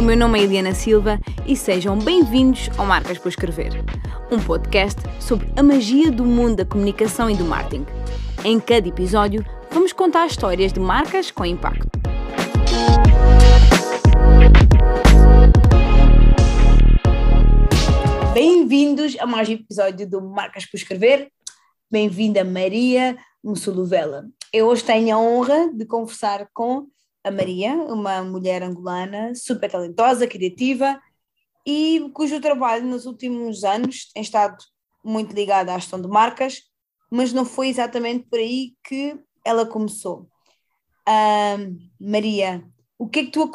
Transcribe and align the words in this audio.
O 0.00 0.02
meu 0.02 0.16
nome 0.16 0.40
é 0.40 0.44
Eliana 0.44 0.72
Silva 0.72 1.20
e 1.46 1.54
sejam 1.54 1.98
bem-vindos 1.98 2.70
ao 2.78 2.86
Marcas 2.86 3.18
por 3.18 3.28
Escrever, 3.28 3.84
um 4.32 4.40
podcast 4.42 4.98
sobre 5.20 5.52
a 5.54 5.62
magia 5.62 6.10
do 6.10 6.24
mundo 6.24 6.56
da 6.56 6.64
comunicação 6.64 7.28
e 7.28 7.36
do 7.36 7.44
marketing. 7.44 7.84
Em 8.42 8.58
cada 8.58 8.88
episódio, 8.88 9.44
vamos 9.70 9.92
contar 9.92 10.26
histórias 10.26 10.72
de 10.72 10.80
marcas 10.80 11.30
com 11.30 11.44
impacto. 11.44 11.86
Bem-vindos 18.32 19.18
a 19.20 19.26
mais 19.26 19.50
um 19.50 19.52
episódio 19.52 20.08
do 20.08 20.22
Marcas 20.22 20.64
por 20.64 20.78
Escrever. 20.78 21.30
Bem-vinda 21.90 22.42
Maria 22.42 23.18
Mussulovela. 23.44 24.24
Eu 24.50 24.68
hoje 24.68 24.82
tenho 24.82 25.14
a 25.14 25.20
honra 25.20 25.70
de 25.74 25.84
conversar 25.84 26.48
com 26.54 26.86
a 27.22 27.30
Maria, 27.30 27.74
uma 27.74 28.22
mulher 28.22 28.62
angolana 28.62 29.34
super 29.34 29.70
talentosa, 29.70 30.26
criativa 30.26 31.00
e 31.66 32.10
cujo 32.14 32.40
trabalho 32.40 32.86
nos 32.86 33.06
últimos 33.06 33.64
anos 33.64 34.10
tem 34.12 34.22
estado 34.22 34.56
muito 35.04 35.34
ligado 35.34 35.70
à 35.70 35.78
gestão 35.78 36.00
de 36.00 36.08
marcas, 36.08 36.62
mas 37.10 37.32
não 37.32 37.44
foi 37.44 37.68
exatamente 37.68 38.26
por 38.28 38.38
aí 38.38 38.74
que 38.84 39.18
ela 39.44 39.66
começou. 39.66 40.28
Uh, 41.08 41.76
Maria, 41.98 42.64
o 42.98 43.08
que 43.08 43.20
é 43.20 43.24
que 43.24 43.30
tu 43.30 43.50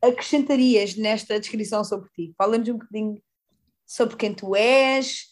acrescentarias 0.00 0.96
nesta 0.96 1.38
descrição 1.38 1.84
sobre 1.84 2.08
ti? 2.10 2.34
Fala-nos 2.38 2.68
um 2.68 2.78
bocadinho 2.78 3.20
sobre 3.86 4.16
quem 4.16 4.32
tu 4.32 4.54
és, 4.54 5.24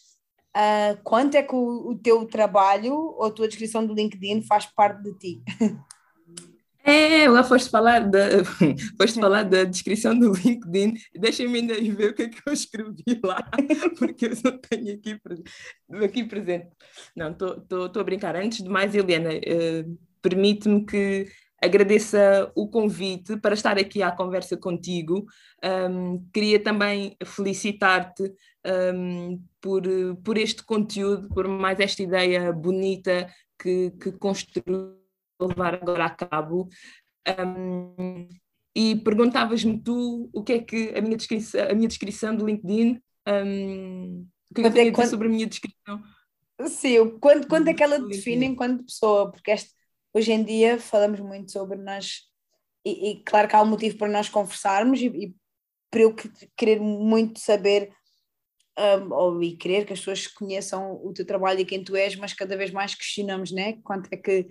uh, 0.55 1.01
quanto 1.03 1.35
é 1.35 1.43
que 1.43 1.55
o, 1.55 1.89
o, 1.89 1.97
teu 1.97 2.25
trabalho 2.25 2.93
ou 2.93 3.23
a 3.23 3.31
tua 3.31 3.47
descrição 3.47 3.85
do 3.85 3.93
LinkedIn 3.93 4.43
faz 4.43 4.65
parte 4.65 5.01
de 5.01 5.17
ti. 5.17 5.43
É, 6.85 7.29
lá 7.29 7.43
foste 7.45 7.69
falar 7.69 8.09
da, 8.09 8.43
foste 8.99 9.19
falar 9.19 9.43
da 9.43 9.63
descrição 9.63 10.17
do 10.17 10.33
LinkedIn. 10.33 10.95
Deixa-me 11.15 11.59
ainda 11.59 11.75
ver 11.75 12.09
o 12.09 12.13
que 12.13 12.23
é 12.23 12.29
que 12.29 12.41
eu 12.45 12.51
escrevi 12.51 13.21
lá, 13.23 13.41
porque 13.97 14.25
eu 14.25 14.37
não 14.43 14.57
tenho 14.57 14.95
aqui, 14.95 15.17
aqui 16.03 16.23
presente. 16.25 16.67
Não, 17.15 17.31
estou 17.31 18.01
a 18.01 18.03
brincar. 18.03 18.35
Antes 18.35 18.61
de 18.61 18.69
mais, 18.69 18.93
Helena, 18.93 19.29
uh, 19.29 19.97
permite-me 20.21 20.85
que 20.85 21.27
agradeça 21.63 22.51
o 22.53 22.67
convite 22.67 23.37
para 23.37 23.53
estar 23.53 23.77
aqui 23.77 24.03
à 24.03 24.11
conversa 24.11 24.57
contigo. 24.57 25.25
Um, 25.63 26.27
queria 26.33 26.59
também 26.61 27.15
felicitar-te 27.23 28.33
um, 28.93 29.41
por, 29.61 29.83
por 30.21 30.37
este 30.37 30.65
conteúdo, 30.65 31.29
por 31.29 31.47
mais 31.47 31.79
esta 31.79 32.03
ideia 32.03 32.51
bonita 32.51 33.29
que, 33.57 33.91
que 33.91 34.11
construiu 34.11 35.02
levar 35.47 35.75
agora 35.75 36.05
a 36.05 36.09
cabo. 36.09 36.67
Um, 37.39 38.27
e 38.75 38.95
perguntavas-me 38.97 39.81
tu 39.81 40.29
o 40.33 40.43
que 40.43 40.53
é 40.53 40.59
que 40.59 40.93
a 40.95 41.01
minha 41.01 41.15
descrição, 41.15 41.61
a 41.69 41.73
minha 41.73 41.87
descrição 41.87 42.35
do 42.35 42.45
LinkedIn, 42.45 42.99
um, 43.27 44.27
o 44.49 44.53
que 44.55 44.61
é 44.61 44.71
que 44.71 44.79
é, 44.79 44.91
quando... 44.91 45.09
sobre 45.09 45.27
a 45.27 45.31
minha 45.31 45.47
descrição? 45.47 46.01
Sim, 46.67 47.17
quando, 47.19 47.47
quando 47.47 47.67
é 47.67 47.73
que 47.73 47.83
ela 47.83 47.99
define 47.99 48.45
enquanto 48.45 48.85
pessoa? 48.85 49.31
Porque 49.31 49.51
este, 49.51 49.71
hoje 50.13 50.31
em 50.31 50.43
dia 50.43 50.79
falamos 50.79 51.19
muito 51.19 51.51
sobre 51.51 51.77
nós, 51.77 52.23
e, 52.85 53.11
e, 53.11 53.23
claro 53.23 53.47
que 53.47 53.55
há 53.55 53.61
um 53.61 53.67
motivo 53.67 53.97
para 53.97 54.11
nós 54.11 54.27
conversarmos 54.27 55.01
e, 55.01 55.07
e 55.07 55.35
para 55.89 56.01
eu 56.01 56.15
querer 56.57 56.79
muito 56.81 57.39
saber 57.39 57.93
um, 58.77 59.13
ou 59.13 59.43
e 59.43 59.55
querer 59.55 59.85
que 59.85 59.93
as 59.93 59.99
pessoas 59.99 60.27
conheçam 60.27 60.99
o 61.03 61.13
teu 61.13 61.25
trabalho 61.25 61.59
e 61.59 61.65
quem 61.65 61.83
tu 61.83 61.95
és, 61.95 62.15
mas 62.15 62.33
cada 62.33 62.57
vez 62.57 62.71
mais 62.71 62.95
questionamos, 62.95 63.51
né? 63.51 63.73
Quanto 63.83 64.09
é 64.11 64.17
que 64.17 64.47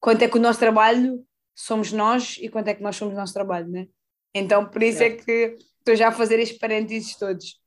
quanto 0.00 0.22
é 0.22 0.28
que 0.28 0.38
o 0.38 0.40
nosso 0.40 0.58
trabalho 0.58 1.24
somos 1.54 1.92
nós 1.92 2.38
e 2.40 2.48
quanto 2.48 2.68
é 2.68 2.74
que 2.74 2.82
nós 2.82 2.96
somos 2.96 3.14
o 3.14 3.16
nosso 3.16 3.34
trabalho, 3.34 3.68
né? 3.68 3.86
Então, 4.34 4.64
por 4.64 4.82
isso 4.82 5.02
é 5.02 5.06
é 5.06 5.16
que 5.16 5.56
estou 5.78 5.94
já 5.94 6.08
a 6.08 6.12
fazer 6.12 6.38
estes 6.38 6.58
parênteses 6.58 7.16
todos. 7.16 7.60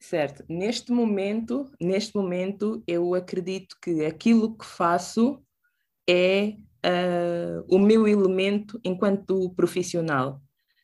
Certo. 0.00 0.44
Neste 0.48 0.90
momento, 0.90 1.70
neste 1.80 2.16
momento, 2.16 2.82
eu 2.86 3.14
acredito 3.14 3.76
que 3.80 4.04
aquilo 4.04 4.56
que 4.56 4.66
faço 4.66 5.40
é 6.08 6.56
uh, 6.84 7.64
o 7.68 7.78
meu 7.78 8.08
elemento 8.08 8.80
enquanto 8.84 9.54
profissional. 9.54 10.40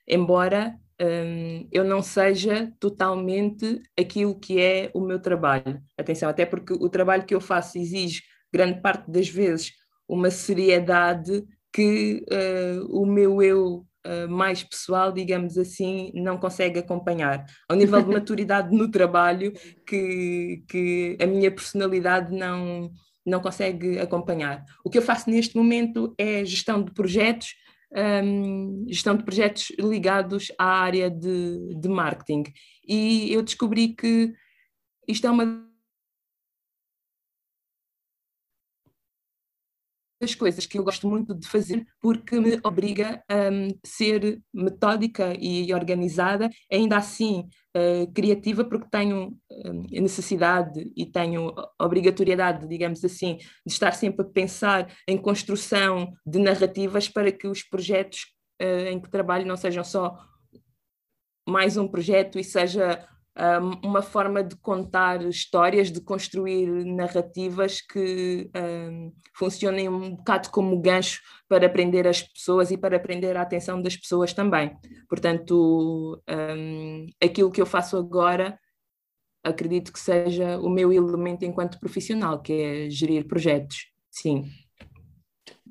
Embora 0.07 0.79
um, 1.01 1.69
eu 1.73 1.85
não 1.85 2.01
seja 2.01 2.73
totalmente 2.79 3.83
aquilo 3.99 4.39
que 4.39 4.61
é 4.61 4.91
o 4.95 5.01
meu 5.01 5.21
trabalho. 5.21 5.83
Atenção, 5.97 6.29
até 6.29 6.47
porque 6.47 6.73
o 6.73 6.89
trabalho 6.89 7.25
que 7.25 7.35
eu 7.35 7.41
faço 7.41 7.79
exige 7.79 8.23
grande 8.53 8.81
parte 8.81 9.11
das 9.11 9.29
vezes 9.29 9.73
uma 10.09 10.31
seriedade 10.31 11.45
que 11.73 12.25
uh, 12.33 12.87
o 12.91 13.05
meu 13.05 13.43
eu 13.43 13.87
uh, 14.07 14.29
mais 14.29 14.63
pessoal, 14.63 15.13
digamos 15.13 15.59
assim, 15.59 16.11
não 16.15 16.39
consegue 16.39 16.79
acompanhar. 16.79 17.45
Ao 17.69 17.77
nível 17.77 18.03
de 18.03 18.09
maturidade 18.13 18.75
no 18.75 18.91
trabalho, 18.91 19.53
que, 19.87 20.65
que 20.69 21.17
a 21.21 21.27
minha 21.27 21.51
personalidade 21.51 22.35
não, 22.35 22.91
não 23.25 23.41
consegue 23.41 23.99
acompanhar. 23.99 24.65
O 24.85 24.91
que 24.91 24.99
eu 24.99 25.03
faço 25.03 25.31
neste 25.31 25.57
momento 25.57 26.15
é 26.17 26.45
gestão 26.45 26.83
de 26.83 26.93
projetos, 26.93 27.55
um, 28.25 28.87
gestão 28.89 29.17
de 29.17 29.25
projetos 29.25 29.71
ligados 29.79 30.51
à 30.59 30.65
área 30.65 31.11
de, 31.11 31.75
de 31.79 31.89
marketing. 31.89 32.45
E 32.87 33.33
eu 33.33 33.43
descobri 33.43 33.95
que 33.95 34.33
isto 35.07 35.27
é 35.27 35.31
uma 35.31 35.68
das 40.21 40.35
coisas 40.35 40.67
que 40.67 40.79
eu 40.79 40.85
gosto 40.85 41.09
muito 41.09 41.35
de 41.35 41.47
fazer 41.47 41.87
porque 42.01 42.39
me 42.41 42.59
obriga 42.65 43.23
a 43.29 43.51
um, 43.51 43.69
ser 43.85 44.41
metódica 44.53 45.35
e 45.39 45.73
organizada, 45.73 46.51
ainda 46.71 46.97
assim 46.97 47.49
uh, 47.77 48.13
criativa, 48.13 48.65
porque 48.65 48.89
tenho 48.91 49.29
uh, 49.51 50.01
necessidade 50.01 50.91
e 50.97 51.07
tenho 51.07 51.55
obrigatoriedade, 51.81 52.67
digamos 52.67 53.05
assim, 53.05 53.37
de 53.37 53.73
estar 53.73 53.93
sempre 53.93 54.27
a 54.27 54.29
pensar 54.29 54.93
em 55.07 55.17
construção 55.17 56.13
de 56.27 56.39
narrativas 56.39 57.09
para 57.09 57.31
que 57.31 57.47
os 57.47 57.63
projetos 57.63 58.27
uh, 58.61 58.89
em 58.89 59.01
que 59.01 59.11
trabalho 59.11 59.47
não 59.47 59.57
sejam 59.57 59.85
só 59.85 60.19
mais 61.49 61.77
um 61.77 61.89
projeto 61.89 62.39
e 62.39 62.45
seja 62.45 63.09
uma 63.85 64.03
forma 64.03 64.43
de 64.43 64.57
contar 64.57 65.23
histórias, 65.23 65.93
de 65.93 66.01
construir 66.01 66.67
narrativas 66.85 67.81
que 67.81 68.51
funcionem 69.35 69.89
um 69.89 70.17
bocado 70.17 70.51
como 70.51 70.81
gancho 70.81 71.21
para 71.49 71.67
aprender 71.67 72.07
as 72.07 72.23
pessoas 72.23 72.71
e 72.71 72.77
para 72.77 72.97
aprender 72.97 73.37
a 73.37 73.43
atenção 73.43 73.81
das 73.81 73.97
pessoas 73.97 74.33
também. 74.33 74.77
Portanto, 75.09 76.21
um, 76.29 77.07
aquilo 77.23 77.51
que 77.51 77.61
eu 77.61 77.67
faço 77.67 77.97
agora 77.97 78.59
acredito 79.45 79.93
que 79.93 80.01
seja 80.01 80.59
o 80.59 80.69
meu 80.69 80.93
elemento 80.93 81.45
enquanto 81.45 81.79
profissional, 81.79 82.43
que 82.43 82.53
é 82.53 82.91
gerir 82.91 83.27
projetos. 83.27 83.87
Sim. 84.11 84.51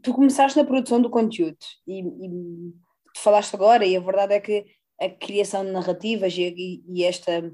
Tu 0.01 0.13
começaste 0.13 0.57
na 0.57 0.65
produção 0.65 1.01
do 1.01 1.09
conteúdo 1.09 1.57
e, 1.85 1.99
e 1.99 2.73
falaste 3.17 3.53
agora, 3.55 3.85
e 3.85 3.95
a 3.95 3.99
verdade 3.99 4.33
é 4.33 4.39
que 4.39 4.65
a 4.99 5.09
criação 5.09 5.63
de 5.65 5.71
narrativas 5.71 6.33
e, 6.37 6.83
e 6.87 7.03
esta 7.03 7.51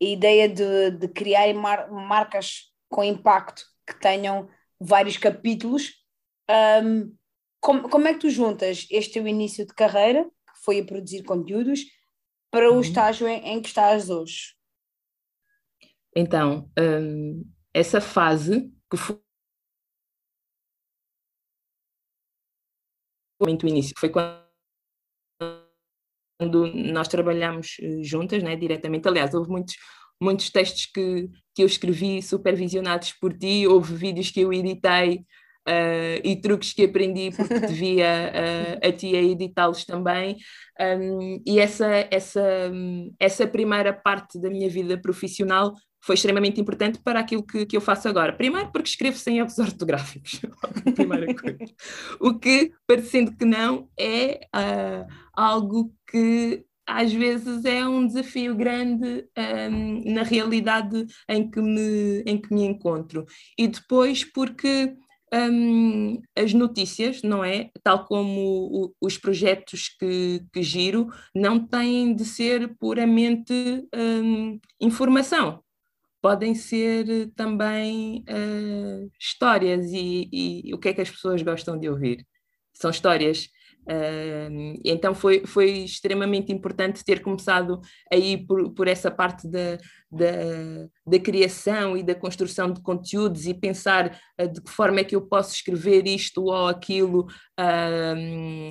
ideia 0.00 0.48
de, 0.48 0.92
de 0.92 1.08
criar 1.08 1.52
mar, 1.54 1.90
marcas 1.90 2.72
com 2.88 3.04
impacto 3.04 3.64
que 3.86 3.98
tenham 4.00 4.48
vários 4.80 5.16
capítulos. 5.16 5.92
Um, 6.50 7.14
como, 7.60 7.88
como 7.88 8.08
é 8.08 8.14
que 8.14 8.20
tu 8.20 8.30
juntas 8.30 8.86
este 8.90 9.14
teu 9.14 9.26
início 9.26 9.66
de 9.66 9.74
carreira, 9.74 10.24
que 10.24 10.64
foi 10.64 10.80
a 10.80 10.84
produzir 10.84 11.24
conteúdos, 11.24 11.80
para 12.50 12.70
o 12.70 12.74
uhum. 12.74 12.80
estágio 12.80 13.28
em, 13.28 13.40
em, 13.46 13.60
que 13.60 13.68
estás 13.68 14.08
hoje? 14.08 14.54
Então, 16.16 16.70
um, 16.78 17.44
essa 17.74 18.00
fase 18.00 18.72
que 18.90 18.96
foi 18.96 19.20
muito 23.40 23.66
início, 23.66 23.94
foi 23.98 24.08
quando 24.08 24.47
quando 26.38 26.66
nós 26.72 27.08
trabalhamos 27.08 27.76
eh, 27.80 28.02
juntas, 28.02 28.42
né, 28.42 28.56
diretamente. 28.56 29.08
Aliás, 29.08 29.34
houve 29.34 29.50
muitos, 29.50 29.74
muitos 30.20 30.50
textos 30.50 30.86
que, 30.86 31.28
que 31.54 31.62
eu 31.62 31.66
escrevi 31.66 32.22
supervisionados 32.22 33.12
por 33.12 33.36
ti, 33.36 33.66
houve 33.66 33.94
vídeos 33.94 34.30
que 34.30 34.40
eu 34.40 34.52
editei 34.52 35.24
uh, 35.68 36.20
e 36.24 36.40
truques 36.40 36.72
que 36.72 36.84
aprendi 36.84 37.30
porque 37.36 37.60
devia 37.60 38.32
uh, 38.32 38.88
a 38.88 38.92
ti 38.92 39.14
a 39.14 39.22
editá-los 39.22 39.84
também. 39.84 40.36
Um, 40.80 41.42
e 41.46 41.58
essa, 41.58 42.08
essa, 42.10 42.40
essa 43.18 43.46
primeira 43.46 43.92
parte 43.92 44.40
da 44.40 44.48
minha 44.48 44.70
vida 44.70 44.96
profissional 44.96 45.74
foi 46.00 46.14
extremamente 46.14 46.60
importante 46.60 47.00
para 47.02 47.20
aquilo 47.20 47.44
que, 47.44 47.66
que 47.66 47.76
eu 47.76 47.80
faço 47.80 48.08
agora. 48.08 48.32
Primeiro, 48.32 48.70
porque 48.70 48.88
escrevo 48.88 49.16
sem 49.16 49.38
erros 49.38 49.58
ortográficos, 49.58 50.40
primeira 50.94 51.34
coisa. 51.34 51.58
o 52.20 52.38
que, 52.38 52.72
parecendo 52.86 53.36
que 53.36 53.44
não, 53.44 53.88
é 53.98 54.40
uh, 54.54 55.06
algo 55.34 55.92
que 56.10 56.64
às 56.86 57.12
vezes 57.12 57.66
é 57.66 57.86
um 57.86 58.06
desafio 58.06 58.54
grande 58.54 59.26
um, 59.70 60.14
na 60.14 60.22
realidade 60.22 61.04
em 61.28 61.50
que, 61.50 61.60
me, 61.60 62.22
em 62.24 62.40
que 62.40 62.54
me 62.54 62.64
encontro. 62.64 63.26
E 63.58 63.68
depois, 63.68 64.24
porque 64.24 64.96
um, 65.32 66.20
as 66.36 66.52
notícias, 66.52 67.22
não 67.22 67.44
é? 67.44 67.70
Tal 67.82 68.04
como 68.04 68.40
o, 68.40 68.94
os 69.00 69.18
projetos 69.18 69.88
que, 69.88 70.42
que, 70.52 70.62
giro, 70.62 71.08
não 71.34 71.64
têm 71.64 72.14
de 72.14 72.24
ser 72.24 72.76
puramente 72.78 73.52
um, 73.94 74.58
informação. 74.80 75.62
Podem 76.20 76.54
ser 76.54 77.30
também 77.36 78.24
uh, 78.28 79.10
histórias 79.18 79.86
e, 79.92 80.28
e, 80.32 80.74
o 80.74 80.78
que 80.78 80.88
é 80.88 80.92
que 80.92 81.00
as 81.00 81.10
pessoas 81.10 81.42
gostam 81.42 81.78
de 81.78 81.88
ouvir. 81.88 82.26
São 82.72 82.90
histórias 82.90 83.48
Uh, 83.88 84.78
então 84.84 85.14
foi, 85.14 85.46
foi 85.46 85.70
extremamente 85.78 86.52
importante 86.52 87.02
ter 87.02 87.22
começado 87.22 87.80
aí 88.12 88.36
por, 88.36 88.70
por 88.74 88.86
essa 88.86 89.10
parte 89.10 89.48
da, 89.48 89.78
da, 90.12 90.88
da, 91.06 91.18
criação 91.18 91.96
e 91.96 92.02
da 92.02 92.14
construção 92.14 92.70
de 92.70 92.82
conteúdos 92.82 93.46
e 93.46 93.54
pensar 93.54 94.20
uh, 94.38 94.46
de 94.46 94.60
que 94.60 94.70
forma 94.70 95.00
é 95.00 95.04
que 95.04 95.16
eu 95.16 95.22
posso 95.22 95.54
escrever 95.54 96.06
isto 96.06 96.44
ou 96.44 96.66
aquilo 96.66 97.26
uh, 97.58 98.68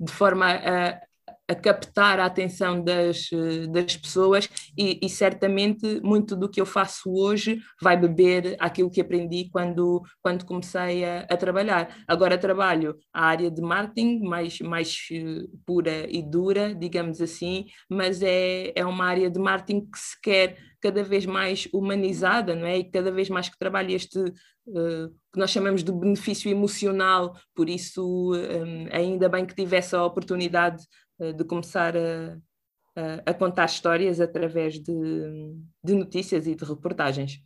de 0.00 0.12
forma 0.12 0.46
a, 0.50 1.00
a 1.48 1.54
captar 1.54 2.20
a 2.20 2.26
atenção 2.26 2.84
das, 2.84 3.30
das 3.70 3.96
pessoas 3.96 4.48
e, 4.76 4.98
e, 5.02 5.08
certamente 5.08 6.00
muito 6.02 6.36
do 6.36 6.48
que 6.48 6.60
eu 6.60 6.66
faço 6.66 7.10
hoje 7.10 7.60
vai 7.80 7.96
beber 7.96 8.54
aquilo 8.60 8.90
que 8.90 9.00
aprendi 9.00 9.48
quando, 9.50 10.02
quando 10.22 10.44
comecei 10.44 11.04
a, 11.04 11.20
a 11.20 11.36
trabalhar. 11.36 11.96
Agora 12.06 12.36
trabalho 12.36 12.96
a 13.12 13.24
área 13.24 13.50
de 13.50 13.62
marketing 13.62 14.20
mais, 14.20 14.60
mais 14.60 15.08
eh, 15.10 15.46
pura 15.64 16.06
e 16.08 16.22
dura, 16.22 16.74
digamos 16.74 17.20
assim, 17.20 17.66
mas 17.88 18.22
é, 18.22 18.72
é 18.76 18.84
uma 18.84 19.06
área 19.06 19.30
de 19.30 19.38
marketing 19.38 19.88
que 19.90 19.98
se 19.98 20.20
quer 20.20 20.58
cada 20.80 21.02
vez 21.02 21.26
mais 21.26 21.68
humanizada, 21.72 22.54
não 22.54 22.66
é? 22.66 22.78
E 22.78 22.84
cada 22.84 23.10
vez 23.10 23.28
mais 23.28 23.48
que 23.48 23.58
trabalho 23.58 23.90
este 23.90 24.18
uh, 24.18 25.08
que 25.32 25.38
nós 25.38 25.50
chamamos 25.50 25.82
de 25.82 25.92
benefício 25.92 26.50
emocional, 26.50 27.34
por 27.54 27.68
isso 27.68 28.32
um, 28.34 28.86
ainda 28.92 29.28
bem 29.28 29.44
que 29.44 29.54
tive 29.54 29.76
essa 29.76 30.02
oportunidade 30.04 30.82
eh, 30.82 31.07
de 31.18 31.44
começar 31.44 31.96
a, 31.96 32.38
a, 32.96 33.30
a, 33.30 33.34
contar 33.34 33.66
histórias 33.66 34.20
através 34.20 34.78
de, 34.78 35.54
de 35.82 35.94
notícias 35.94 36.46
e 36.46 36.54
de 36.54 36.64
reportagens. 36.64 37.42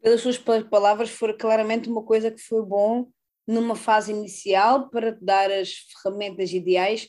Pelas 0.00 0.20
suas 0.20 0.38
palavras, 0.38 1.10
foi 1.10 1.32
claramente 1.34 1.88
uma 1.88 2.02
coisa 2.02 2.30
que 2.30 2.40
foi 2.40 2.64
bom 2.64 3.08
numa 3.46 3.74
fase 3.74 4.12
inicial 4.12 4.90
para 4.90 5.12
te 5.12 5.24
dar 5.24 5.50
as 5.50 5.72
ferramentas 5.72 6.52
ideais, 6.52 7.08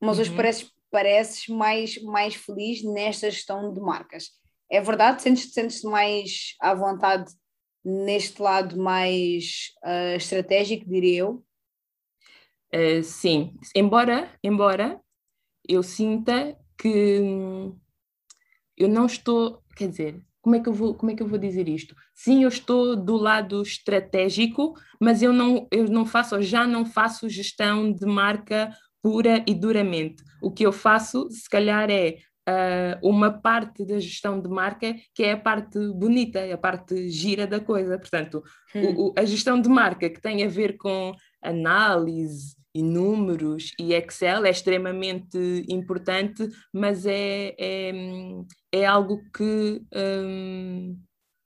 mas 0.00 0.16
uhum. 0.16 0.22
hoje 0.22 0.36
pareces, 0.36 0.72
pareces 0.90 1.48
mais, 1.48 2.02
mais 2.02 2.34
feliz 2.34 2.84
nesta 2.84 3.30
gestão 3.30 3.72
de 3.72 3.80
marcas. 3.80 4.30
É 4.70 4.80
verdade? 4.80 5.22
Sentes-te 5.22 5.52
sentes 5.52 5.82
mais 5.82 6.54
à 6.60 6.74
vontade 6.74 7.32
neste 7.84 8.40
lado 8.40 8.78
mais 8.78 9.72
uh, 9.84 10.16
estratégico, 10.16 10.88
diria 10.88 11.20
eu? 11.20 11.44
Uh, 12.74 13.02
sim, 13.02 13.58
embora, 13.74 14.30
embora 14.44 15.00
eu 15.68 15.82
sinta 15.82 16.56
que 16.78 17.20
hum, 17.20 17.76
eu 18.76 18.88
não 18.88 19.06
estou, 19.06 19.62
quer 19.76 19.88
dizer, 19.88 20.22
como 20.40 20.56
é 20.56 20.60
que 20.60 20.68
eu 20.68 20.72
vou, 20.72 20.94
como 20.94 21.12
é 21.12 21.14
que 21.14 21.22
eu 21.22 21.26
vou 21.26 21.38
dizer 21.38 21.68
isto? 21.68 21.94
Sim, 22.14 22.44
eu 22.44 22.48
estou 22.48 22.96
do 22.96 23.16
lado 23.16 23.62
estratégico, 23.62 24.74
mas 25.00 25.22
eu 25.22 25.32
não, 25.32 25.68
eu 25.70 25.84
não 25.86 26.06
faço, 26.06 26.40
já 26.40 26.66
não 26.66 26.86
faço 26.86 27.28
gestão 27.28 27.92
de 27.92 28.06
marca 28.06 28.72
pura 29.02 29.44
e 29.46 29.54
duramente. 29.54 30.22
O 30.42 30.50
que 30.50 30.64
eu 30.64 30.72
faço, 30.72 31.30
se 31.30 31.48
calhar, 31.48 31.90
é 31.90 32.18
uh, 32.48 33.08
uma 33.08 33.30
parte 33.30 33.84
da 33.84 33.98
gestão 33.98 34.40
de 34.40 34.48
marca 34.48 34.94
que 35.14 35.22
é 35.22 35.32
a 35.32 35.36
parte 35.36 35.78
bonita, 35.92 36.52
a 36.52 36.58
parte 36.58 37.08
gira 37.10 37.46
da 37.46 37.60
coisa. 37.60 37.98
Portanto, 37.98 38.42
hum. 38.74 38.82
o, 38.82 39.08
o, 39.08 39.14
a 39.16 39.24
gestão 39.24 39.60
de 39.60 39.68
marca 39.68 40.08
que 40.08 40.20
tem 40.20 40.42
a 40.42 40.48
ver 40.48 40.76
com 40.78 41.12
análise, 41.42 42.56
e 42.74 42.82
números 42.82 43.72
e 43.78 43.92
Excel 43.94 44.44
é 44.44 44.50
extremamente 44.50 45.38
importante, 45.68 46.48
mas 46.72 47.04
é, 47.04 47.54
é, 47.58 47.92
é 48.72 48.86
algo 48.86 49.20
que 49.34 49.82
um, 49.94 50.96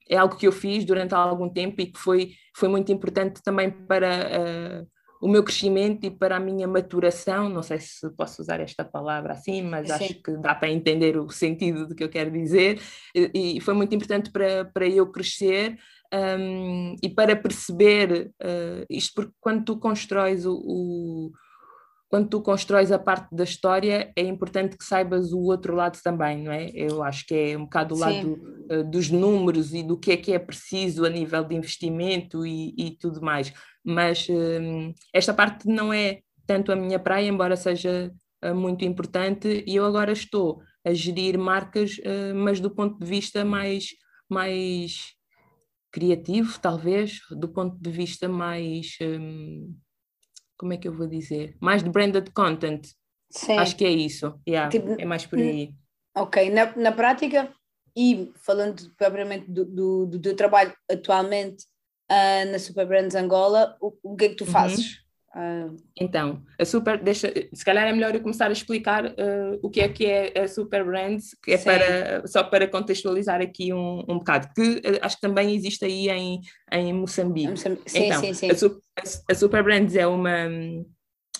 é 0.08 0.16
algo 0.16 0.36
que 0.36 0.46
eu 0.46 0.52
fiz 0.52 0.84
durante 0.84 1.14
algum 1.14 1.48
tempo 1.48 1.80
e 1.80 1.86
que 1.86 1.98
foi, 1.98 2.32
foi 2.54 2.68
muito 2.68 2.92
importante 2.92 3.42
também 3.42 3.70
para 3.70 4.82
uh, 4.82 4.86
o 5.22 5.28
meu 5.28 5.42
crescimento 5.42 6.04
e 6.04 6.10
para 6.10 6.36
a 6.36 6.40
minha 6.40 6.68
maturação. 6.68 7.48
Não 7.48 7.62
sei 7.62 7.78
se 7.80 8.10
posso 8.10 8.42
usar 8.42 8.60
esta 8.60 8.84
palavra 8.84 9.32
assim, 9.32 9.62
mas 9.62 9.86
Sim. 9.88 9.92
acho 9.94 10.22
que 10.22 10.36
dá 10.36 10.54
para 10.54 10.70
entender 10.70 11.16
o 11.16 11.30
sentido 11.30 11.86
do 11.88 11.94
que 11.94 12.04
eu 12.04 12.10
quero 12.10 12.30
dizer. 12.30 12.78
E, 13.14 13.56
e 13.56 13.60
foi 13.62 13.72
muito 13.72 13.94
importante 13.94 14.30
para, 14.30 14.66
para 14.66 14.86
eu 14.86 15.10
crescer 15.10 15.78
um, 16.12 16.96
e 17.02 17.08
para 17.08 17.34
perceber 17.34 18.32
uh, 18.42 18.86
isto, 18.88 19.14
porque 19.14 19.32
quando 19.40 19.64
tu 19.64 19.76
constróis 19.78 20.46
o, 20.46 20.54
o, 20.54 21.32
quando 22.08 22.28
tu 22.28 22.40
constróis 22.40 22.92
a 22.92 22.98
parte 22.98 23.34
da 23.34 23.42
história, 23.42 24.12
é 24.16 24.22
importante 24.22 24.76
que 24.76 24.84
saibas 24.84 25.32
o 25.32 25.40
outro 25.40 25.74
lado 25.74 25.98
também, 26.02 26.42
não 26.42 26.52
é? 26.52 26.70
Eu 26.72 27.02
acho 27.02 27.26
que 27.26 27.34
é 27.34 27.58
um 27.58 27.64
bocado 27.64 27.94
o 27.94 27.98
lado 27.98 28.38
uh, 28.70 28.84
dos 28.84 29.10
números 29.10 29.74
e 29.74 29.82
do 29.82 29.98
que 29.98 30.12
é 30.12 30.16
que 30.16 30.32
é 30.32 30.38
preciso 30.38 31.04
a 31.04 31.10
nível 31.10 31.42
de 31.42 31.56
investimento 31.56 32.46
e, 32.46 32.74
e 32.78 32.92
tudo 32.92 33.20
mais. 33.20 33.52
Mas 33.84 34.28
um, 34.30 34.92
esta 35.12 35.34
parte 35.34 35.66
não 35.66 35.92
é 35.92 36.20
tanto 36.46 36.70
a 36.70 36.76
minha 36.76 36.98
praia, 36.98 37.28
embora 37.28 37.56
seja 37.56 38.12
uh, 38.44 38.54
muito 38.54 38.84
importante, 38.84 39.64
e 39.66 39.74
eu 39.74 39.84
agora 39.84 40.12
estou 40.12 40.60
a 40.86 40.92
gerir 40.92 41.38
marcas, 41.38 41.96
mas 42.36 42.60
do 42.60 42.70
ponto 42.70 42.98
de 42.98 43.06
vista 43.06 43.42
mais, 43.42 43.86
mais 44.28 45.14
criativo, 45.94 46.58
talvez, 46.58 47.20
do 47.30 47.48
ponto 47.48 47.76
de 47.80 47.88
vista 47.88 48.28
mais. 48.28 48.98
Um, 49.00 49.72
como 50.58 50.72
é 50.72 50.76
que 50.76 50.88
eu 50.88 50.92
vou 50.92 51.06
dizer? 51.06 51.56
Mais 51.60 51.84
de 51.84 51.90
branded 51.90 52.32
content. 52.32 52.82
Sim. 53.30 53.56
Acho 53.58 53.76
que 53.76 53.84
é 53.84 53.90
isso. 53.90 54.34
Yeah, 54.46 54.68
tipo, 54.70 55.00
é 55.00 55.04
mais 55.04 55.24
por 55.24 55.38
aí. 55.38 55.72
Ok, 56.16 56.50
na, 56.50 56.74
na 56.74 56.90
prática, 56.90 57.52
e 57.96 58.32
falando 58.34 58.90
propriamente 58.96 59.48
do, 59.48 59.64
do, 59.64 60.06
do 60.06 60.20
teu 60.20 60.34
trabalho 60.34 60.74
atualmente 60.90 61.64
uh, 62.10 62.50
na 62.50 62.58
Super 62.58 62.86
Brands 62.86 63.14
Angola, 63.14 63.76
o, 63.80 63.94
o 64.02 64.16
que 64.16 64.24
é 64.24 64.28
que 64.30 64.36
tu 64.36 64.44
uhum. 64.44 64.50
Ah, 65.36 65.68
então, 66.00 66.40
a 66.60 66.64
Super, 66.64 66.96
deixa, 67.02 67.32
se 67.52 67.64
calhar 67.64 67.88
é 67.88 67.92
melhor 67.92 68.14
eu 68.14 68.20
começar 68.20 68.46
a 68.46 68.52
explicar 68.52 69.04
uh, 69.04 69.58
o 69.60 69.68
que 69.68 69.80
é 69.80 69.88
que 69.88 70.06
é 70.06 70.32
a 70.42 70.46
Super 70.46 70.84
Brands, 70.84 71.36
que 71.42 71.50
é 71.50 71.58
para, 71.58 72.24
só 72.28 72.44
para 72.44 72.68
contextualizar 72.68 73.40
aqui 73.40 73.72
um, 73.72 74.04
um 74.08 74.18
bocado, 74.18 74.48
que 74.54 74.62
uh, 74.62 74.98
acho 75.02 75.16
que 75.16 75.22
também 75.22 75.52
existe 75.52 75.84
aí 75.84 76.08
em, 76.08 76.40
em 76.70 76.92
Moçambique. 76.92 77.56
Sim, 77.56 77.76
então, 77.94 78.20
sim, 78.20 78.32
sim. 78.32 78.48
A, 78.48 79.32
a 79.32 79.34
Super 79.34 79.64
Brands 79.64 79.96
é 79.96 80.06
uma, 80.06 80.48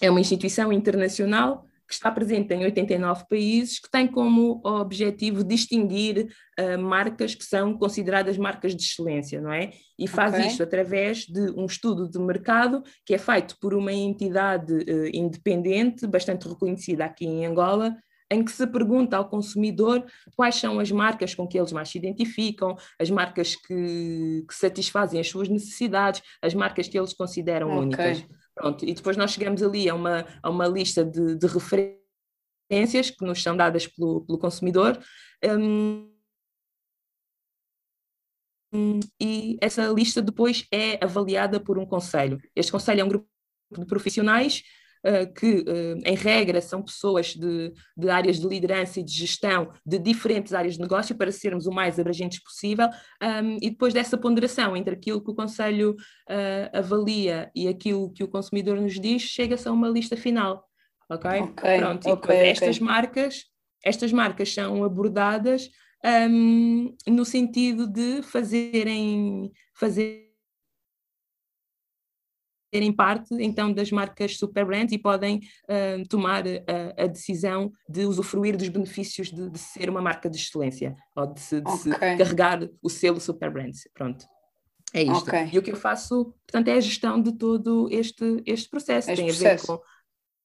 é 0.00 0.11
uma 0.11 0.21
instituição 0.21 0.73
internacional 0.73 1.64
que 1.87 1.95
está 1.95 2.11
presente 2.11 2.53
em 2.55 2.64
89 2.64 3.25
países, 3.29 3.79
que 3.79 3.91
tem 3.91 4.07
como 4.07 4.61
objetivo 4.64 5.45
distinguir 5.45 6.29
uh, 6.59 6.79
marcas 6.79 7.35
que 7.35 7.45
são 7.45 7.76
consideradas 7.76 8.38
marcas 8.38 8.75
de 8.75 8.83
excelência, 8.83 9.41
não 9.41 9.53
é? 9.53 9.71
E 9.99 10.09
faz 10.09 10.33
okay. 10.33 10.47
isto 10.47 10.62
através 10.62 11.26
de 11.26 11.50
um 11.57 11.67
estudo 11.67 12.09
de 12.09 12.19
mercado 12.19 12.83
que 13.05 13.14
é 13.14 13.19
feito 13.19 13.57
por 13.61 13.75
uma 13.75 13.93
entidade 13.93 14.73
uh, 14.73 15.11
independente, 15.12 16.07
bastante 16.07 16.49
reconhecida 16.49 17.05
aqui 17.05 17.26
em 17.26 17.45
Angola, 17.45 17.97
em 18.31 18.43
que 18.43 18.50
se 18.50 18.67
pergunta 18.67 19.17
ao 19.17 19.29
consumidor 19.29 20.05
quais 20.35 20.57
são 20.57 20.81
as 20.81 20.91
marcas 20.91 21.35
com 21.35 21.47
que 21.47 21.59
eles 21.59 21.73
mais 21.73 21.91
se 21.91 21.99
identificam, 21.99 22.76
as 22.99 23.11
marcas 23.11 23.55
que, 23.55 24.45
que 24.49 24.55
satisfazem 24.55 25.21
as 25.21 25.29
suas 25.29 25.49
necessidades, 25.49 26.23
as 26.43 26.55
marcas 26.55 26.88
que 26.88 26.99
eles 26.99 27.12
consideram 27.12 27.69
okay. 27.69 27.83
únicas. 27.83 28.26
Pronto, 28.54 28.84
e 28.84 28.94
depois 28.94 29.16
nós 29.16 29.32
chegamos 29.32 29.62
ali 29.62 29.88
a 29.88 29.94
uma, 29.94 30.25
a 30.42 30.50
uma 30.50 30.66
lista 30.66 31.04
de, 31.04 31.37
de 31.37 31.46
referências 31.46 33.11
que 33.11 33.25
nos 33.25 33.42
são 33.42 33.56
dadas 33.56 33.87
pelo, 33.87 34.25
pelo 34.25 34.38
consumidor. 34.38 34.99
Um, 35.44 36.11
e 39.20 39.56
essa 39.61 39.87
lista 39.88 40.20
depois 40.20 40.66
é 40.73 41.02
avaliada 41.04 41.61
por 41.61 41.78
um 41.78 41.87
conselho. 41.87 42.40
Este 42.54 42.73
conselho 42.73 43.00
é 43.00 43.04
um 43.04 43.08
grupo 43.08 43.28
de 43.73 43.87
profissionais 43.87 44.62
que, 45.34 45.58
uh, 45.61 45.99
em 46.04 46.14
regra, 46.14 46.61
são 46.61 46.82
pessoas 46.82 47.34
de, 47.34 47.73
de, 47.96 48.08
áreas 48.08 48.38
de 48.38 48.46
liderança 48.46 49.00
e 49.00 49.02
de 49.02 49.12
gestão 49.12 49.70
de 49.84 49.99
diferentes 49.99 50.54
áreas 50.54 50.75
de 50.75 50.80
negócio 50.80 51.14
para 51.16 51.30
sermos 51.30 51.66
o 51.66 51.73
mais 51.73 51.99
abrangentes 51.99 52.42
possível. 52.42 52.88
E 53.61 53.70
depois 53.70 53.92
dessa 53.92 54.16
ponderação 54.16 54.76
entre 54.76 54.94
aquilo 54.94 55.23
que 55.23 55.30
o 55.30 55.34
Conselho 55.34 55.92
uh, 55.92 56.78
avalia 56.78 57.50
e 57.54 57.68
aquilo 57.68 58.12
que 58.12 58.25
o 58.25 58.28
consumidor 58.28 58.80
nos 58.80 59.00
diz, 59.00 59.23
chega-se 59.23 59.68
a 59.68 59.73
uma 59.73 59.88
lista 59.88 60.16
final. 60.16 60.64
Ok? 61.11 61.30
okay 61.40 61.78
Pronto, 61.78 62.11
okay, 62.11 62.37
e 62.37 62.49
estas 62.49 62.76
okay. 62.76 62.87
marcas, 62.87 63.44
estas 63.84 64.12
marcas 64.12 64.52
são 64.52 64.82
abordadas 64.84 65.68
um, 66.04 66.94
no 67.08 67.25
sentido 67.25 67.87
de 67.87 68.23
fazerem, 68.23 69.50
fazer 69.75 70.24
fazerem 72.75 72.93
parte 72.93 73.35
então 73.38 73.73
das 73.73 73.90
marcas 73.93 74.37
super 74.37 74.64
brands 74.64 74.93
e 74.93 74.99
podem 74.99 75.40
uh, 75.69 76.07
tomar 76.09 76.43
a, 76.47 77.04
a, 77.04 77.07
decisão 77.07 77.73
de 77.88 78.04
usufruir 78.04 78.57
dos 78.57 78.69
benefícios 78.69 79.31
de, 79.31 79.49
de, 79.49 79.59
ser 79.59 79.88
uma 79.88 80.02
marca 80.02 80.28
de 80.28 80.37
excelência 80.37 80.97
ou 81.14 81.33
de, 81.33 81.40
se, 81.40 81.61
de 81.61 81.71
okay. 81.71 81.93
se 81.93 81.99
carregar 82.19 82.69
o 82.83 82.90
selo 82.90 83.21
super 83.21 83.50
brands. 83.50 83.88
Pronto. 83.95 84.26
É 84.93 85.02
isto. 85.02 85.28
Okay. 85.28 85.50
E 85.52 85.59
o 85.59 85.62
que 85.62 85.71
eu 85.71 85.76
faço, 85.76 86.35
portanto, 86.47 86.69
é 86.69 86.73
a 86.73 86.81
gestão 86.81 87.21
de 87.21 87.33
todo 87.33 87.88
este, 87.90 88.43
este 88.45 88.69
processo. 88.69 89.11
Este 89.11 89.23
Tem 89.23 89.26
processo. 89.26 89.73
a 89.73 89.76
ver 89.76 89.81
com, 89.81 89.85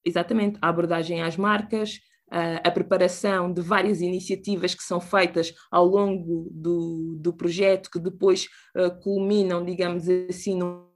exatamente, 0.06 0.60
a 0.62 0.70
abordagem 0.70 1.22
às 1.22 1.38
marcas, 1.38 2.00
a, 2.32 2.68
a 2.68 2.72
preparação 2.72 3.52
de 3.52 3.62
várias 3.62 4.02
iniciativas 4.02 4.74
que 4.74 4.84
são 4.84 5.00
feitas 5.00 5.54
ao 5.72 5.86
longo 5.86 6.48
do, 6.52 7.18
do 7.20 7.34
projeto, 7.34 7.92
que 7.92 8.00
depois 8.00 8.48
uh, 8.76 9.00
culminam, 9.02 9.64
digamos 9.64 10.08
assim, 10.10 10.58
num 10.58 10.89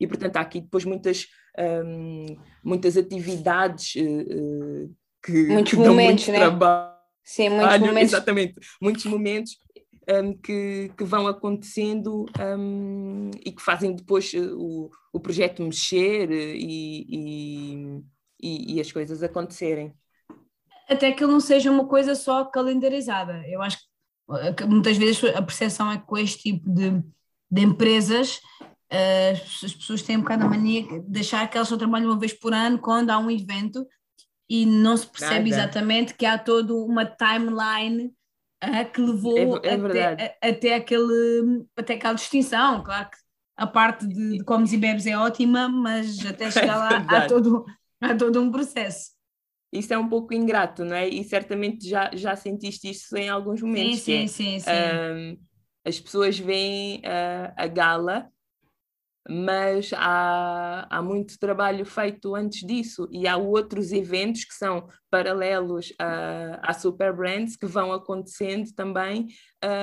e 0.00 0.06
portanto 0.06 0.36
há 0.36 0.40
aqui 0.40 0.60
depois 0.60 0.84
muitas, 0.84 1.26
um, 1.84 2.26
muitas 2.64 2.96
atividades 2.96 3.94
uh, 3.96 4.94
que, 5.22 5.46
muitos 5.48 5.72
que 5.72 5.76
momentos, 5.76 6.26
dão 6.26 6.32
muito 6.32 6.32
né? 6.32 6.38
trabalho. 6.38 6.90
Sim, 7.22 7.50
muitos 7.50 7.78
momentos. 7.78 8.12
Exatamente, 8.12 8.54
muitos 8.80 9.04
momentos 9.04 9.58
um, 10.10 10.32
que, 10.32 10.90
que, 10.96 11.04
vão 11.04 11.26
acontecendo 11.26 12.26
um, 12.58 13.30
e 13.44 13.52
que 13.52 13.62
fazem 13.62 13.94
depois 13.94 14.32
uh, 14.32 14.56
o, 14.56 14.90
o 15.12 15.20
projeto 15.20 15.62
mexer 15.62 16.30
e, 16.30 17.06
e, 17.08 18.02
e, 18.42 18.74
e, 18.74 18.80
as 18.80 18.90
coisas 18.90 19.22
acontecerem. 19.22 19.94
Até 20.88 21.12
que 21.12 21.24
não 21.24 21.38
seja 21.38 21.70
uma 21.70 21.86
coisa 21.86 22.14
só 22.14 22.44
calendarizada. 22.44 23.44
Eu 23.46 23.62
acho 23.62 23.78
que 24.56 24.64
muitas 24.64 24.96
vezes 24.96 25.22
a 25.24 25.42
percepção 25.42 25.90
é 25.90 25.98
que 25.98 26.06
com 26.06 26.18
este 26.18 26.42
tipo 26.42 26.68
de, 26.68 27.02
de 27.50 27.62
empresas 27.62 28.40
as 28.90 29.74
pessoas 29.74 30.02
têm 30.02 30.16
um 30.16 30.22
bocado 30.22 30.44
a 30.44 30.48
mania 30.48 30.82
de 30.82 31.00
deixar 31.08 31.48
que 31.48 31.56
elas 31.56 31.68
só 31.68 31.76
trabalham 31.76 32.10
uma 32.10 32.18
vez 32.18 32.32
por 32.32 32.52
ano 32.52 32.78
quando 32.78 33.10
há 33.10 33.18
um 33.18 33.30
evento 33.30 33.86
e 34.48 34.66
não 34.66 34.96
se 34.96 35.06
percebe 35.06 35.50
Nada. 35.50 35.62
exatamente 35.62 36.14
que 36.14 36.26
há 36.26 36.36
toda 36.36 36.74
uma 36.74 37.06
timeline 37.06 38.12
uh, 38.64 38.92
que 38.92 39.00
levou 39.00 39.60
é, 39.62 39.68
é 39.68 39.74
até, 39.74 40.04
a, 40.04 40.48
até, 40.48 40.74
aquele, 40.74 41.64
até 41.76 41.94
aquela 41.94 42.14
distinção. 42.14 42.82
Claro 42.82 43.10
que 43.10 43.16
a 43.56 43.66
parte 43.66 44.08
de, 44.08 44.38
de 44.38 44.44
comes 44.44 44.72
e 44.72 44.76
bebes 44.76 45.06
é 45.06 45.16
ótima, 45.16 45.68
mas 45.68 46.26
até 46.26 46.50
chegar 46.50 46.76
lá 46.76 46.90
é 46.92 47.16
há, 47.16 47.26
todo, 47.28 47.64
há 48.00 48.14
todo 48.14 48.40
um 48.40 48.50
processo. 48.50 49.12
Isso 49.72 49.94
é 49.94 49.98
um 49.98 50.08
pouco 50.08 50.34
ingrato, 50.34 50.84
não 50.84 50.96
é? 50.96 51.08
E 51.08 51.22
certamente 51.22 51.88
já, 51.88 52.10
já 52.12 52.34
sentiste 52.34 52.90
isso 52.90 53.16
em 53.16 53.28
alguns 53.28 53.62
momentos. 53.62 54.00
Sim, 54.00 54.26
sim, 54.26 54.56
é, 54.56 54.58
sim. 54.58 54.60
sim. 54.60 54.70
Um, 54.70 55.38
as 55.84 56.00
pessoas 56.00 56.36
veem 56.36 56.98
uh, 56.98 57.52
a 57.56 57.68
gala 57.68 58.28
mas 59.28 59.90
há, 59.94 60.86
há 60.90 61.02
muito 61.02 61.38
trabalho 61.38 61.84
feito 61.84 62.34
antes 62.34 62.66
disso 62.66 63.08
e 63.12 63.28
há 63.28 63.36
outros 63.36 63.92
eventos 63.92 64.44
que 64.44 64.54
são 64.54 64.88
paralelos 65.10 65.92
à, 65.98 66.70
à 66.70 66.72
Super 66.72 67.12
Brands 67.12 67.56
que 67.56 67.66
vão 67.66 67.92
acontecendo 67.92 68.72
também 68.74 69.26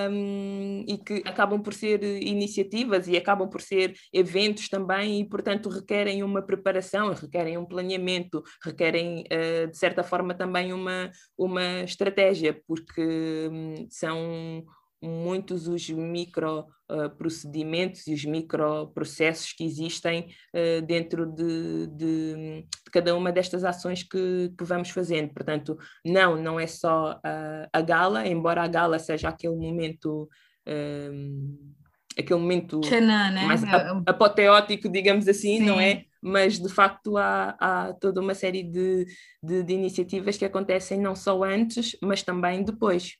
um, 0.09 0.83
e 0.87 0.97
que 0.97 1.21
acabam 1.25 1.61
por 1.61 1.73
ser 1.73 2.03
iniciativas 2.03 3.07
e 3.07 3.15
acabam 3.15 3.49
por 3.49 3.61
ser 3.61 3.93
eventos 4.11 4.69
também 4.69 5.19
e, 5.19 5.29
portanto, 5.29 5.69
requerem 5.69 6.23
uma 6.23 6.41
preparação, 6.41 7.13
requerem 7.13 7.57
um 7.57 7.65
planeamento, 7.65 8.41
requerem, 8.63 9.23
uh, 9.23 9.69
de 9.69 9.77
certa 9.77 10.03
forma, 10.03 10.33
também 10.33 10.73
uma, 10.73 11.11
uma 11.37 11.81
estratégia, 11.81 12.59
porque 12.65 13.49
um, 13.51 13.87
são 13.89 14.65
muitos 15.01 15.67
os 15.67 15.89
micro 15.89 16.65
uh, 16.89 17.09
procedimentos 17.17 18.07
e 18.07 18.13
os 18.13 18.25
microprocessos 18.25 19.53
que 19.53 19.63
existem 19.63 20.33
uh, 20.53 20.81
dentro 20.85 21.25
de, 21.25 21.87
de, 21.87 22.35
de, 22.35 22.91
cada 22.91 23.15
uma 23.15 23.31
destas 23.31 23.63
ações 23.63 24.03
que, 24.03 24.51
que, 24.57 24.63
vamos 24.63 24.89
fazendo. 24.89 25.33
Portanto, 25.33 25.77
não, 26.05 26.35
não 26.35 26.59
é 26.59 26.67
só 26.67 27.19
a, 27.23 27.67
a 27.71 27.81
gala, 27.81 28.27
embora 28.27 28.63
a 28.63 28.67
gala 28.67 28.99
seja 28.99 29.29
aquele 29.29 29.55
momento. 29.55 30.27
Um, 30.67 31.73
aquele 32.19 32.39
momento 32.39 32.81
Xanã, 32.83 33.29
né? 33.31 33.45
mais 33.45 33.61
apoteótico, 34.05 34.89
digamos 34.89 35.27
assim, 35.27 35.59
Sim. 35.59 35.65
não 35.65 35.79
é? 35.79 36.03
Mas 36.19 36.59
de 36.59 36.67
facto 36.67 37.15
há, 37.15 37.55
há 37.59 37.93
toda 37.93 38.19
uma 38.19 38.33
série 38.33 38.63
de, 38.63 39.05
de, 39.41 39.63
de 39.63 39.73
iniciativas 39.73 40.35
que 40.35 40.43
acontecem 40.43 40.99
não 40.99 41.15
só 41.15 41.43
antes, 41.43 41.95
mas 42.01 42.23
também 42.23 42.63
depois. 42.63 43.17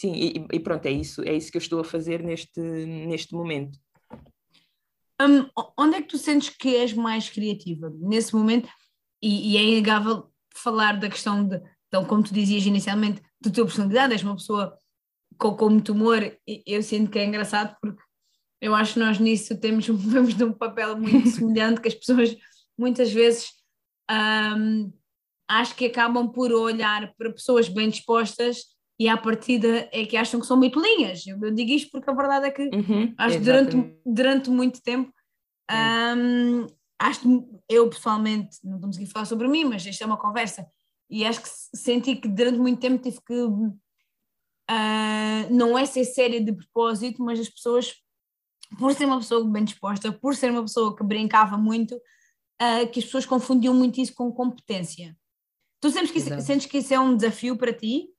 Sim, 0.00 0.14
e, 0.14 0.46
e, 0.50 0.58
pronto, 0.58 0.86
é 0.86 0.90
isso, 0.90 1.22
é 1.24 1.34
isso 1.34 1.50
que 1.50 1.58
eu 1.58 1.60
estou 1.60 1.78
a 1.78 1.84
fazer 1.84 2.22
neste, 2.22 2.58
neste 2.58 3.34
momento. 3.34 3.78
Um, 5.20 5.46
onde 5.76 5.96
é 5.96 6.00
que 6.00 6.08
tu 6.08 6.16
sentes 6.16 6.48
que 6.48 6.74
és 6.74 6.94
mais 6.94 7.28
criativa? 7.28 7.92
Nesse 8.00 8.34
momento, 8.34 8.66
e, 9.22 9.52
e 9.52 9.56
é 9.58 9.62
inegável 9.62 10.32
falar 10.54 10.98
da 10.98 11.10
questão 11.10 11.46
de, 11.46 11.60
então, 11.86 12.02
como 12.06 12.22
tu 12.22 12.32
dizias 12.32 12.64
inicialmente, 12.64 13.20
da 13.42 13.50
tua 13.50 13.66
personalidade, 13.66 14.14
és 14.14 14.22
uma 14.22 14.36
pessoa 14.36 14.74
com, 15.36 15.54
com 15.54 15.68
muito 15.68 15.92
humor, 15.92 16.34
e 16.48 16.62
eu 16.66 16.82
sinto 16.82 17.10
que 17.10 17.18
é 17.18 17.26
engraçado 17.26 17.76
porque 17.78 18.02
eu 18.58 18.74
acho 18.74 18.94
que 18.94 19.00
nós 19.00 19.18
nisso 19.18 19.60
temos, 19.60 19.86
vamos 19.92 20.34
num 20.34 20.54
papel 20.54 20.96
muito 20.96 21.28
semelhante, 21.28 21.82
que 21.82 21.88
as 21.88 21.94
pessoas 21.94 22.34
muitas 22.78 23.12
vezes 23.12 23.50
um, 24.10 24.90
acho 25.46 25.74
que 25.76 25.84
acabam 25.84 26.32
por 26.32 26.50
olhar 26.52 27.14
para 27.18 27.30
pessoas 27.30 27.68
bem 27.68 27.90
dispostas 27.90 28.79
e 29.00 29.08
à 29.08 29.16
partida 29.16 29.88
é 29.92 30.04
que 30.04 30.14
acham 30.14 30.38
que 30.38 30.46
são 30.46 30.58
muito 30.58 30.78
linhas. 30.78 31.26
Eu, 31.26 31.38
eu 31.40 31.50
digo 31.50 31.70
isto 31.70 31.90
porque 31.90 32.10
a 32.10 32.12
verdade 32.12 32.48
é 32.48 32.50
que 32.50 32.64
uhum, 32.64 33.14
acho 33.16 33.38
que 33.38 33.44
durante, 33.44 33.94
durante 34.04 34.50
muito 34.50 34.82
tempo 34.82 35.10
um, 35.72 36.66
acho 36.98 37.48
eu 37.66 37.88
pessoalmente, 37.88 38.58
não 38.62 38.76
estou 38.90 39.02
a 39.02 39.06
falar 39.06 39.24
sobre 39.24 39.48
mim, 39.48 39.64
mas 39.64 39.86
isto 39.86 40.02
é 40.02 40.06
uma 40.06 40.18
conversa, 40.18 40.66
e 41.08 41.24
acho 41.24 41.40
que 41.40 41.48
senti 41.74 42.14
que 42.16 42.28
durante 42.28 42.58
muito 42.58 42.78
tempo 42.78 43.02
tive 43.02 43.18
que 43.22 43.32
uh, 43.32 43.80
não 45.50 45.78
é 45.78 45.86
ser 45.86 46.04
séria 46.04 46.44
de 46.44 46.52
propósito, 46.52 47.24
mas 47.24 47.40
as 47.40 47.48
pessoas, 47.48 47.94
por 48.78 48.92
ser 48.92 49.06
uma 49.06 49.18
pessoa 49.18 49.42
bem 49.48 49.64
disposta, 49.64 50.12
por 50.12 50.36
ser 50.36 50.50
uma 50.50 50.60
pessoa 50.62 50.94
que 50.94 51.02
brincava 51.02 51.56
muito, 51.56 51.94
uh, 51.96 52.86
que 52.92 52.98
as 52.98 53.06
pessoas 53.06 53.24
confundiam 53.24 53.72
muito 53.72 53.98
isso 53.98 54.14
com 54.14 54.30
competência. 54.30 55.16
Tu 55.80 55.90
sentes 55.90 56.10
que, 56.10 56.18
isso, 56.18 56.40
sentes 56.42 56.66
que 56.66 56.78
isso 56.78 56.92
é 56.92 57.00
um 57.00 57.16
desafio 57.16 57.56
para 57.56 57.72
ti? 57.72 58.10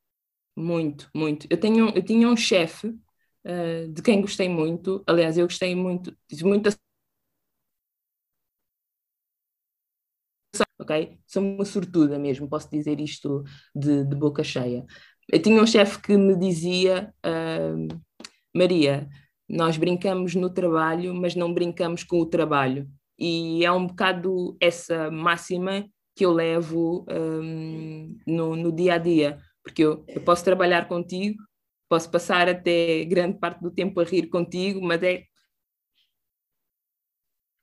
Muito, 0.55 1.10
muito. 1.15 1.48
Eu, 1.50 1.60
tenho, 1.60 1.89
eu 1.96 2.03
tinha 2.03 2.27
um 2.27 2.36
chefe 2.36 2.88
uh, 2.88 3.88
de 3.93 4.01
quem 4.01 4.22
gostei 4.22 4.50
muito, 4.50 5.03
aliás, 5.08 5.38
eu 5.38 5.46
gostei 5.48 5.75
muito, 5.75 6.15
muito 6.43 6.70
ok? 10.79 11.17
Sou 11.27 11.41
uma 11.43 11.65
sortuda 11.65 12.17
mesmo, 12.20 12.48
posso 12.50 12.70
dizer 12.70 13.00
isto 13.00 13.43
de, 13.75 14.03
de 14.05 14.15
boca 14.15 14.43
cheia. 14.43 14.86
Eu 15.31 15.41
tinha 15.41 15.62
um 15.62 15.67
chefe 15.67 16.01
que 16.01 16.17
me 16.17 16.36
dizia, 16.36 17.13
uh, 17.25 17.88
Maria, 18.55 19.10
nós 19.50 19.77
brincamos 19.77 20.36
no 20.36 20.50
trabalho, 20.50 21.13
mas 21.15 21.36
não 21.36 21.53
brincamos 21.53 22.03
com 22.03 22.20
o 22.20 22.25
trabalho. 22.25 22.89
E 23.20 23.65
é 23.65 23.72
um 23.72 23.88
bocado 23.88 24.58
essa 24.62 25.12
máxima 25.12 25.86
que 26.15 26.25
eu 26.25 26.34
levo 26.34 27.05
um, 27.10 28.17
no, 28.27 28.55
no 28.55 28.72
dia 28.72 28.96
a 28.96 28.98
dia 28.98 29.39
porque 29.63 29.84
eu, 29.84 30.03
eu 30.08 30.22
posso 30.22 30.44
trabalhar 30.44 30.88
contigo, 30.88 31.41
posso 31.89 32.10
passar 32.10 32.50
até 32.50 33.03
grande 33.06 33.38
parte 33.39 33.62
do 33.62 33.72
tempo 33.72 34.00
a 34.00 34.03
rir 34.03 34.27
contigo, 34.27 34.82
mas 34.82 35.01
é 35.03 35.25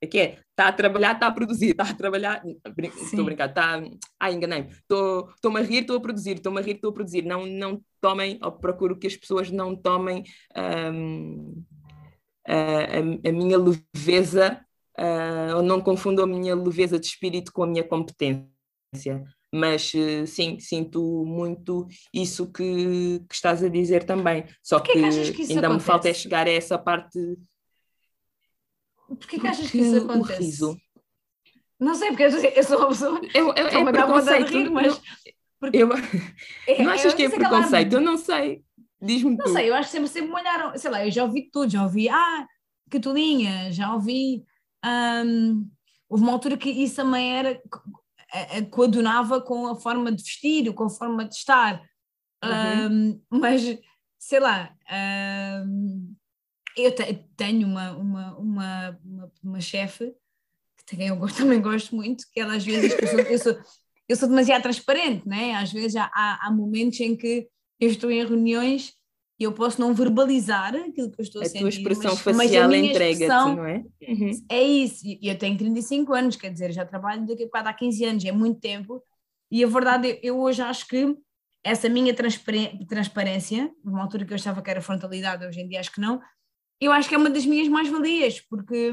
é 0.00 0.06
que 0.06 0.18
é, 0.18 0.38
está 0.50 0.68
a 0.68 0.72
trabalhar, 0.72 1.14
está 1.14 1.26
a 1.26 1.32
produzir, 1.32 1.70
está 1.70 1.82
a 1.82 1.94
trabalhar, 1.94 2.42
estou 2.44 3.20
a 3.20 3.24
brincar, 3.24 3.48
está, 3.48 3.82
ah, 4.20 4.30
enganei-me, 4.30 4.70
estou-me 4.70 5.58
a 5.58 5.62
rir, 5.62 5.80
estou 5.80 5.96
a 5.96 6.00
produzir, 6.00 6.36
estou-me 6.36 6.60
a 6.60 6.62
rir, 6.62 6.76
estou 6.76 6.90
a 6.90 6.94
produzir, 6.94 7.22
não, 7.22 7.44
não 7.44 7.82
tomem, 8.00 8.38
ou 8.40 8.52
procuro 8.52 8.96
que 8.96 9.08
as 9.08 9.16
pessoas 9.16 9.50
não 9.50 9.74
tomem 9.74 10.22
um, 10.94 11.64
a, 12.46 13.28
a, 13.28 13.32
minha 13.32 13.58
leveza, 13.58 14.64
uh, 14.96 15.56
ou 15.56 15.62
não 15.62 15.80
confundam 15.80 16.24
a 16.24 16.28
minha 16.28 16.54
leveza 16.54 16.98
de 16.98 17.06
espírito 17.06 17.52
com 17.52 17.64
a 17.64 17.66
minha 17.66 17.82
competência 17.82 18.48
mas 19.52 19.92
eh, 19.94 20.26
sim, 20.26 20.58
sinto 20.60 21.24
muito 21.24 21.86
isso 22.12 22.50
que, 22.52 23.20
que 23.28 23.34
estás 23.34 23.62
a 23.62 23.68
dizer 23.68 24.04
também. 24.04 24.44
Só 24.62 24.80
que, 24.80 24.92
que, 24.92 24.98
é 24.98 25.32
que 25.32 25.42
ainda 25.42 25.66
acontece? 25.66 25.74
me 25.74 25.80
falta 25.80 26.08
é 26.08 26.14
chegar 26.14 26.46
a 26.46 26.50
essa 26.50 26.78
parte. 26.78 27.18
Porquê 29.06 29.38
que 29.38 29.46
achas 29.46 29.70
que 29.70 29.78
isso 29.78 29.96
acontece? 29.98 30.40
O 30.40 30.44
riso. 30.44 30.80
Não 31.80 31.94
sei, 31.94 32.08
porque 32.08 32.24
eu 32.24 32.64
sou 32.64 32.78
uma 32.78 32.88
pessoa. 32.88 33.20
Eu, 33.32 33.54
eu, 33.54 33.66
é 33.66 33.92
preconceito, 33.92 34.50
rir, 34.50 34.70
mas. 34.70 35.00
Eu, 35.72 35.88
é, 36.66 36.82
não 36.82 36.92
achas 36.92 37.14
que 37.14 37.22
é 37.22 37.28
preconceito? 37.28 37.92
Eu 37.92 38.00
não 38.00 38.16
sei. 38.16 38.64
Diz-me 39.00 39.36
Não 39.36 39.44
tu. 39.44 39.52
sei, 39.52 39.68
eu 39.68 39.74
acho 39.74 39.90
que 39.90 39.92
sempre, 39.92 40.08
sempre 40.08 40.28
me 40.28 40.34
olharam. 40.34 40.76
Sei 40.76 40.90
lá, 40.90 41.04
eu 41.04 41.10
já 41.10 41.22
ouvi 41.22 41.48
tudo, 41.50 41.70
já 41.70 41.84
ouvi. 41.84 42.08
Ah, 42.08 42.46
que 42.90 42.98
tulinha, 42.98 43.70
já 43.70 43.94
ouvi. 43.94 44.44
Um, 44.84 45.70
houve 46.08 46.24
uma 46.24 46.32
altura 46.32 46.56
que 46.56 46.68
isso 46.68 46.96
também 46.96 47.36
era 47.36 47.60
coadunava 48.70 49.40
com 49.40 49.66
a 49.66 49.76
forma 49.76 50.12
de 50.12 50.22
vestir, 50.22 50.72
com 50.74 50.84
a 50.84 50.90
forma 50.90 51.24
de 51.24 51.34
estar. 51.34 51.82
Uhum. 52.44 53.20
Um, 53.30 53.40
mas, 53.40 53.62
sei 54.18 54.40
lá, 54.40 54.74
um, 55.66 56.14
eu 56.76 56.94
te, 56.94 57.14
tenho 57.36 57.66
uma, 57.66 57.92
uma, 57.92 58.38
uma, 58.38 59.00
uma, 59.04 59.32
uma 59.42 59.60
chefe, 59.60 60.14
que 60.86 60.96
quem 60.96 61.08
eu 61.08 61.18
também 61.36 61.60
gosto 61.60 61.94
muito, 61.94 62.24
que 62.32 62.40
ela 62.40 62.56
às 62.56 62.64
vezes, 62.64 62.96
eu 62.98 63.08
sou, 63.08 63.20
eu 63.20 63.38
sou, 63.38 63.58
eu 64.08 64.16
sou 64.16 64.28
demasiado 64.28 64.62
transparente, 64.62 65.26
né? 65.28 65.54
às 65.54 65.72
vezes 65.72 65.96
há, 65.96 66.10
há 66.14 66.50
momentos 66.50 67.00
em 67.00 67.16
que 67.16 67.48
eu 67.80 67.88
estou 67.88 68.10
em 68.10 68.24
reuniões 68.24 68.97
e 69.38 69.44
eu 69.44 69.52
posso 69.52 69.80
não 69.80 69.94
verbalizar 69.94 70.74
aquilo 70.74 71.10
que 71.10 71.20
eu 71.20 71.22
estou 71.22 71.40
a, 71.40 71.44
a 71.44 71.48
sentir. 71.48 71.58
A 71.58 71.60
tua 71.60 71.68
expressão 71.68 72.10
mas, 72.10 72.20
facial 72.20 72.74
entrega-te, 72.74 73.28
não 73.28 73.64
é? 73.64 73.84
Uhum. 74.02 74.30
É 74.48 74.62
isso, 74.62 75.06
e 75.06 75.20
eu 75.22 75.38
tenho 75.38 75.56
35 75.56 76.12
anos, 76.12 76.36
quer 76.36 76.52
dizer, 76.52 76.72
já 76.72 76.84
trabalho 76.84 77.26
daqui 77.26 77.44
a 77.44 77.46
bocado 77.46 77.68
há 77.68 77.72
15 77.72 78.04
anos, 78.04 78.24
é 78.24 78.32
muito 78.32 78.60
tempo, 78.60 79.02
e 79.50 79.62
a 79.62 79.66
verdade, 79.66 80.18
eu 80.22 80.38
hoje 80.40 80.60
acho 80.60 80.86
que 80.88 81.16
essa 81.64 81.88
minha 81.88 82.14
transparência, 82.14 83.70
numa 83.84 84.02
altura 84.02 84.24
que 84.24 84.32
eu 84.32 84.36
achava 84.36 84.62
que 84.62 84.70
era 84.70 84.80
frontalidade, 84.80 85.46
hoje 85.46 85.60
em 85.60 85.68
dia 85.68 85.80
acho 85.80 85.92
que 85.92 86.00
não, 86.00 86.20
eu 86.80 86.92
acho 86.92 87.08
que 87.08 87.14
é 87.14 87.18
uma 87.18 87.30
das 87.30 87.46
minhas 87.46 87.68
mais-valias, 87.68 88.40
porque 88.40 88.92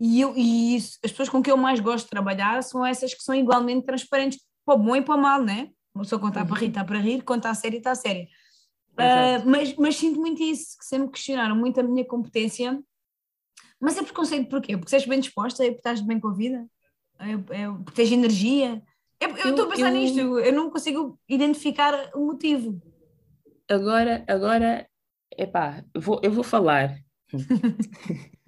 e, 0.00 0.20
eu, 0.20 0.34
e 0.34 0.76
isso, 0.76 0.98
as 1.04 1.10
pessoas 1.10 1.28
com 1.28 1.42
quem 1.42 1.50
eu 1.50 1.56
mais 1.58 1.78
gosto 1.78 2.04
de 2.04 2.10
trabalhar 2.10 2.62
são 2.62 2.84
essas 2.84 3.12
que 3.12 3.22
são 3.22 3.34
igualmente 3.34 3.84
transparentes, 3.84 4.40
para 4.64 4.74
o 4.74 4.78
bom 4.78 4.96
e 4.96 5.02
para 5.02 5.14
o 5.14 5.20
mal, 5.20 5.42
né? 5.42 5.68
Uma 5.94 6.04
pessoa 6.04 6.20
contar 6.20 6.42
uhum. 6.42 6.46
para 6.46 6.58
rir 6.58 6.68
está 6.68 6.84
para 6.84 6.98
rir, 6.98 7.22
contar 7.22 7.50
a 7.50 7.54
sério 7.54 7.78
está 7.78 7.90
a 7.90 7.94
sério. 7.94 8.26
Uh, 9.00 9.48
mas, 9.48 9.74
mas 9.76 9.96
sinto 9.96 10.20
muito 10.20 10.42
isso, 10.42 10.76
que 10.78 10.84
sempre 10.84 11.10
questionaram 11.10 11.56
muito 11.56 11.80
a 11.80 11.82
minha 11.82 12.04
competência. 12.04 12.80
Mas 13.80 13.96
é 13.96 14.02
preconceito 14.02 14.48
porquê? 14.48 14.76
Porque 14.76 14.94
estás 14.94 15.06
bem 15.06 15.20
disposta, 15.20 15.64
é 15.64 15.68
porque 15.68 15.78
estás 15.78 16.00
bem 16.00 16.20
com 16.20 16.28
a 16.28 16.34
vida, 16.34 16.66
é, 17.18 17.32
é 17.32 17.68
porque 17.68 17.92
tens 17.94 18.12
energia. 18.12 18.82
É, 19.18 19.26
eu 19.26 19.50
estou 19.50 19.66
a 19.66 19.68
pensar 19.68 19.88
eu, 19.88 19.94
nisto, 19.94 20.38
eu 20.38 20.52
não 20.52 20.70
consigo 20.70 21.18
identificar 21.28 22.10
o 22.14 22.26
motivo. 22.26 22.80
Agora, 23.68 24.24
agora, 24.26 24.88
epá, 25.36 25.84
vou, 25.96 26.20
eu 26.22 26.32
vou 26.32 26.44
falar. 26.44 26.98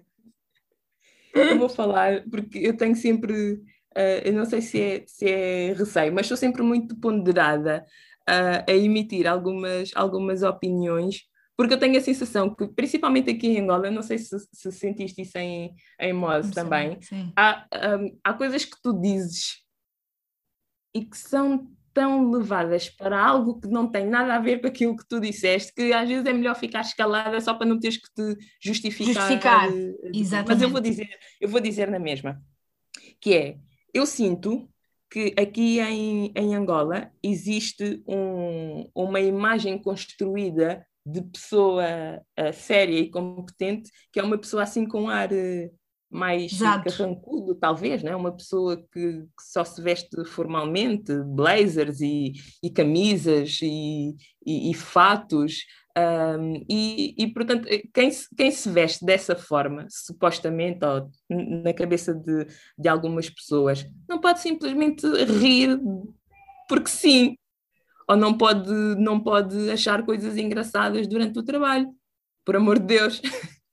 eu 1.34 1.58
vou 1.58 1.68
falar, 1.68 2.24
porque 2.28 2.58
eu 2.58 2.76
tenho 2.76 2.96
sempre, 2.96 3.54
uh, 3.96 4.20
eu 4.24 4.32
não 4.32 4.44
sei 4.44 4.60
se 4.60 4.80
é, 4.80 5.04
se 5.06 5.28
é 5.28 5.72
receio, 5.72 6.12
mas 6.12 6.26
sou 6.26 6.36
sempre 6.36 6.62
muito 6.62 6.96
ponderada 6.96 7.86
uh, 8.28 8.64
a 8.68 8.72
emitir 8.72 9.26
algumas, 9.26 9.90
algumas 9.94 10.42
opiniões, 10.42 11.22
porque 11.56 11.74
eu 11.74 11.78
tenho 11.78 11.98
a 11.98 12.00
sensação 12.00 12.54
que, 12.54 12.66
principalmente 12.68 13.30
aqui 13.30 13.48
em 13.48 13.60
Angola, 13.60 13.90
não 13.90 14.02
sei 14.02 14.18
se, 14.18 14.36
se 14.52 14.72
sentiste 14.72 15.22
isso 15.22 15.38
em, 15.38 15.74
em 16.00 16.12
Moz 16.12 16.50
também, 16.50 17.00
sim. 17.00 17.32
Há, 17.36 17.66
um, 18.00 18.18
há 18.24 18.32
coisas 18.34 18.64
que 18.64 18.80
tu 18.82 18.98
dizes 18.98 19.62
e 20.94 21.04
que 21.04 21.16
são 21.16 21.70
tão 21.94 22.30
levadas 22.30 22.88
para 22.88 23.22
algo 23.22 23.60
que 23.60 23.68
não 23.68 23.86
tem 23.86 24.06
nada 24.06 24.34
a 24.34 24.38
ver 24.38 24.60
com 24.60 24.66
aquilo 24.66 24.96
que 24.96 25.06
tu 25.06 25.20
disseste, 25.20 25.72
que 25.74 25.92
às 25.92 26.08
vezes 26.08 26.24
é 26.24 26.32
melhor 26.32 26.56
ficar 26.56 26.80
escalada 26.80 27.38
só 27.40 27.54
para 27.54 27.66
não 27.66 27.78
teres 27.78 27.98
que 27.98 28.08
te 28.14 28.38
justificar. 28.60 29.14
Justificar, 29.14 29.68
exatamente. 30.14 30.48
Mas 30.48 30.62
eu 30.62 30.70
vou 30.70 30.80
dizer, 30.80 31.08
eu 31.40 31.48
vou 31.48 31.60
dizer 31.60 31.90
na 31.90 31.98
mesma, 31.98 32.42
que 33.20 33.34
é, 33.34 33.58
eu 33.92 34.06
sinto 34.06 34.68
que 35.12 35.34
aqui 35.38 35.78
em, 35.78 36.32
em 36.34 36.54
Angola 36.54 37.12
existe 37.22 38.02
um, 38.08 38.88
uma 38.94 39.20
imagem 39.20 39.76
construída 39.78 40.86
de 41.04 41.20
pessoa 41.20 41.84
uh, 42.40 42.52
séria 42.54 42.98
e 42.98 43.10
competente, 43.10 43.90
que 44.10 44.18
é 44.18 44.22
uma 44.22 44.38
pessoa 44.38 44.62
assim 44.62 44.88
com 44.88 45.10
ar 45.10 45.30
uh, 45.30 45.70
mais 46.10 46.52
Exato. 46.52 46.84
carrancudo, 46.84 47.54
talvez, 47.54 48.02
né? 48.02 48.16
uma 48.16 48.32
pessoa 48.32 48.76
que, 48.76 49.22
que, 49.22 49.42
só 49.42 49.64
se 49.64 49.82
veste 49.82 50.24
formalmente, 50.24 51.12
blazers 51.24 52.00
e, 52.00 52.32
e 52.62 52.70
camisas 52.70 53.58
e, 53.60 54.14
e, 54.46 54.70
e 54.70 54.74
fatos. 54.74 55.66
Um, 55.96 56.64
e, 56.70 57.14
e, 57.18 57.32
portanto, 57.32 57.68
quem 57.92 58.10
se, 58.10 58.26
quem 58.34 58.50
se 58.50 58.70
veste 58.70 59.04
dessa 59.04 59.36
forma, 59.36 59.86
supostamente, 59.90 60.84
ou 60.84 61.10
na 61.28 61.72
cabeça 61.74 62.14
de, 62.14 62.46
de 62.78 62.88
algumas 62.88 63.28
pessoas, 63.28 63.84
não 64.08 64.20
pode 64.20 64.40
simplesmente 64.40 65.06
rir 65.24 65.78
porque 66.68 66.88
sim, 66.88 67.36
ou 68.08 68.16
não 68.16 68.36
pode, 68.36 68.70
não 68.98 69.20
pode 69.20 69.70
achar 69.70 70.04
coisas 70.04 70.36
engraçadas 70.36 71.06
durante 71.06 71.38
o 71.38 71.44
trabalho, 71.44 71.88
por 72.44 72.56
amor 72.56 72.78
de 72.78 72.86
Deus. 72.86 73.20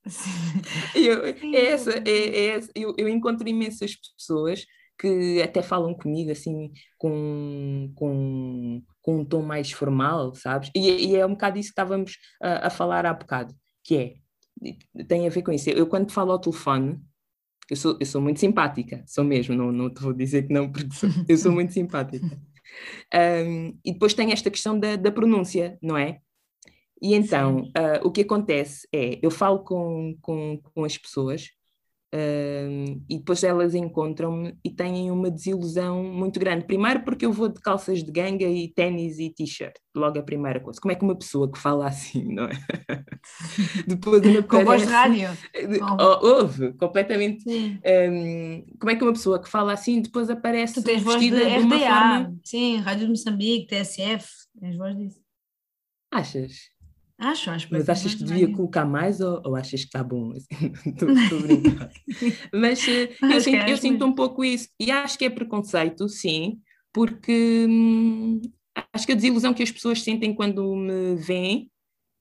eu, 0.96 1.26
é 1.26 1.66
essa, 1.68 1.92
é, 1.92 2.10
é 2.10 2.46
essa, 2.58 2.72
eu, 2.76 2.94
eu 2.98 3.08
encontro 3.08 3.48
imensas 3.48 3.96
pessoas 3.96 4.66
que 5.00 5.42
até 5.42 5.62
falam 5.62 5.94
comigo 5.94 6.30
assim 6.30 6.72
com, 6.98 7.90
com, 7.96 8.84
com 9.02 9.22
um 9.22 9.26
tom 9.26 9.42
mais 9.42 9.72
formal, 9.72 10.36
sabes? 10.36 10.70
E, 10.76 11.08
e 11.08 11.16
é 11.16 11.26
um 11.26 11.32
bocado 11.32 11.58
isso 11.58 11.70
que 11.70 11.72
estávamos 11.72 12.18
a, 12.44 12.68
a, 12.68 12.70
falar 12.70 13.06
há 13.06 13.14
bocado, 13.14 13.56
que 13.82 13.96
é, 13.96 15.04
tem 15.06 15.26
a 15.26 15.30
ver 15.30 15.42
com 15.42 15.54
isso. 15.54 15.70
Eu 15.70 15.88
quando 15.88 16.12
falo 16.12 16.34
ao 16.34 16.40
telefone, 16.40 17.00
eu 17.70 17.78
sou, 17.78 17.98
eu 17.98 18.06
sou 18.06 18.22
muito 18.22 18.42
simpática, 18.42 19.02
sou 19.08 19.24
mesmo, 19.24 19.56
não, 19.56 19.72
não 19.72 19.94
te 19.94 20.02
vou 20.02 20.14
dizer 20.14 20.46
que 20.46 20.54
não, 20.54 20.70
porque 20.70 20.94
sou, 20.94 21.10
eu 21.30 21.38
sou 21.38 21.52
muito 21.52 21.72
simpática. 21.72 22.38
Um, 23.14 23.80
e 23.84 23.94
depois 23.94 24.14
tem 24.14 24.32
esta 24.32 24.52
questão 24.52 24.78
da, 24.78 24.96
da 24.96 25.12
pronúncia, 25.12 25.78
não 25.82 25.98
é? 25.98 26.20
E 27.02 27.16
então, 27.16 27.62
uh, 27.62 28.06
o 28.06 28.12
que 28.12 28.22
acontece 28.22 28.86
é, 28.94 29.18
eu 29.22 29.32
falo 29.32 29.64
com, 29.64 30.18
com, 30.22 30.60
com 30.62 30.84
as 30.84 30.98
pessoas 30.98 31.48
e 32.12 33.18
depois 33.18 33.44
elas 33.44 33.76
encontram-me 33.76 34.58
e 34.64 34.70
têm 34.70 35.12
uma 35.12 35.30
desilusão 35.30 36.04
muito 36.04 36.40
grande. 36.40 36.66
Primeiro 36.66 37.04
porque 37.04 37.26
eu 37.26 37.32
vou 37.32 37.50
de 37.50 37.60
calças 37.62 38.04
de 38.04 38.12
ganga 38.12 38.46
e 38.46 38.68
ténis 38.68 39.20
e 39.20 39.30
t-shirt, 39.30 39.76
logo 39.96 40.18
a 40.18 40.24
primeira 40.24 40.60
coisa. 40.60 40.80
Como 40.82 40.92
é 40.92 40.96
que 40.96 41.04
uma 41.04 41.16
pessoa 41.16 41.52
que 41.52 41.60
fala 41.60 41.88
assim, 41.88 42.34
não 42.34 42.46
é? 42.46 42.50
depois 43.88 44.24
ainda 44.24 44.42
Com 44.42 44.66
voz 44.66 44.82
de 44.82 44.88
rádio. 44.88 45.30
Oh, 46.00 46.28
ouve, 46.28 46.74
completamente. 46.74 47.46
Um, 47.48 48.66
como 48.80 48.92
é 48.92 48.96
que 48.96 49.04
uma 49.04 49.14
pessoa 49.14 49.40
que 49.42 49.50
fala 49.50 49.74
assim 49.74 50.02
depois 50.02 50.30
aparece 50.30 50.76
tu 50.76 50.84
tens 50.84 51.04
voz 51.04 51.22
de, 51.22 51.30
de 51.30 51.44
RDA, 51.44 51.80
forma... 51.80 52.40
sim, 52.44 52.78
Rádio 52.78 53.06
de 53.06 53.12
Moçambique, 53.12 53.68
TSF, 53.68 54.28
tens 54.60 54.76
voz 54.76 54.98
disso. 54.98 55.22
Achas? 56.12 56.79
Acho, 57.20 57.52
acho. 57.52 57.68
Mas 57.70 57.90
achas 57.90 58.16
que 58.16 58.24
devia 58.24 58.50
colocar 58.52 58.86
mais 58.86 59.20
ou, 59.20 59.42
ou 59.46 59.56
achas 59.56 59.82
que 59.82 59.88
está 59.88 60.02
bom? 60.02 60.32
Estou 60.86 61.42
brincando. 61.42 61.90
Mas 62.54 62.88
eh, 62.88 63.10
eu, 63.22 63.42
sinto, 63.42 63.68
eu 63.68 63.78
sinto 63.78 64.06
um 64.06 64.16
pouco 64.16 64.44
isso. 64.44 64.70
E 64.80 64.90
acho 64.90 65.18
que 65.18 65.26
é 65.26 65.30
preconceito, 65.30 66.08
sim, 66.08 66.62
porque 66.94 67.66
hum, 67.70 68.40
acho 68.94 69.06
que 69.06 69.12
a 69.12 69.16
desilusão 69.16 69.54
que 69.54 69.62
as 69.62 69.72
pessoas 69.72 70.02
sentem 70.02 70.34
quando 70.34 70.74
me 70.74 71.16
veem, 71.16 71.70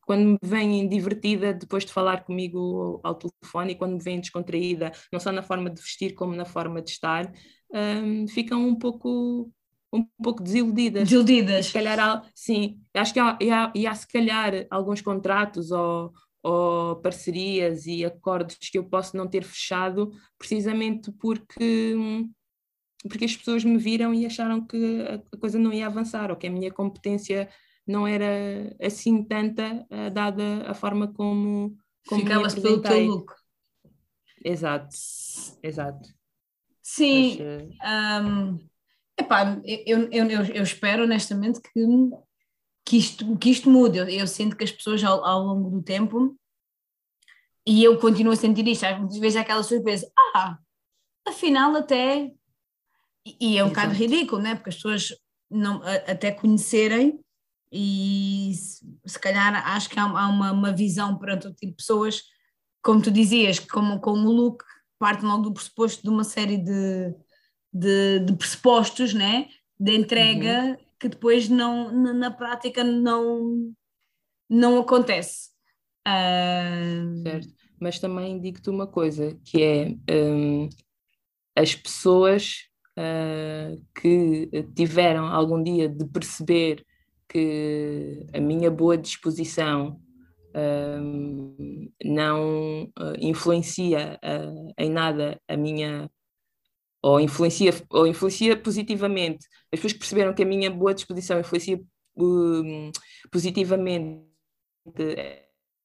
quando 0.04 0.30
me 0.30 0.38
veem 0.42 0.88
divertida 0.88 1.54
depois 1.54 1.84
de 1.84 1.92
falar 1.92 2.24
comigo 2.24 3.00
ao 3.04 3.14
telefone 3.14 3.72
e 3.72 3.76
quando 3.76 3.92
me 3.92 4.02
veem 4.02 4.20
descontraída, 4.20 4.90
não 5.12 5.20
só 5.20 5.30
na 5.30 5.42
forma 5.44 5.70
de 5.70 5.80
vestir 5.80 6.14
como 6.14 6.34
na 6.34 6.44
forma 6.44 6.82
de 6.82 6.90
estar, 6.90 7.32
hum, 7.72 8.26
ficam 8.26 8.66
um 8.66 8.74
pouco 8.74 9.52
um 9.92 10.04
pouco 10.22 10.42
desiludidas. 10.42 11.04
Desiludidas. 11.04 11.66
E, 11.66 11.68
se 11.68 11.72
calhar, 11.72 11.98
há, 11.98 12.22
sim, 12.34 12.80
acho 12.94 13.12
que 13.12 13.20
há, 13.20 13.38
há, 13.52 13.72
há 13.90 13.94
se 13.94 14.06
calhar 14.06 14.66
alguns 14.70 15.00
contratos 15.00 15.70
ou, 15.70 16.12
ou 16.42 16.96
parcerias 16.96 17.86
e 17.86 18.04
acordos 18.04 18.56
que 18.70 18.78
eu 18.78 18.84
posso 18.84 19.16
não 19.16 19.26
ter 19.26 19.42
fechado 19.44 20.10
precisamente 20.38 21.10
porque, 21.12 21.96
porque 23.08 23.24
as 23.24 23.36
pessoas 23.36 23.64
me 23.64 23.78
viram 23.78 24.12
e 24.12 24.26
acharam 24.26 24.64
que 24.64 25.02
a 25.32 25.36
coisa 25.38 25.58
não 25.58 25.72
ia 25.72 25.86
avançar 25.86 26.30
ou 26.30 26.36
que 26.36 26.46
a 26.46 26.50
minha 26.50 26.70
competência 26.70 27.48
não 27.86 28.06
era 28.06 28.76
assim 28.82 29.24
tanta, 29.24 29.86
uh, 29.90 30.10
dada 30.12 30.62
a 30.66 30.74
forma 30.74 31.08
como, 31.08 31.74
como 32.06 32.20
Ficavas 32.20 32.54
pelo 32.54 32.82
teu 32.82 33.06
look. 33.06 33.32
Exato, 34.44 34.94
exato. 35.62 36.10
Sim, 36.82 37.38
Mas, 37.80 38.22
uh... 38.22 38.26
um 38.26 38.58
Epá, 39.18 39.60
eu, 39.64 40.08
eu, 40.12 40.30
eu, 40.30 40.44
eu 40.44 40.62
espero 40.62 41.02
honestamente 41.02 41.60
que, 41.60 41.80
que, 42.84 42.96
isto, 42.96 43.36
que 43.36 43.50
isto 43.50 43.68
mude. 43.68 43.98
Eu, 43.98 44.08
eu 44.08 44.26
sinto 44.26 44.56
que 44.56 44.64
as 44.64 44.70
pessoas 44.70 45.02
ao, 45.02 45.24
ao, 45.24 45.42
longo 45.42 45.70
do 45.70 45.82
tempo, 45.82 46.36
e 47.66 47.82
eu 47.82 47.98
continuo 47.98 48.32
a 48.32 48.36
sentir 48.36 48.66
isto, 48.68 48.84
às 48.86 49.18
vezes 49.18 49.36
é 49.36 49.40
aquela 49.40 49.62
surpresa, 49.62 50.10
ah, 50.34 50.58
afinal 51.26 51.74
até. 51.76 52.32
E, 53.26 53.36
e 53.40 53.58
é 53.58 53.64
um 53.64 53.66
Exato. 53.66 53.70
bocado 53.70 53.94
ridículo, 53.94 54.40
né? 54.40 54.54
porque 54.54 54.70
as 54.70 54.76
pessoas 54.76 55.08
não, 55.50 55.82
até 55.82 56.30
conhecerem, 56.30 57.20
e 57.70 58.52
se 59.04 59.18
calhar 59.20 59.54
acho 59.68 59.90
que 59.90 59.98
há, 59.98 60.04
há 60.04 60.28
uma, 60.28 60.52
uma 60.52 60.72
visão 60.72 61.18
perante 61.18 61.48
o 61.48 61.52
tipo 61.52 61.72
de 61.72 61.76
pessoas, 61.76 62.22
como 62.82 63.02
tu 63.02 63.10
dizias, 63.10 63.58
como, 63.58 64.00
como 64.00 64.28
o 64.28 64.32
look 64.32 64.64
parte 64.98 65.24
logo 65.24 65.42
do 65.42 65.52
pressuposto 65.52 66.02
de 66.02 66.08
uma 66.08 66.24
série 66.24 66.56
de 66.56 67.14
de, 67.72 68.20
de 68.20 68.32
pressupostos, 68.34 69.14
né? 69.14 69.48
de 69.78 69.94
entrega, 69.94 70.64
uhum. 70.64 70.76
que 70.98 71.08
depois 71.08 71.48
não, 71.48 71.92
na, 71.92 72.12
na, 72.12 72.30
prática 72.30 72.82
não, 72.82 73.72
não 74.50 74.80
acontece. 74.80 75.50
Uh... 76.06 77.22
Certo, 77.22 77.48
mas 77.80 77.98
também 77.98 78.40
digo-te 78.40 78.68
uma 78.70 78.86
coisa, 78.86 79.38
que 79.44 79.62
é 79.62 79.94
um, 80.12 80.68
as 81.56 81.74
pessoas 81.74 82.64
uh, 82.98 83.80
que 84.00 84.50
tiveram 84.74 85.26
algum 85.26 85.62
dia 85.62 85.88
de 85.88 86.04
perceber 86.06 86.84
que 87.28 88.26
a 88.32 88.40
minha 88.40 88.70
boa 88.70 88.96
disposição 88.96 90.00
um, 90.56 91.90
não 92.02 92.84
uh, 92.84 93.14
influencia 93.20 94.18
uh, 94.24 94.72
em 94.78 94.90
nada 94.90 95.40
a 95.46 95.56
minha 95.56 96.10
ou 97.02 97.20
influencia, 97.20 97.72
ou 97.90 98.06
influencia 98.06 98.56
positivamente. 98.56 99.46
As 99.72 99.78
pessoas 99.78 99.92
que 99.92 99.98
perceberam 99.98 100.34
que 100.34 100.42
a 100.42 100.46
minha 100.46 100.70
boa 100.70 100.94
disposição 100.94 101.38
influencia 101.38 101.80
um, 102.16 102.90
positivamente 103.30 104.26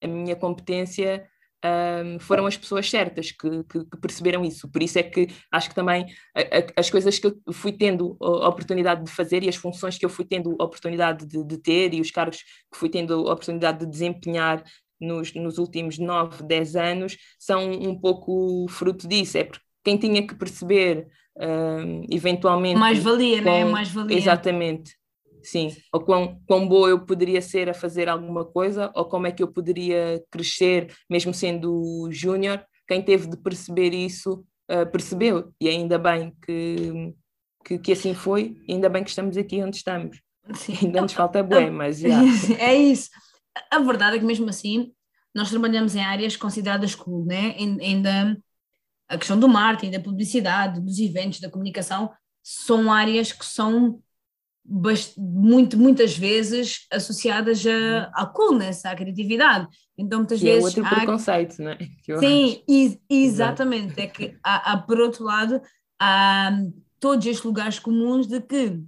a 0.01 0.07
minha 0.07 0.35
competência 0.35 1.27
um, 1.65 2.19
foram 2.19 2.45
as 2.45 2.57
pessoas 2.57 2.89
certas 2.89 3.31
que, 3.31 3.63
que, 3.63 3.85
que, 3.85 3.97
perceberam 4.01 4.43
isso. 4.43 4.69
Por 4.69 4.83
isso 4.83 4.99
é 4.99 5.03
que 5.03 5.27
acho 5.51 5.69
que 5.69 5.75
também 5.75 6.05
a, 6.35 6.41
a, 6.41 6.67
as 6.77 6.89
coisas 6.89 7.17
que 7.17 7.27
eu 7.27 7.53
fui 7.53 7.71
tendo 7.71 8.17
a 8.19 8.49
oportunidade 8.49 9.03
de 9.03 9.11
fazer 9.11 9.43
e 9.43 9.49
as 9.49 9.55
funções 9.55 9.97
que 9.97 10.05
eu 10.05 10.09
fui 10.09 10.25
tendo 10.25 10.57
a 10.59 10.65
oportunidade 10.65 11.25
de, 11.25 11.43
de 11.43 11.57
ter 11.57 11.93
e 11.93 12.01
os 12.01 12.11
cargos 12.11 12.41
que 12.41 12.77
fui 12.77 12.89
tendo 12.89 13.13
a 13.29 13.33
oportunidade 13.33 13.79
de 13.79 13.85
desempenhar 13.85 14.63
nos, 14.99 15.33
nos 15.33 15.57
últimos 15.57 15.97
9, 15.97 16.43
10 16.43 16.75
anos 16.75 17.17
são 17.39 17.71
um 17.71 17.97
pouco 17.97 18.67
fruto 18.67 19.07
disso. 19.07 19.37
É 19.37 19.45
porque 19.45 19.63
quem 19.83 19.97
tinha 19.97 20.25
que 20.25 20.35
perceber 20.35 21.07
um, 21.37 22.05
eventualmente. 22.09 22.79
Mais 22.79 22.99
valia, 22.99 23.37
com... 23.39 23.45
né? 23.45 23.65
Mais 23.65 23.89
valia. 23.89 24.17
Exatamente 24.17 24.93
sim, 25.43 25.75
ou 25.91 25.99
quão, 25.99 26.41
quão 26.47 26.67
boa 26.67 26.89
eu 26.89 27.05
poderia 27.05 27.41
ser 27.41 27.69
a 27.69 27.73
fazer 27.73 28.07
alguma 28.07 28.45
coisa, 28.45 28.91
ou 28.95 29.05
como 29.05 29.27
é 29.27 29.31
que 29.31 29.43
eu 29.43 29.47
poderia 29.47 30.23
crescer, 30.31 30.91
mesmo 31.09 31.33
sendo 31.33 32.09
júnior. 32.11 32.65
Quem 32.87 33.01
teve 33.01 33.27
de 33.27 33.37
perceber 33.37 33.93
isso, 33.93 34.45
uh, 34.71 34.89
percebeu, 34.91 35.53
e 35.59 35.67
ainda 35.67 35.97
bem 35.97 36.33
que, 36.45 37.13
que, 37.65 37.77
que, 37.77 37.91
assim 37.91 38.13
foi, 38.13 38.57
ainda 38.67 38.89
bem 38.89 39.03
que 39.03 39.09
estamos 39.09 39.37
aqui 39.37 39.61
onde 39.61 39.77
estamos. 39.77 40.21
Sim. 40.53 40.77
Ainda 40.81 41.01
nos 41.01 41.13
falta 41.13 41.43
bué, 41.43 41.69
mas 41.69 41.99
já. 41.99 42.21
É 42.59 42.73
isso. 42.73 43.09
A 43.69 43.79
verdade 43.79 44.17
é 44.17 44.19
que 44.19 44.25
mesmo 44.25 44.49
assim, 44.49 44.91
nós 45.33 45.49
trabalhamos 45.49 45.95
em 45.95 46.01
áreas 46.01 46.35
consideradas 46.35 46.95
cool, 46.95 47.25
né? 47.25 47.55
Ainda 47.57 48.37
a 49.07 49.17
questão 49.17 49.39
do 49.39 49.47
marketing, 49.47 49.91
da 49.91 49.99
publicidade, 49.99 50.81
dos 50.81 50.99
eventos, 50.99 51.39
da 51.39 51.49
comunicação, 51.49 52.11
são 52.41 52.91
áreas 52.91 53.31
que 53.31 53.45
são 53.45 54.01
muito, 55.17 55.77
muitas 55.77 56.17
vezes 56.17 56.87
associadas 56.91 57.65
a, 57.65 57.69
uhum. 57.69 58.11
à 58.13 58.25
coolness, 58.25 58.85
à 58.85 58.95
criatividade. 58.95 59.67
Então, 59.97 60.19
muitas 60.19 60.39
que 60.39 60.45
vezes. 60.45 60.63
É 60.63 60.65
outro 60.65 60.85
há... 60.85 60.95
preconceito, 60.95 61.61
não 61.61 61.71
é? 61.71 61.77
Sim, 62.19 62.63
e, 62.67 62.99
exatamente. 63.09 63.99
É 63.99 64.07
que 64.07 64.37
há, 64.43 64.73
há, 64.73 64.77
por 64.77 64.99
outro 64.99 65.23
lado, 65.23 65.61
há 65.99 66.51
todos 66.99 67.25
estes 67.25 67.43
lugares 67.43 67.79
comuns 67.79 68.27
de 68.27 68.39
que 68.41 68.81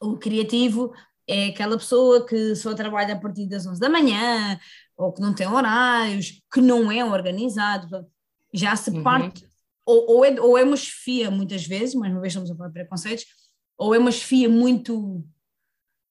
o 0.00 0.16
criativo 0.16 0.92
é 1.26 1.48
aquela 1.48 1.76
pessoa 1.76 2.24
que 2.26 2.54
só 2.54 2.74
trabalha 2.74 3.14
a 3.14 3.20
partir 3.20 3.46
das 3.46 3.66
11 3.66 3.78
da 3.78 3.90
manhã, 3.90 4.58
ou 4.96 5.12
que 5.12 5.20
não 5.20 5.34
tem 5.34 5.46
horários, 5.46 6.40
que 6.52 6.60
não 6.60 6.90
é 6.90 7.04
organizado. 7.04 8.06
Já 8.52 8.76
se 8.76 8.90
uhum. 8.90 9.02
parte. 9.02 9.46
Ou, 9.86 10.16
ou, 10.16 10.24
é, 10.24 10.40
ou 10.40 10.58
é 10.58 10.64
uma 10.64 10.76
chefia, 10.76 11.30
muitas 11.30 11.66
vezes, 11.66 11.94
mais 11.94 12.12
uma 12.12 12.20
vez 12.20 12.32
estamos 12.32 12.50
a 12.50 12.54
falar 12.54 12.68
de 12.68 12.74
preconceitos 12.74 13.24
ou 13.78 13.94
é 13.94 13.98
uma 13.98 14.10
chefia 14.10 14.48
muito 14.48 15.24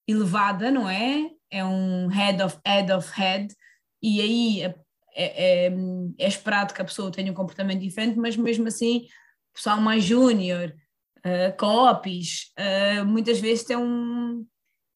elevada, 0.08 0.70
não 0.70 0.88
é? 0.88 1.30
É 1.50 1.62
um 1.64 2.08
head 2.08 2.42
of 2.42 2.58
head 2.66 2.90
of 2.90 3.12
head, 3.12 3.54
e 4.02 4.20
aí 4.20 4.62
é, 4.62 4.74
é, 5.14 5.66
é, 5.66 5.72
é 6.18 6.28
esperado 6.28 6.72
que 6.72 6.80
a 6.80 6.84
pessoa 6.84 7.12
tenha 7.12 7.30
um 7.30 7.34
comportamento 7.34 7.80
diferente, 7.80 8.18
mas 8.18 8.36
mesmo 8.36 8.66
assim, 8.66 9.06
pessoal 9.54 9.80
mais 9.80 10.02
júnior, 10.02 10.74
uh, 11.18 11.56
copies, 11.58 12.52
uh, 12.58 13.04
muitas 13.04 13.38
vezes 13.38 13.64
tem 13.64 13.76
um, 13.76 14.46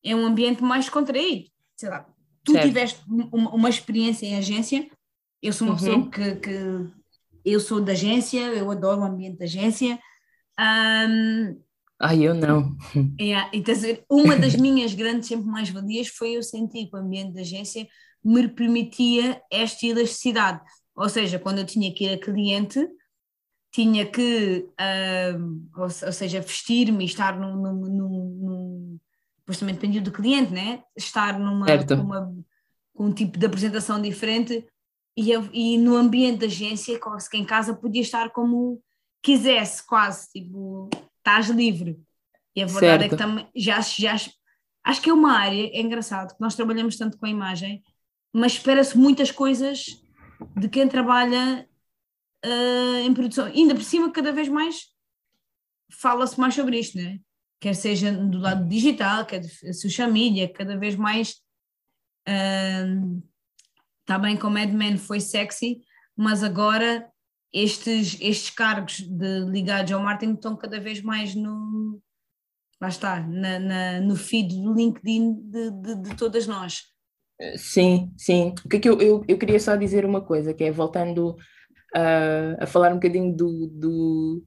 é 0.02 0.14
um 0.14 0.24
ambiente 0.24 0.62
mais 0.62 0.88
contraído. 0.88 1.50
Sei 1.76 1.90
lá, 1.90 2.07
tu 2.42 2.52
certo. 2.52 2.66
tiveste 2.66 3.02
uma, 3.07 3.55
uma, 3.55 3.68
experiência 3.68 4.26
em 4.26 4.37
agência, 4.37 4.88
eu 5.42 5.52
sou 5.52 5.66
uma 5.66 5.74
uhum. 5.74 5.81
pessoa 5.81 6.11
que, 6.11 6.37
que, 6.37 7.02
eu 7.44 7.61
sou 7.61 7.81
da 7.81 7.92
agência, 7.92 8.40
eu 8.40 8.70
adoro 8.70 9.00
o 9.00 9.05
ambiente 9.05 9.38
da 9.38 9.44
agência. 9.44 9.98
Um, 10.59 11.61
Ai, 12.00 12.22
eu 12.22 12.35
não. 12.35 12.76
É, 13.18 13.48
então, 13.52 13.74
uma 14.11 14.37
das 14.37 14.57
minhas 14.57 14.92
grandes 14.92 15.28
sempre 15.28 15.46
mais-valias 15.46 16.09
foi 16.09 16.33
eu 16.33 16.42
sentir 16.42 16.87
que 16.87 16.96
o 16.96 16.98
ambiente 16.98 17.33
da 17.33 17.42
agência 17.42 17.87
me 18.24 18.48
permitia 18.48 19.40
esta 19.50 19.87
elasticidade. 19.87 20.61
Ou 20.96 21.09
seja, 21.09 21.38
quando 21.38 21.59
eu 21.59 21.64
tinha 21.64 21.94
que 21.94 22.05
ir 22.05 22.14
a 22.14 22.18
cliente, 22.18 22.87
tinha 23.70 24.05
que, 24.05 24.68
uh, 24.68 25.62
ou, 25.76 25.85
ou, 25.85 26.12
seja, 26.12 26.40
vestir-me 26.40 27.05
e 27.05 27.07
estar 27.07 27.38
num, 27.38 27.57
num, 27.57 27.72
num, 27.72 28.98
num, 29.46 29.57
também 29.59 29.74
dependia 29.74 30.00
do 30.00 30.12
cliente, 30.12 30.52
né? 30.52 30.83
Estar 30.96 31.38
numa, 31.38 31.66
com, 31.85 31.94
uma, 31.94 32.35
com 32.94 33.05
um 33.07 33.12
tipo 33.12 33.38
de 33.38 33.46
apresentação 33.46 34.00
diferente 34.00 34.66
e, 35.16 35.31
eu, 35.31 35.48
e 35.53 35.79
no 35.79 35.96
ambiente 35.96 36.40
da 36.40 36.46
agência, 36.46 36.98
que 37.31 37.37
em 37.37 37.44
casa 37.44 37.75
podia 37.75 38.03
estar 38.03 38.31
como 38.31 38.83
quisesse, 39.22 39.87
quase, 39.87 40.31
tipo 40.31 40.88
estás 41.18 41.48
livre. 41.48 42.01
E 42.55 42.62
a 42.62 42.66
verdade 42.66 43.03
certo. 43.03 43.05
é 43.05 43.09
que 43.09 43.16
também 43.16 43.48
já, 43.55 43.81
já 43.81 44.16
acho 44.85 45.01
que 45.01 45.11
é 45.11 45.12
uma 45.12 45.38
área, 45.38 45.70
é 45.72 45.81
engraçado, 45.81 46.35
que 46.35 46.40
nós 46.40 46.55
trabalhamos 46.55 46.96
tanto 46.96 47.16
com 47.16 47.27
a 47.27 47.31
imagem, 47.31 47.83
mas 48.33 48.53
espera-se 48.53 48.96
muitas 48.98 49.31
coisas 49.31 50.03
de 50.57 50.68
quem 50.68 50.88
trabalha 50.88 51.68
uh, 52.44 52.98
em 52.98 53.14
produção. 53.14 53.48
E 53.48 53.61
ainda 53.61 53.75
por 53.75 53.85
cima, 53.85 54.11
cada 54.11 54.33
vez 54.33 54.48
mais 54.48 54.90
fala-se 55.90 56.40
mais 56.40 56.55
sobre 56.55 56.79
isto, 56.79 56.96
né? 56.96 57.20
quer 57.62 57.77
seja 57.77 58.11
do 58.11 58.38
lado 58.38 58.68
digital, 58.68 59.25
quer 59.25 59.44
social 59.72 60.11
media, 60.11 60.53
cada 60.53 60.77
vez 60.77 60.96
mais. 60.96 61.40
Uh, 62.29 63.22
tá 64.12 64.18
bem 64.18 64.37
como 64.37 64.59
Mad 64.59 64.70
Men 64.70 64.98
foi 64.98 65.20
sexy, 65.20 65.81
mas 66.14 66.44
agora 66.44 67.11
estes, 67.51 68.18
estes 68.20 68.51
cargos 68.51 69.01
de, 69.01 69.40
ligados 69.46 69.90
ao 69.90 70.03
marketing 70.03 70.35
estão 70.35 70.55
cada 70.55 70.79
vez 70.79 71.01
mais 71.01 71.35
no, 71.35 71.98
lá 72.79 72.88
está, 72.88 73.20
na, 73.20 73.59
na, 73.59 74.01
no 74.03 74.14
feed 74.14 74.61
do 74.62 74.75
LinkedIn 74.75 75.33
de, 75.48 75.70
de, 75.70 76.03
de, 76.03 76.14
todas 76.14 76.46
nós. 76.46 76.83
Sim, 77.57 78.12
sim. 78.18 78.55
O 78.62 78.68
que 78.68 78.77
é 78.77 78.81
que 78.81 78.88
eu, 78.90 79.01
eu, 79.01 79.25
eu 79.27 79.38
queria 79.38 79.59
só 79.59 79.77
dizer 79.77 80.05
uma 80.05 80.20
coisa, 80.20 80.53
que 80.53 80.64
é 80.64 80.70
voltando 80.70 81.31
uh, 81.96 82.57
a 82.61 82.66
falar 82.66 82.90
um 82.90 82.96
bocadinho 82.96 83.35
do, 83.35 83.66
do 83.68 84.44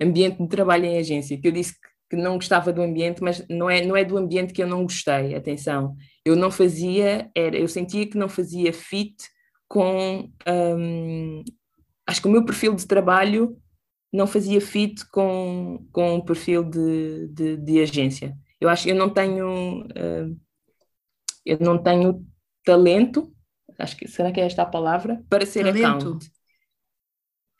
ambiente 0.00 0.42
de 0.42 0.48
trabalho 0.48 0.86
em 0.86 0.96
agência, 0.96 1.38
que 1.38 1.46
eu 1.46 1.52
disse 1.52 1.74
que, 1.74 1.88
que 2.14 2.22
não 2.22 2.34
gostava 2.34 2.72
do 2.72 2.82
ambiente, 2.82 3.22
mas 3.22 3.44
não 3.48 3.68
é, 3.68 3.84
não 3.84 3.96
é 3.96 4.04
do 4.04 4.16
ambiente 4.16 4.52
que 4.52 4.62
eu 4.62 4.66
não 4.66 4.82
gostei, 4.82 5.34
atenção. 5.34 5.96
Eu 6.24 6.36
não 6.36 6.50
fazia, 6.50 7.30
era, 7.34 7.56
eu 7.56 7.68
sentia 7.68 8.06
que 8.06 8.16
não 8.16 8.28
fazia 8.28 8.72
fit 8.72 9.14
com 9.68 10.30
um, 10.48 11.44
acho 12.06 12.20
que 12.20 12.28
o 12.28 12.30
meu 12.30 12.44
perfil 12.44 12.74
de 12.74 12.86
trabalho 12.86 13.56
não 14.12 14.26
fazia 14.26 14.60
fit 14.60 15.04
com, 15.10 15.86
com 15.92 16.16
o 16.16 16.24
perfil 16.24 16.62
de, 16.62 17.28
de, 17.28 17.56
de 17.56 17.80
agência. 17.80 18.36
Eu 18.60 18.68
acho 18.68 18.84
que 18.84 18.90
eu 18.90 18.94
não 18.94 19.10
tenho 19.10 19.82
uh, 19.82 20.44
eu 21.44 21.58
não 21.60 21.76
tenho 21.76 22.24
talento, 22.64 23.32
acho 23.78 23.96
que 23.96 24.08
será 24.08 24.32
que 24.32 24.40
é 24.40 24.46
esta 24.46 24.62
a 24.62 24.66
palavra, 24.66 25.22
para 25.28 25.44
ser 25.44 25.64
talento. 25.64 25.86
account. 25.86 26.30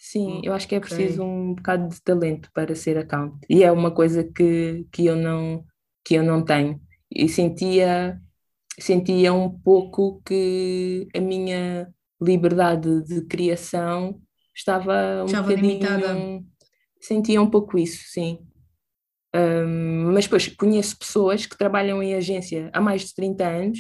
Sim, 0.05 0.43
eu 0.45 0.53
acho 0.53 0.69
que 0.69 0.75
é 0.75 0.81
preciso 0.81 1.23
okay. 1.23 1.35
um 1.35 1.55
bocado 1.55 1.89
de 1.89 2.03
talento 2.03 2.51
para 2.53 2.75
ser 2.75 2.99
account. 2.99 3.39
E 3.49 3.65
é 3.65 3.73
uma 3.73 3.91
coisa 3.91 4.23
que, 4.23 4.87
que 4.93 5.07
eu 5.07 5.17
não 5.17 5.65
que 6.05 6.15
eu 6.15 6.23
não 6.23 6.45
tenho. 6.45 6.79
E 7.11 7.27
sentia 7.27 8.21
sentia 8.79 9.33
um 9.33 9.49
pouco 9.49 10.21
que 10.23 11.09
a 11.17 11.21
minha 11.21 11.89
liberdade 12.21 13.03
de 13.03 13.23
criação 13.23 14.21
estava 14.55 15.23
um 15.23 15.25
estava 15.25 15.49
bocadinho... 15.49 15.73
limitada. 15.73 16.45
Sentia 17.01 17.41
um 17.41 17.49
pouco 17.49 17.79
isso, 17.79 18.05
sim. 18.09 18.41
Um, 19.35 20.13
mas 20.13 20.25
depois 20.25 20.49
conheço 20.49 20.99
pessoas 20.99 21.47
que 21.47 21.57
trabalham 21.57 22.03
em 22.03 22.15
agência 22.15 22.69
há 22.75 22.81
mais 22.81 23.07
de 23.07 23.15
30 23.15 23.47
anos, 23.47 23.79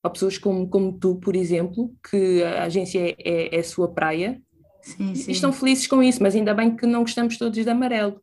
há 0.00 0.10
pessoas 0.10 0.38
como, 0.38 0.68
como 0.68 0.96
tu, 0.96 1.16
por 1.16 1.34
exemplo, 1.34 1.92
que 2.08 2.40
a 2.44 2.62
agência 2.62 3.00
é, 3.00 3.16
é, 3.18 3.56
é 3.56 3.58
a 3.58 3.64
sua 3.64 3.92
praia 3.92 4.40
sim, 4.82 5.14
sim. 5.14 5.30
e 5.30 5.32
estão 5.32 5.52
felizes 5.52 5.86
com 5.86 6.02
isso, 6.02 6.22
mas 6.22 6.34
ainda 6.34 6.54
bem 6.54 6.74
que 6.74 6.86
não 6.86 7.00
gostamos 7.00 7.36
todos 7.36 7.62
de 7.62 7.70
amarelo. 7.70 8.22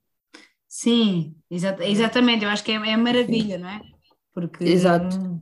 Sim, 0.68 1.36
exa 1.50 1.78
exatamente, 1.82 2.44
eu 2.44 2.50
acho 2.50 2.64
que 2.64 2.72
é, 2.72 2.76
é 2.76 2.98
maravilha, 2.98 3.56
sim. 3.56 3.62
não 3.62 3.70
é? 3.70 3.82
Porque 4.34 4.64
Exato. 4.64 5.42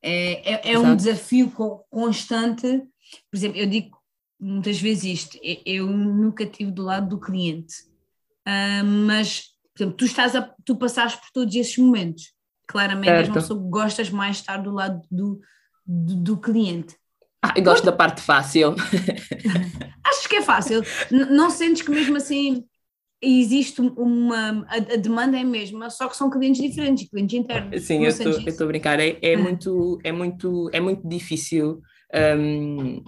É, 0.00 0.70
é, 0.70 0.72
é 0.72 0.78
um 0.78 0.96
desafio 0.96 1.52
constante. 1.90 2.66
Por 3.30 3.36
exemplo, 3.36 3.58
eu 3.58 3.66
digo 3.66 4.02
muitas 4.42 4.80
vezes 4.80 5.04
isto, 5.04 5.38
eu 5.64 5.86
nunca 5.86 6.44
tive 6.44 6.72
do 6.72 6.82
lado 6.82 7.08
do 7.08 7.20
cliente, 7.20 7.74
uh, 8.48 8.84
mas, 9.06 9.50
por 9.72 9.82
exemplo, 9.82 9.96
tu, 9.96 10.04
estás 10.04 10.34
a, 10.34 10.42
tu 10.64 10.76
passaste 10.76 11.20
por 11.20 11.30
todos 11.30 11.54
esses 11.54 11.78
momentos, 11.78 12.34
claramente 12.66 13.06
certo. 13.06 13.20
és 13.20 13.28
uma 13.28 13.34
pessoa 13.34 13.62
que 13.62 13.70
gostas 13.70 14.10
mais 14.10 14.36
de 14.36 14.42
estar 14.42 14.56
do 14.56 14.72
lado 14.72 15.00
do, 15.08 15.40
do, 15.86 16.16
do 16.16 16.36
cliente. 16.38 16.96
Ah, 17.42 17.54
eu 17.56 17.64
gosto 17.64 17.84
da 17.84 17.92
parte 17.92 18.20
fácil. 18.20 18.76
Achas 20.04 20.26
que 20.28 20.36
é 20.36 20.42
fácil? 20.42 20.82
não 21.10 21.50
sentes 21.50 21.82
que 21.82 21.90
mesmo 21.90 22.16
assim 22.16 22.64
existe 23.22 23.80
uma. 23.80 24.66
A, 24.68 24.76
a, 24.76 24.96
demanda 24.96 25.36
é 25.36 25.40
a 25.40 25.44
mesma, 25.44 25.88
só 25.90 26.08
que 26.08 26.16
são 26.16 26.28
clientes 26.30 26.60
diferentes, 26.60 27.08
clientes 27.08 27.38
internos. 27.38 27.82
Sim, 27.82 28.04
eu 28.04 28.10
estou 28.10 28.64
a 28.64 28.68
brincar. 28.68 28.98
É, 29.00 29.16
é, 29.22 29.36
muito, 29.36 29.98
é, 30.02 30.12
muito, 30.12 30.70
é 30.72 30.80
muito 30.80 31.08
difícil. 31.08 31.80
Um, 32.14 33.02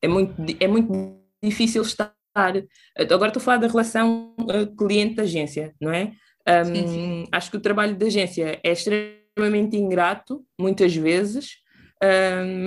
é 0.00 0.08
muito, 0.08 0.34
é 0.60 0.68
muito 0.68 1.16
difícil 1.42 1.82
estar. 1.82 2.14
Agora 2.34 3.28
estou 3.28 3.40
a 3.40 3.44
falar 3.44 3.56
da 3.58 3.68
relação 3.68 4.34
uh, 4.40 4.76
cliente-agência, 4.76 5.74
não 5.80 5.92
é? 5.92 6.12
Um, 6.48 6.64
sim, 6.64 6.88
sim. 6.88 7.24
Acho 7.30 7.50
que 7.50 7.56
o 7.56 7.60
trabalho 7.60 7.96
da 7.96 8.06
agência 8.06 8.58
é 8.64 8.72
extremamente 8.72 9.76
ingrato, 9.76 10.44
muitas 10.58 10.94
vezes, 10.94 11.61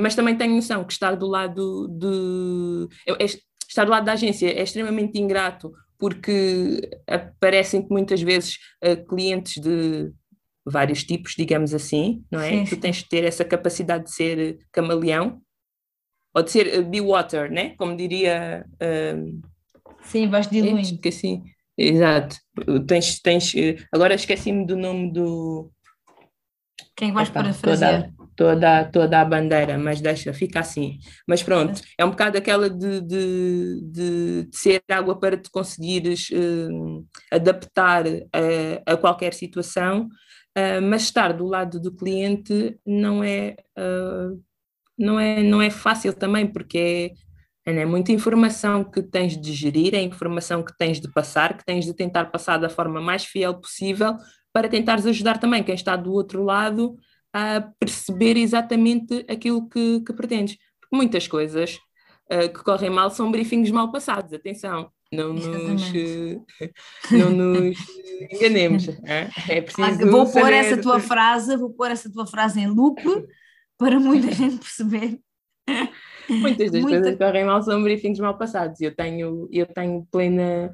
mas 0.02 0.16
também 0.16 0.38
tenho 0.38 0.56
noção 0.56 0.84
que 0.84 0.94
estar 0.94 1.16
do 1.16 1.28
lado 1.28 1.88
de. 1.90 2.88
estar 3.68 3.84
do 3.84 3.92
lado 3.92 4.06
da 4.06 4.14
agência 4.14 4.48
é 4.48 4.64
extremamente 4.64 5.20
ingrato 5.20 5.72
porque 5.98 6.90
aparecem 7.08 7.86
muitas 7.90 8.22
vezes 8.22 8.58
uh, 8.84 9.06
clientes 9.08 9.62
de 9.62 10.12
vários 10.66 11.04
tipos, 11.04 11.36
digamos 11.38 11.74
assim, 11.74 12.24
não 12.32 12.40
é? 12.40 12.50
Sim. 12.50 12.66
Tu 12.66 12.78
tens 12.78 12.98
de 12.98 13.10
ter 13.10 13.24
essa 13.24 13.46
capacidade 13.46 14.06
de 14.06 14.12
ser 14.12 14.60
camaleão 14.72 15.42
ou 16.34 16.44
de 16.44 16.52
ser 16.52 16.80
uh, 16.80 16.84
be 16.84 17.02
water, 17.02 17.52
né? 17.52 17.76
Como 17.78 17.96
diria. 17.96 18.66
Uh, 18.76 19.42
Sim, 20.04 20.28
vais 20.28 20.48
diluindo. 20.48 21.00
É, 21.04 21.08
assim, 21.08 21.44
exato. 21.78 22.38
Tens, 22.88 23.20
tens, 23.20 23.54
agora 23.92 24.14
esqueci-me 24.14 24.66
do 24.66 24.76
nome 24.76 25.12
do. 25.12 25.72
Quem 26.96 27.12
vais 27.12 27.30
para 27.30 27.54
fazer? 27.54 28.14
Toda, 28.36 28.86
toda 28.86 29.22
a 29.22 29.26
bandeira, 29.26 29.78
mas 29.78 30.02
deixa, 30.02 30.34
fica 30.34 30.60
assim. 30.60 31.00
Mas 31.28 31.42
pronto, 31.42 31.82
é 31.98 32.04
um 32.04 32.10
bocado 32.10 32.38
aquela 32.38 32.70
de, 32.70 33.02
de, 33.02 33.82
de, 33.82 34.48
de 34.50 34.58
ser 34.58 34.84
água 34.90 35.18
para 35.18 35.38
te 35.38 35.50
conseguires 35.50 36.30
uh, 36.32 37.06
adaptar 37.32 38.06
a, 38.08 38.94
a, 38.94 38.98
qualquer 38.98 39.34
situação, 39.34 40.08
uh, 40.58 40.82
mas 40.84 41.04
estar 41.04 41.34
do 41.34 41.46
lado 41.46 41.80
do 41.80 41.96
cliente 41.96 42.78
não 42.86 43.24
é, 43.24 43.56
uh, 43.78 44.42
não 44.98 45.20
é, 45.20 45.42
não 45.42 45.62
é 45.62 45.70
fácil 45.70 46.14
também, 46.14 46.46
porque 46.46 47.14
é, 47.66 47.72
é 47.72 47.86
muita 47.86 48.12
informação 48.12 48.84
que 48.84 49.02
tens 49.02 49.40
de 49.40 49.54
gerir, 49.54 49.96
é 49.96 50.02
informação 50.02 50.62
que 50.62 50.76
tens 50.78 51.00
de 51.00 51.12
passar, 51.12 51.58
que 51.58 51.66
tens 51.66 51.86
de 51.86 51.94
tentar 51.94 52.26
passar 52.26 52.58
da 52.58 52.70
forma 52.70 53.02
mais 53.02 53.26
fiel 53.26 53.56
possível 53.56 54.16
para 54.54 54.70
tentares 54.70 55.06
ajudar 55.06 55.38
também 55.38 55.64
quem 55.64 55.76
está 55.76 55.96
do 55.96 56.14
outro 56.14 56.44
lado 56.44 56.96
a 57.36 57.70
perceber 57.78 58.38
exatamente 58.38 59.26
aquilo 59.28 59.68
que, 59.68 60.00
que 60.00 60.14
pretendes. 60.14 60.58
Porque 60.80 60.96
muitas 60.96 61.28
coisas 61.28 61.78
uh, 62.32 62.48
que 62.48 62.64
correm 62.64 62.90
mal 62.90 63.10
são 63.10 63.30
briefings 63.30 63.70
mal 63.72 63.92
passados, 63.92 64.32
atenção. 64.32 64.90
Não 65.12 65.34
nos, 65.34 65.46
não 67.12 67.30
nos 67.32 67.78
enganemos. 68.32 68.88
É, 69.06 69.58
é 69.58 69.62
preciso. 69.62 70.10
vou 70.10 70.32
pôr 70.32 70.54
essa 70.54 70.82
tua 70.82 70.98
frase, 71.02 71.58
vou 71.58 71.72
pôr 71.72 71.92
essa 71.92 72.10
tua 72.10 72.26
frase 72.26 72.62
em 72.62 72.68
loop 72.68 73.02
para 73.78 74.00
muita 74.00 74.32
gente 74.34 74.58
perceber. 74.58 75.20
Muitas 76.30 76.72
das 76.72 76.82
Muita... 76.82 77.00
coisas 77.00 77.18
que 77.18 77.24
correm 77.24 77.44
mal 77.44 77.62
são 77.62 77.84
briefings 77.84 78.20
mal 78.20 78.38
passados. 78.38 78.80
Eu 78.80 78.96
tenho, 78.96 79.50
eu 79.52 79.66
tenho 79.66 80.08
plena, 80.10 80.72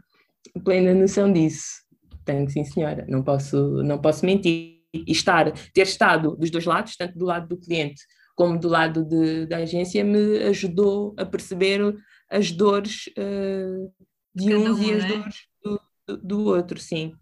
plena 0.63 0.93
noção 0.93 1.34
disso. 1.34 1.82
Tenho, 2.24 2.47
sim, 2.52 2.63
senhora. 2.63 3.04
Não 3.10 3.24
posso, 3.24 3.82
não 3.84 3.97
posso 3.97 4.26
mentir 4.26 4.81
estar, 4.93 5.51
ter 5.73 5.84
estado 5.84 6.36
dos 6.36 6.49
dois 6.49 6.65
lados, 6.65 6.95
tanto 6.95 7.17
do 7.17 7.25
lado 7.25 7.47
do 7.47 7.58
cliente 7.58 8.01
como 8.36 8.58
do 8.58 8.67
lado 8.67 9.06
de, 9.06 9.45
da 9.45 9.58
agência, 9.58 10.04
me 10.04 10.38
ajudou 10.43 11.13
a 11.17 11.25
perceber 11.25 11.95
as 12.30 12.51
dores 12.51 13.08
uh, 13.10 13.93
de 14.34 14.56
uns 14.56 14.80
um, 14.80 14.84
e 14.84 14.93
as 14.93 15.04
é? 15.04 15.08
dores 15.08 15.36
do, 15.63 15.82
do, 16.08 16.17
do, 16.17 16.45
outro, 16.45 16.80
sim. 16.80 17.13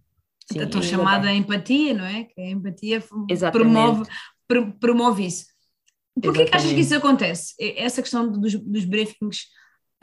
sim 0.51 0.59
a 0.59 0.67
tua 0.67 0.81
chamada 0.81 1.33
empatia, 1.33 1.93
não 1.93 2.05
é? 2.05 2.25
Que 2.25 2.39
a 2.39 2.49
empatia 2.51 3.03
promove, 3.51 4.09
promove 4.79 5.25
isso. 5.25 5.45
Por 6.21 6.33
que 6.33 6.49
achas 6.53 6.71
que 6.71 6.79
isso 6.79 6.95
acontece? 6.95 7.53
Essa 7.59 8.01
questão 8.01 8.31
dos, 8.31 8.53
dos 8.55 8.85
briefings, 8.85 9.47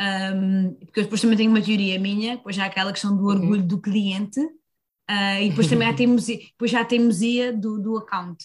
um, 0.01 0.75
porque 0.85 1.01
eu 1.01 1.05
depois 1.05 1.21
também 1.21 1.37
tenho 1.37 1.51
uma 1.51 1.63
teoria 1.63 1.99
minha, 1.99 2.37
depois 2.37 2.59
há 2.59 2.67
aquela 2.67 2.93
questão 2.93 3.17
do 3.17 3.23
uhum. 3.23 3.29
orgulho 3.29 3.61
uhum. 3.61 3.67
do 3.67 3.81
cliente, 3.81 4.41
Uh, 5.11 5.43
e 5.43 5.49
depois 5.51 5.69
também 5.69 5.89
há 5.89 5.95
teimosia, 5.95 6.37
depois 6.37 6.71
já 6.71 6.81
a 6.81 6.85
teimosia 6.85 7.53
do, 7.53 7.79
do 7.81 7.97
account. 7.99 8.45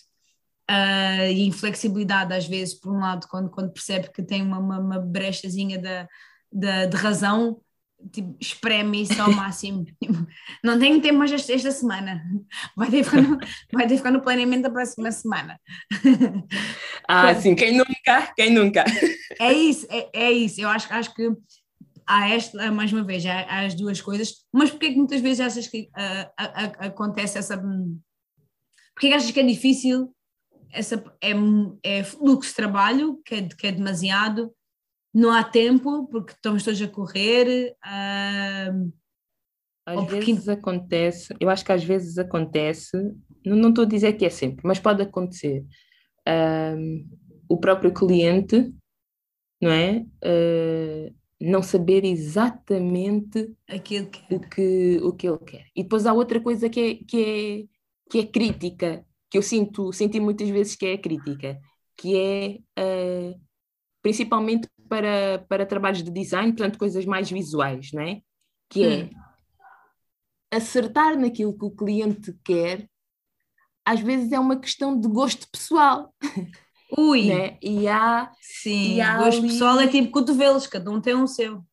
Uh, 0.69 1.27
e 1.29 1.47
inflexibilidade 1.47 2.33
às 2.33 2.47
vezes, 2.47 2.75
por 2.75 2.93
um 2.93 2.99
lado, 2.99 3.27
quando, 3.27 3.49
quando 3.49 3.73
percebe 3.73 4.09
que 4.13 4.23
tem 4.23 4.41
uma, 4.41 4.57
uma, 4.57 4.79
uma 4.79 4.99
brechazinha 4.99 5.77
da, 5.77 6.07
da, 6.51 6.85
de 6.85 6.95
razão, 6.95 7.59
tipo, 8.11 8.35
espreme 8.39 9.01
isso 9.01 9.21
ao 9.21 9.31
máximo. 9.31 9.85
Não 10.63 10.79
tenho 10.79 11.01
tempo 11.01 11.19
mais 11.19 11.31
esta, 11.31 11.51
esta 11.51 11.71
semana. 11.71 12.23
Vai 12.75 12.89
ter, 12.89 13.05
no, 13.15 13.37
vai 13.73 13.83
ter 13.83 13.93
que 13.93 13.97
ficar 13.97 14.11
no 14.11 14.21
planeamento 14.21 14.63
da 14.63 14.69
próxima 14.69 15.11
semana. 15.11 15.59
Ah, 17.07 17.35
sim, 17.35 17.55
quem 17.55 17.75
nunca? 17.77 18.33
Quem 18.35 18.51
nunca? 18.51 18.85
É 19.39 19.51
isso, 19.51 19.85
é, 19.89 20.09
é 20.13 20.31
isso. 20.31 20.61
Eu 20.61 20.69
acho, 20.69 20.91
acho 20.93 21.13
que 21.13 21.29
há 22.05 22.29
esta, 22.29 22.71
mais 22.71 22.91
uma 22.91 23.03
vez, 23.03 23.25
há, 23.25 23.41
há 23.41 23.65
as 23.65 23.75
duas 23.75 24.01
coisas, 24.01 24.45
mas 24.53 24.69
porquê 24.69 24.89
que 24.89 24.97
muitas 24.97 25.21
vezes 25.21 25.39
achas 25.39 25.67
que 25.67 25.89
uh, 25.89 26.31
acontece 26.79 27.37
essa. 27.37 27.57
Porquê 27.57 29.09
que 29.09 29.13
achas 29.13 29.31
que 29.31 29.39
é 29.39 29.43
difícil? 29.43 30.13
Essa, 30.71 31.03
é, 31.21 31.31
é 31.83 32.03
fluxo 32.03 32.49
de 32.49 32.55
trabalho, 32.55 33.21
que 33.25 33.35
é, 33.35 33.47
que 33.47 33.67
é 33.67 33.71
demasiado, 33.71 34.53
não 35.13 35.31
há 35.31 35.43
tempo, 35.43 36.07
porque 36.07 36.31
estamos 36.31 36.63
todos 36.63 36.81
a 36.81 36.87
correr. 36.87 37.75
Uh, 37.85 38.93
às 39.85 40.05
vezes 40.07 40.47
acontece, 40.47 41.35
eu 41.39 41.49
acho 41.49 41.65
que 41.65 41.71
às 41.71 41.83
vezes 41.83 42.17
acontece, 42.17 42.95
não, 43.45 43.57
não 43.57 43.69
estou 43.69 43.83
a 43.83 43.87
dizer 43.87 44.13
que 44.13 44.25
é 44.25 44.29
sempre, 44.29 44.61
mas 44.65 44.79
pode 44.79 45.01
acontecer. 45.01 45.65
Uh, 46.27 47.05
o 47.49 47.57
próprio 47.57 47.93
cliente, 47.93 48.73
não 49.61 49.71
é? 49.71 50.05
Uh, 50.23 51.13
não 51.41 51.63
saber 51.63 52.05
exatamente 52.05 53.55
Aquilo 53.67 54.07
que... 54.07 54.35
o, 54.35 54.39
que, 54.39 54.99
o 55.01 55.13
que 55.13 55.27
ele 55.27 55.39
quer. 55.39 55.65
E 55.75 55.83
depois 55.83 56.05
há 56.05 56.13
outra 56.13 56.39
coisa 56.39 56.69
que 56.69 56.79
é, 56.79 56.95
que 56.95 57.23
é, 57.23 58.09
que 58.09 58.19
é 58.19 58.25
crítica, 58.25 59.05
que 59.29 59.37
eu 59.37 59.41
sinto, 59.41 59.91
senti 59.91 60.19
muitas 60.19 60.47
vezes 60.49 60.75
que 60.75 60.85
é 60.85 60.97
crítica, 60.97 61.59
que 61.97 62.15
é 62.15 62.59
uh, 62.79 63.41
principalmente 64.01 64.67
para, 64.87 65.45
para 65.47 65.65
trabalhos 65.65 66.03
de 66.03 66.11
design, 66.11 66.53
portanto 66.53 66.77
coisas 66.77 67.05
mais 67.05 67.31
visuais, 67.31 67.91
não 67.91 68.01
é? 68.01 68.21
Que 68.69 68.83
é 68.83 69.03
hum. 69.03 69.09
acertar 70.51 71.17
naquilo 71.17 71.57
que 71.57 71.65
o 71.65 71.71
cliente 71.71 72.37
quer, 72.43 72.87
às 73.85 73.99
vezes 73.99 74.31
é 74.31 74.39
uma 74.39 74.59
questão 74.59 74.99
de 74.99 75.07
gosto 75.07 75.47
pessoal. 75.51 76.13
Ui! 76.97 77.27
Né? 77.27 77.57
E 77.61 77.87
há. 77.87 78.31
Sim, 78.41 78.95
e 78.95 79.01
há 79.01 79.17
gosto 79.17 79.39
ali... 79.39 79.47
pessoal 79.49 79.79
é 79.79 79.87
tipo 79.87 80.11
cotovelos, 80.11 80.67
cada 80.67 80.91
um 80.91 80.99
tem 80.99 81.15
um 81.15 81.27
seu. 81.27 81.63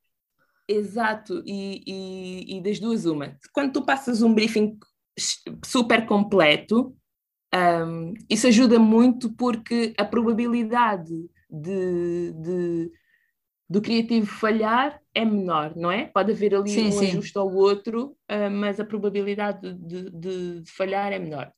Exato, 0.68 1.42
e, 1.46 1.82
e, 1.86 2.58
e, 2.58 2.62
das 2.62 2.78
duas, 2.78 3.06
uma. 3.06 3.36
Quando 3.54 3.72
tu 3.72 3.84
passas 3.84 4.20
um 4.20 4.34
briefing 4.34 4.78
super 5.64 6.06
completo, 6.06 6.94
um, 7.86 8.12
isso 8.28 8.46
ajuda 8.46 8.78
muito 8.78 9.32
porque 9.32 9.94
a 9.96 10.04
probabilidade 10.04 11.14
de, 11.50 12.32
de, 12.32 12.92
do 13.68 13.80
criativo 13.80 14.26
falhar 14.26 15.00
é 15.14 15.24
menor, 15.24 15.74
não 15.74 15.90
é? 15.90 16.04
Pode 16.04 16.32
haver 16.32 16.54
ali 16.54 16.68
sim, 16.68 16.88
um 16.88 16.92
sim. 16.92 17.06
ajuste 17.06 17.38
ao 17.38 17.50
outro, 17.50 18.14
uh, 18.30 18.50
mas 18.50 18.78
a 18.78 18.84
probabilidade 18.84 19.72
de, 19.72 20.10
de, 20.10 20.60
de 20.60 20.70
falhar 20.70 21.12
é 21.12 21.18
menor 21.18 21.50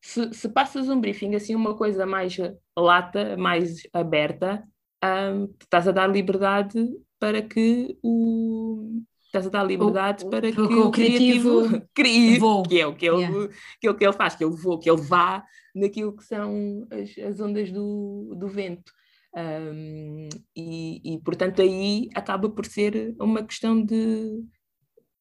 se, 0.00 0.32
se, 0.32 0.48
passas 0.48 0.88
um 0.88 1.00
briefing 1.00 1.34
assim, 1.34 1.54
uma 1.54 1.76
coisa 1.76 2.06
mais 2.06 2.36
lata, 2.76 3.36
mais 3.36 3.82
aberta, 3.92 4.64
um, 5.04 5.44
estás 5.60 5.86
a 5.88 5.92
dar 5.92 6.06
liberdade 6.06 6.84
para 7.18 7.42
que 7.42 7.98
o. 8.02 9.02
Estás 9.26 9.46
a 9.46 9.50
dar 9.50 9.62
liberdade 9.62 10.24
o, 10.24 10.30
para 10.30 10.50
que 10.50 10.60
o, 10.60 10.88
o 10.88 10.90
criativo, 10.90 11.62
criativo 11.62 11.86
crie, 11.94 12.38
que 12.68 12.80
é 12.80 12.86
o 12.86 12.96
que 12.96 13.06
ele, 13.06 13.18
yeah. 13.18 13.48
que 13.80 13.86
é 13.86 13.90
o 13.90 13.94
que 13.94 14.04
ele 14.04 14.12
faz, 14.12 14.34
que 14.34 14.44
ele, 14.44 14.56
vou, 14.56 14.76
que 14.76 14.90
ele 14.90 15.00
vá 15.00 15.44
naquilo 15.72 16.16
que 16.16 16.24
são 16.24 16.86
as, 16.90 17.16
as 17.16 17.40
ondas 17.40 17.70
do, 17.70 18.34
do 18.36 18.48
vento. 18.48 18.92
Um, 19.32 20.28
e, 20.56 21.14
e, 21.14 21.20
portanto, 21.20 21.62
aí 21.62 22.08
acaba 22.14 22.50
por 22.50 22.66
ser 22.66 23.14
uma 23.20 23.44
questão 23.44 23.80
de, 23.80 24.42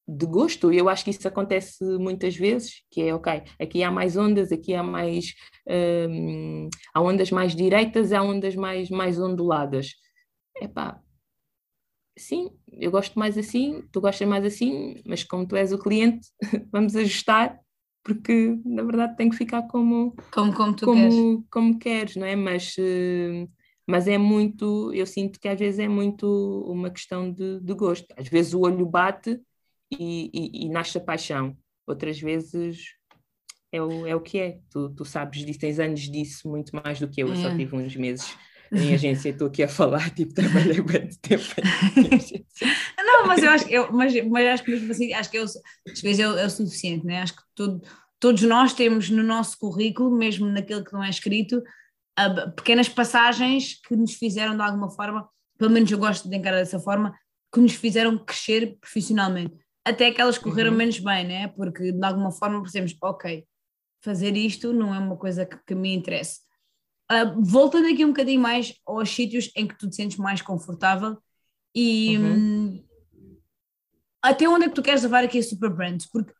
de 0.10 0.26
gosto. 0.26 0.72
Eu 0.72 0.90
acho 0.90 1.04
que 1.04 1.12
isso 1.12 1.28
acontece 1.28 1.84
muitas 1.98 2.36
vezes, 2.36 2.82
que 2.90 3.02
é 3.02 3.14
ok, 3.14 3.44
aqui 3.60 3.84
há 3.84 3.92
mais 3.92 4.18
ondas, 4.18 4.52
aqui 4.52 4.74
há 4.74 4.82
mais 4.82 5.34
um, 6.10 6.70
há 6.94 7.02
ondas 7.02 7.30
mais 7.32 7.56
direitas, 7.56 8.12
há 8.12 8.22
ondas 8.24 8.56
mais, 8.56 8.90
mais 8.90 9.20
onduladas. 9.20 9.94
Epá, 10.60 11.00
sim, 12.18 12.50
eu 12.72 12.92
gosto 12.92 13.18
mais 13.18 13.38
assim, 13.38 13.84
tu 13.92 14.02
gostas 14.02 14.28
mais 14.28 14.44
assim, 14.44 14.96
mas 15.06 15.24
como 15.24 15.48
tu 15.48 15.56
és 15.56 15.72
o 15.72 15.78
cliente, 15.78 16.28
vamos 16.72 16.96
ajustar, 16.96 17.60
porque 18.04 18.58
na 18.66 18.84
verdade 18.84 19.16
tem 19.16 19.30
que 19.30 19.38
ficar 19.38 19.64
como, 19.68 20.16
como, 20.32 20.54
como 20.54 20.76
tu 20.76 20.86
como, 20.86 20.98
queres. 20.98 21.48
como 21.52 21.80
queres, 21.80 22.16
não 22.16 22.26
é? 22.26 22.36
Mas, 22.36 22.76
hum, 22.80 23.48
mas 23.88 24.08
é 24.08 24.18
muito, 24.18 24.92
eu 24.94 25.06
sinto 25.06 25.40
que 25.40 25.48
às 25.48 25.60
vezes 25.60 25.80
é 25.80 25.88
muito 25.88 26.28
uma 26.68 26.90
questão 26.90 27.32
de, 27.32 27.60
de 27.60 27.74
gosto. 27.74 28.08
Às 28.18 28.28
vezes 28.28 28.54
o 28.54 28.62
olho 28.62 28.86
bate 28.86 29.40
e, 29.92 30.30
e, 30.34 30.66
e 30.66 30.70
nasce 30.70 30.98
a 30.98 31.02
paixão. 31.02 31.58
Outras 31.88 32.20
vezes 32.20 32.94
é 33.72 33.82
o, 33.82 34.06
é 34.06 34.16
o 34.16 34.22
que 34.22 34.40
é. 34.40 34.60
Tu, 34.70 34.90
tu 34.90 35.06
sabes 35.06 35.46
disso, 35.46 35.60
tens 35.60 35.80
anos 35.80 36.02
disso 36.02 36.48
muito 36.50 36.76
mais 36.76 37.00
do 37.00 37.08
que 37.08 37.22
eu. 37.22 37.28
Eu 37.28 37.36
só 37.36 37.50
é. 37.50 37.56
tive 37.58 37.76
uns 37.76 37.96
meses 37.96 38.36
em 38.72 38.94
agência, 38.94 39.30
estou 39.30 39.48
aqui 39.48 39.64
a 39.64 39.68
falar, 39.68 40.10
tipo, 40.14 40.34
trabalhei 40.34 40.82
muito 40.82 41.18
tempo. 41.20 41.44
Não, 42.98 43.26
mas 43.26 43.44
eu 43.44 43.50
acho, 43.50 43.68
eu, 43.68 43.92
mas, 43.92 44.14
mas 44.28 44.48
acho 44.48 44.64
que 44.64 44.72
mesmo 44.72 44.92
assim, 44.92 45.14
acho 45.14 45.30
que 45.30 45.38
eu, 45.38 45.44
às 45.44 46.02
vezes 46.02 46.20
é, 46.20 46.24
é 46.24 46.46
o 46.46 46.50
suficiente, 46.50 47.06
né? 47.06 47.22
acho 47.22 47.36
que 47.36 47.42
todo, 47.56 47.82
todos 48.20 48.42
nós 48.44 48.74
temos 48.74 49.10
no 49.10 49.24
nosso 49.24 49.58
currículo, 49.58 50.16
mesmo 50.16 50.48
naquele 50.48 50.84
que 50.84 50.94
não 50.94 51.04
é 51.04 51.10
escrito, 51.10 51.58
uh, 52.20 52.52
pequenas 52.56 52.88
passagens 52.88 53.80
que 53.88 53.96
nos 53.96 54.14
fizeram 54.14 54.56
de 54.56 54.62
alguma 54.62 54.90
forma, 54.90 55.28
pelo 55.58 55.72
menos 55.72 55.92
eu 55.92 55.98
gosto 55.98 56.30
de 56.30 56.36
encarar 56.36 56.58
dessa 56.58 56.80
forma, 56.80 57.14
que 57.52 57.60
nos 57.60 57.74
fizeram 57.74 58.18
crescer 58.18 58.78
profissionalmente. 58.80 59.56
Até 59.90 60.12
que 60.12 60.40
correram 60.40 60.72
uhum. 60.72 60.78
menos 60.78 61.00
bem, 61.00 61.28
né? 61.28 61.48
Porque 61.50 61.92
de 61.92 62.06
alguma 62.06 62.32
forma 62.32 62.62
percebemos, 62.62 62.96
ok, 63.02 63.46
fazer 64.02 64.36
isto 64.38 64.72
não 64.74 64.94
é 64.94 65.00
uma 65.00 65.18
coisa 65.18 65.46
que, 65.46 65.58
que 65.66 65.76
me 65.76 65.94
interessa. 65.94 66.40
Uh, 67.12 67.42
voltando 67.44 67.88
aqui 67.88 68.06
um 68.06 68.10
bocadinho 68.10 68.40
mais 68.40 68.76
aos 68.86 69.10
sítios 69.10 69.52
em 69.56 69.68
que 69.68 69.76
tu 69.76 69.90
te 69.90 69.96
sentes 69.96 70.18
mais 70.18 70.44
confortável 70.44 71.18
e 71.74 72.18
uhum. 72.18 72.34
hum, 72.36 72.86
até 74.22 74.48
onde 74.48 74.66
é 74.66 74.70
que 74.70 74.76
tu 74.76 74.84
queres 74.84 75.02
levar 75.02 75.24
aqui 75.24 75.40
a 75.40 75.44
Super 75.44 75.72
Brands? 75.72 76.08
Porque 76.08 76.32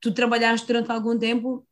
tu 0.00 0.12
trabalhaste 0.12 0.66
durante 0.66 0.90
algum 0.92 1.18
tempo 1.18 1.66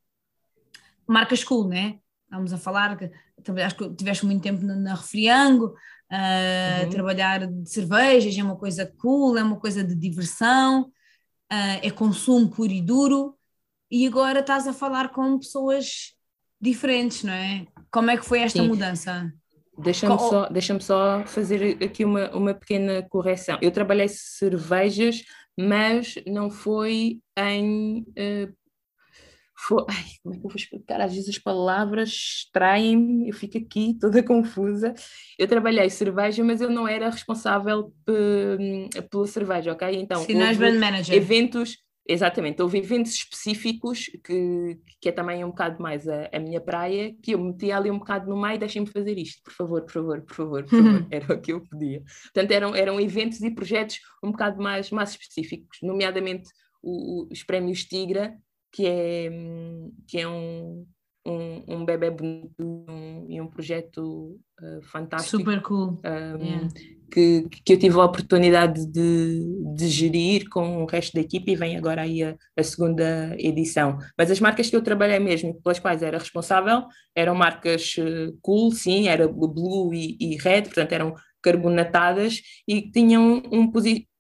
marca 1.07 1.37
school, 1.37 1.69
né? 1.69 2.01
Estamos 2.25 2.53
a 2.53 2.59
falar 2.59 2.97
que 2.97 3.11
trabalhaste, 3.45 3.95
tiveste 3.95 4.27
muito 4.27 4.42
tempo 4.42 4.64
na, 4.64 4.75
na 4.75 4.95
Refriango, 4.95 5.66
uh, 5.66 6.85
uhum. 6.85 6.90
trabalhar 6.90 7.47
de 7.47 7.71
cervejas 7.71 8.37
é 8.37 8.42
uma 8.42 8.57
coisa 8.57 8.92
cool, 8.99 9.38
é 9.38 9.42
uma 9.42 9.61
coisa 9.61 9.85
de 9.85 9.95
diversão, 9.95 10.90
uh, 11.53 11.81
é 11.83 11.91
consumo 11.91 12.51
puro 12.51 12.73
e 12.73 12.81
duro, 12.81 13.37
e 13.91 14.07
agora 14.07 14.41
estás 14.41 14.67
a 14.67 14.73
falar 14.73 15.11
com 15.11 15.39
pessoas 15.39 16.15
diferentes, 16.61 17.23
não 17.23 17.33
é? 17.33 17.67
Como 17.91 18.11
é 18.11 18.17
que 18.17 18.25
foi 18.25 18.41
esta 18.41 18.63
Sim. 18.63 18.69
mudança? 18.69 19.33
Deixa-me 19.79 20.19
só, 20.19 20.49
deixa 20.49 20.81
só 20.81 21.23
fazer 21.27 21.83
aqui 21.85 22.05
uma, 22.05 22.31
uma 22.31 22.55
pequena 22.55 23.07
correção. 23.09 23.59
Eu 23.61 23.71
trabalhei 23.71 24.09
cervejas, 24.09 25.23
mas 25.59 26.15
não 26.27 26.51
foi 26.51 27.21
em 27.39 28.01
uh, 28.01 28.55
foi, 29.59 29.85
ai, 29.88 30.05
como 30.23 30.35
é 30.35 30.38
que 30.38 30.45
eu 30.45 30.51
vou 30.51 30.57
explicar? 30.57 31.01
Às 31.01 31.14
vezes 31.14 31.31
as 31.31 31.38
palavras 31.38 32.11
extraem-me, 32.11 33.29
eu 33.29 33.35
fico 33.35 33.57
aqui 33.57 33.97
toda 33.99 34.23
confusa. 34.23 34.92
Eu 35.38 35.49
trabalhei 35.49 35.88
cerveja, 35.88 36.45
mas 36.45 36.61
eu 36.61 36.69
não 36.69 36.87
era 36.87 37.09
responsável 37.09 37.92
pela 39.11 39.27
cerveja, 39.27 39.73
ok? 39.73 39.88
Então, 39.97 40.25
brand 40.59 40.79
manager. 40.79 41.16
eventos, 41.16 41.79
exatamente, 42.07 42.61
houve 42.61 42.79
eventos 42.79 43.12
específicos 43.12 44.11
que, 44.23 44.79
que 45.01 45.09
é 45.09 45.12
também 45.12 45.42
um 45.42 45.49
bocado 45.49 45.83
mais 45.83 46.07
a, 46.07 46.29
a 46.33 46.38
minha 46.38 46.61
praia, 46.61 47.14
que 47.23 47.33
eu 47.33 47.38
metia 47.38 47.79
ali 47.79 47.90
um 47.90 47.99
bocado 47.99 48.29
no 48.29 48.40
meio, 48.40 48.59
deixem-me 48.59 48.87
fazer 48.87 49.16
isto, 49.16 49.42
por 49.42 49.55
favor, 49.55 49.83
por 49.83 49.92
favor, 49.92 50.21
por 50.21 50.35
favor, 50.35 50.64
por 50.64 50.83
favor. 50.83 51.07
era 51.11 51.33
o 51.33 51.40
que 51.40 51.53
eu 51.55 51.62
podia. 51.62 52.03
Portanto, 52.25 52.51
eram, 52.51 52.75
eram 52.75 53.01
eventos 53.01 53.40
e 53.40 53.51
projetos 53.51 54.01
um 54.23 54.33
bocado 54.33 54.62
mais, 54.62 54.90
mais 54.90 55.11
específicos, 55.12 55.79
nomeadamente 55.83 56.51
o, 56.83 57.27
os 57.33 57.42
prémios 57.42 57.85
Tigra, 57.85 58.37
que 58.77 58.87
é, 58.87 59.31
que 60.07 60.21
é 60.21 60.29
um, 60.29 60.87
um, 61.27 61.65
um 61.67 61.85
bebê 61.87 62.11
bonito 62.11 62.53
um, 62.61 63.25
e 63.27 63.41
um 63.41 63.47
projeto 63.47 64.39
uh, 64.61 64.83
fantástico. 64.83 65.39
Super 65.39 65.62
cool. 65.62 65.99
Um, 66.05 66.45
yeah. 66.45 66.69
que, 67.11 67.49
que 67.65 67.73
eu 67.73 67.79
tive 67.79 67.99
a 67.99 68.05
oportunidade 68.05 68.85
de, 68.87 69.47
de 69.75 69.89
gerir 69.89 70.51
com 70.51 70.83
o 70.83 70.87
resto 70.87 71.15
da 71.15 71.23
equipe 71.23 71.53
e 71.53 71.57
vem 71.57 71.75
agora 71.75 72.03
aí 72.03 72.23
a, 72.23 72.37
a, 72.55 72.62
segunda 72.62 73.35
edição. 73.39 73.97
Mas 74.17 74.31
as 74.31 74.41
marcas 74.41 74.69
que 74.69 74.77
eu 74.77 74.83
trabalhei 74.83 75.21
mesmo, 75.21 75.55
pelas 75.62 75.79
quais 75.79 76.03
era 76.03 76.19
responsável, 76.19 76.83
eram 77.15 77.35
marcas 77.35 77.97
uh, 77.97 78.37
cool, 78.43 78.71
sim, 78.73 79.09
era 79.09 79.27
Blue 79.27 79.95
e, 79.95 80.19
e 80.21 80.37
Red, 80.37 80.65
portanto 80.65 80.93
eram 80.93 81.15
carbonatadas 81.43 82.43
e 82.69 82.91
tinham 82.91 83.43
um, 83.51 83.71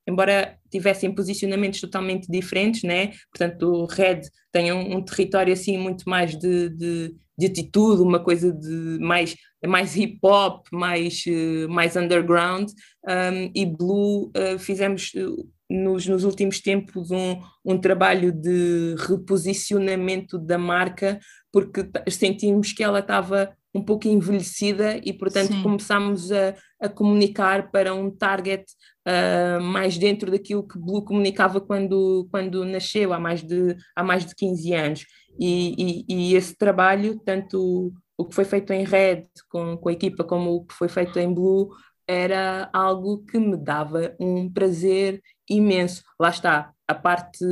embora 0.06 0.56
tivessem 0.70 1.14
posicionamentos 1.14 1.80
totalmente 1.80 2.30
diferentes, 2.30 2.82
né? 2.82 3.12
portanto 3.32 3.62
o 3.64 3.86
Red 3.86 4.22
tem 4.52 4.72
um, 4.72 4.96
um 4.96 5.02
território 5.02 5.52
assim 5.52 5.76
muito 5.76 6.08
mais 6.08 6.38
de, 6.38 6.68
de, 6.70 7.14
de, 7.36 7.46
atitude, 7.46 8.02
uma 8.02 8.20
coisa 8.20 8.52
de 8.52 8.98
mais, 9.00 9.36
mais 9.66 9.96
hip 9.96 10.18
hop, 10.22 10.66
mais, 10.72 11.24
uh, 11.26 11.68
mais 11.68 11.96
underground, 11.96 12.70
um, 13.06 13.50
e 13.54 13.66
Blue 13.66 14.30
uh, 14.36 14.58
fizemos 14.58 15.12
uh, 15.14 15.48
nos, 15.68 16.06
nos 16.06 16.24
últimos 16.24 16.60
tempos 16.60 17.10
um, 17.10 17.40
um 17.64 17.78
trabalho 17.78 18.32
de 18.32 18.94
reposicionamento 18.98 20.38
da 20.38 20.56
marca, 20.56 21.18
porque 21.52 21.88
sentimos 22.08 22.72
que 22.72 22.84
ela 22.84 23.00
estava 23.00 23.54
um 23.74 23.82
pouco 23.82 24.08
envelhecida 24.08 24.98
e, 25.04 25.12
portanto, 25.12 25.52
Sim. 25.52 25.62
começámos 25.62 26.32
a, 26.32 26.54
a, 26.80 26.88
comunicar 26.88 27.70
para 27.70 27.94
um 27.94 28.10
target 28.10 28.64
uh, 29.06 29.62
mais 29.62 29.96
dentro 29.96 30.30
daquilo 30.30 30.66
que 30.66 30.78
Blue 30.78 31.04
comunicava 31.04 31.60
quando, 31.60 32.26
quando 32.30 32.64
nasceu, 32.64 33.12
há 33.12 33.20
mais 33.20 33.42
de, 33.42 33.76
há 33.94 34.02
mais 34.02 34.26
de 34.26 34.34
15 34.34 34.74
anos. 34.74 35.06
E, 35.38 36.04
e, 36.08 36.30
e 36.32 36.34
esse 36.34 36.56
trabalho, 36.56 37.20
tanto 37.24 37.92
o 38.18 38.24
que 38.24 38.34
foi 38.34 38.44
feito 38.44 38.72
em 38.72 38.84
Red 38.84 39.24
com, 39.48 39.76
com 39.76 39.88
a 39.88 39.92
equipa, 39.92 40.24
como 40.24 40.54
o 40.56 40.64
que 40.64 40.74
foi 40.74 40.88
feito 40.88 41.18
em 41.18 41.32
Blue, 41.32 41.68
era 42.08 42.70
algo 42.72 43.24
que 43.24 43.38
me 43.38 43.56
dava 43.56 44.14
um 44.18 44.50
prazer 44.50 45.20
imenso. 45.48 46.02
Lá 46.18 46.30
está, 46.30 46.72
a 46.88 46.94
parte 46.94 47.44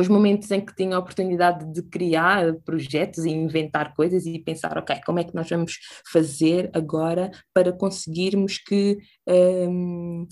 os 0.00 0.08
momentos 0.08 0.50
em 0.50 0.60
que 0.64 0.74
tinha 0.74 0.96
a 0.96 0.98
oportunidade 0.98 1.70
de 1.72 1.82
criar 1.82 2.54
projetos 2.64 3.24
e 3.24 3.30
inventar 3.30 3.94
coisas 3.94 4.24
e 4.26 4.38
pensar, 4.38 4.78
ok, 4.78 5.00
como 5.04 5.18
é 5.18 5.24
que 5.24 5.34
nós 5.34 5.48
vamos 5.48 5.78
fazer 6.10 6.70
agora 6.74 7.30
para 7.52 7.72
conseguirmos 7.72 8.58
que 8.58 8.98
um, 9.28 10.26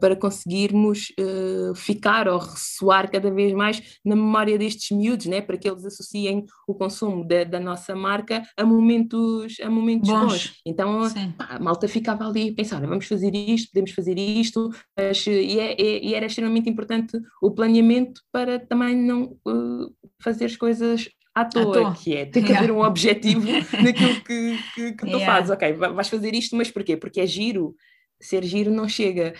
para 0.00 0.14
conseguirmos 0.14 1.12
uh, 1.18 1.74
ficar 1.74 2.28
ou 2.28 2.38
ressoar 2.38 3.10
cada 3.10 3.30
vez 3.30 3.52
mais 3.52 3.82
na 4.04 4.14
memória 4.14 4.56
destes 4.56 4.96
miúdos, 4.96 5.26
né? 5.26 5.40
para 5.40 5.56
que 5.56 5.68
eles 5.68 5.84
associem 5.84 6.44
o 6.66 6.74
consumo 6.74 7.26
da, 7.26 7.44
da 7.44 7.58
nossa 7.58 7.94
marca 7.94 8.42
a 8.56 8.64
momentos, 8.64 9.56
a 9.60 9.68
momentos 9.68 10.08
bons. 10.08 10.20
bons. 10.20 10.60
Então 10.64 11.00
a 11.38 11.58
malta 11.58 11.88
ficava 11.88 12.26
ali 12.26 12.50
a 12.50 12.54
pensar, 12.54 12.80
vamos 12.86 13.06
fazer 13.06 13.34
isto, 13.34 13.70
podemos 13.72 13.92
fazer 13.92 14.18
isto, 14.18 14.70
mas, 14.96 15.26
e, 15.26 15.58
é, 15.58 15.72
é, 15.72 16.04
e, 16.04 16.14
era 16.14 16.26
extremamente 16.26 16.70
importante 16.70 17.18
o 17.42 17.50
planeamento 17.50 18.20
para 18.32 18.58
também 18.58 18.96
não 18.96 19.36
uh, 19.46 19.92
fazer 20.22 20.46
as 20.46 20.56
coisas 20.56 21.08
à 21.34 21.44
toa, 21.44 21.62
à 21.62 21.82
toa, 21.82 21.94
que 21.94 22.16
é 22.16 22.26
ter 22.26 22.44
que 22.44 22.52
haver 22.52 22.70
um 22.70 22.82
objetivo 22.82 23.46
naquilo 23.82 24.20
que, 24.22 24.58
que, 24.74 24.92
que 24.92 25.06
tu 25.06 25.06
yeah. 25.06 25.26
fazes. 25.26 25.50
Ok, 25.50 25.72
vais 25.72 26.08
fazer 26.08 26.34
isto, 26.34 26.56
mas 26.56 26.70
porquê? 26.70 26.96
Porque 26.96 27.20
é 27.20 27.26
giro, 27.26 27.74
ser 28.20 28.44
giro 28.44 28.70
não 28.70 28.88
chega. 28.88 29.34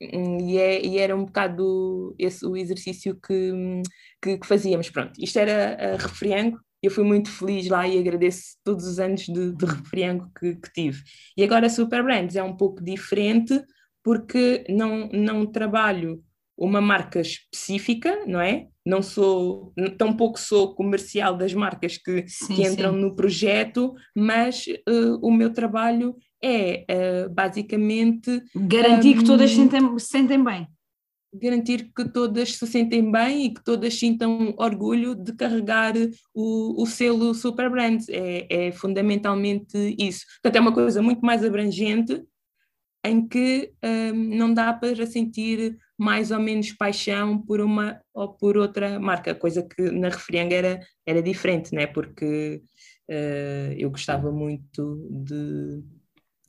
Hum, 0.00 0.38
e, 0.40 0.58
é, 0.58 0.84
e 0.84 0.98
era 0.98 1.14
um 1.14 1.24
bocado 1.24 2.14
esse 2.18 2.44
o 2.44 2.56
exercício 2.56 3.18
que, 3.20 3.82
que, 4.20 4.38
que 4.38 4.46
fazíamos. 4.46 4.90
Pronto, 4.90 5.12
isto 5.18 5.38
era 5.38 5.94
a 5.94 5.96
Refriango, 5.96 6.58
eu 6.82 6.90
fui 6.90 7.04
muito 7.04 7.30
feliz 7.30 7.68
lá 7.68 7.86
e 7.86 7.98
agradeço 7.98 8.56
todos 8.64 8.84
os 8.84 8.98
anos 8.98 9.22
de, 9.22 9.52
de 9.52 9.64
refriango 9.64 10.28
que, 10.38 10.56
que, 10.56 10.72
tive. 10.72 11.02
E 11.36 11.44
agora 11.44 11.66
a 11.66 11.70
Super 11.70 12.02
Brands 12.02 12.34
é 12.34 12.42
um 12.42 12.56
pouco 12.56 12.82
diferente 12.82 13.62
porque 14.02 14.64
não, 14.68 15.08
não 15.12 15.46
trabalho 15.46 16.20
uma 16.58 16.80
marca 16.80 17.20
específica, 17.20 18.24
não 18.26 18.40
é? 18.40 18.66
Não 18.84 19.00
sou, 19.00 19.72
tampouco 19.96 20.40
sou 20.40 20.74
comercial 20.74 21.36
das 21.36 21.54
marcas 21.54 21.96
que, 21.96 22.26
sim, 22.26 22.56
que 22.56 22.62
entram 22.62 22.94
sim. 22.94 23.00
no 23.00 23.14
projeto, 23.14 23.94
mas 24.14 24.66
uh, 24.88 25.18
o 25.22 25.30
meu 25.30 25.52
trabalho 25.52 26.16
é 26.42 26.84
uh, 26.90 27.30
basicamente. 27.30 28.42
Garantir 28.54 29.16
um, 29.16 29.18
que 29.18 29.24
todas 29.24 29.50
se 29.50 29.56
sentem, 29.56 29.98
se 29.98 30.06
sentem 30.06 30.42
bem. 30.42 30.66
Garantir 31.34 31.90
que 31.96 32.04
todas 32.08 32.56
se 32.56 32.66
sentem 32.66 33.10
bem 33.10 33.46
e 33.46 33.54
que 33.54 33.64
todas 33.64 33.98
sintam 33.98 34.54
orgulho 34.58 35.14
de 35.14 35.32
carregar 35.32 35.94
o, 36.34 36.82
o 36.82 36.86
selo 36.86 37.32
Super 37.32 37.70
Brands. 37.70 38.08
É, 38.08 38.46
é 38.68 38.72
fundamentalmente 38.72 39.96
isso. 39.98 40.26
Portanto, 40.42 40.56
é 40.56 40.60
uma 40.60 40.74
coisa 40.74 41.00
muito 41.00 41.24
mais 41.24 41.44
abrangente 41.44 42.22
em 43.04 43.26
que 43.26 43.72
um, 43.82 44.36
não 44.36 44.54
dá 44.54 44.72
para 44.72 45.06
sentir 45.06 45.76
mais 45.98 46.30
ou 46.30 46.38
menos 46.38 46.72
paixão 46.72 47.38
por 47.38 47.60
uma 47.60 48.00
ou 48.14 48.28
por 48.34 48.56
outra 48.56 48.98
marca, 49.00 49.34
coisa 49.34 49.62
que 49.62 49.90
na 49.90 50.08
Refrianga 50.08 50.54
era, 50.54 50.80
era 51.06 51.22
diferente, 51.22 51.74
né? 51.74 51.86
porque 51.86 52.62
uh, 53.10 53.72
eu 53.76 53.90
gostava 53.90 54.30
muito 54.30 55.08
de 55.10 55.82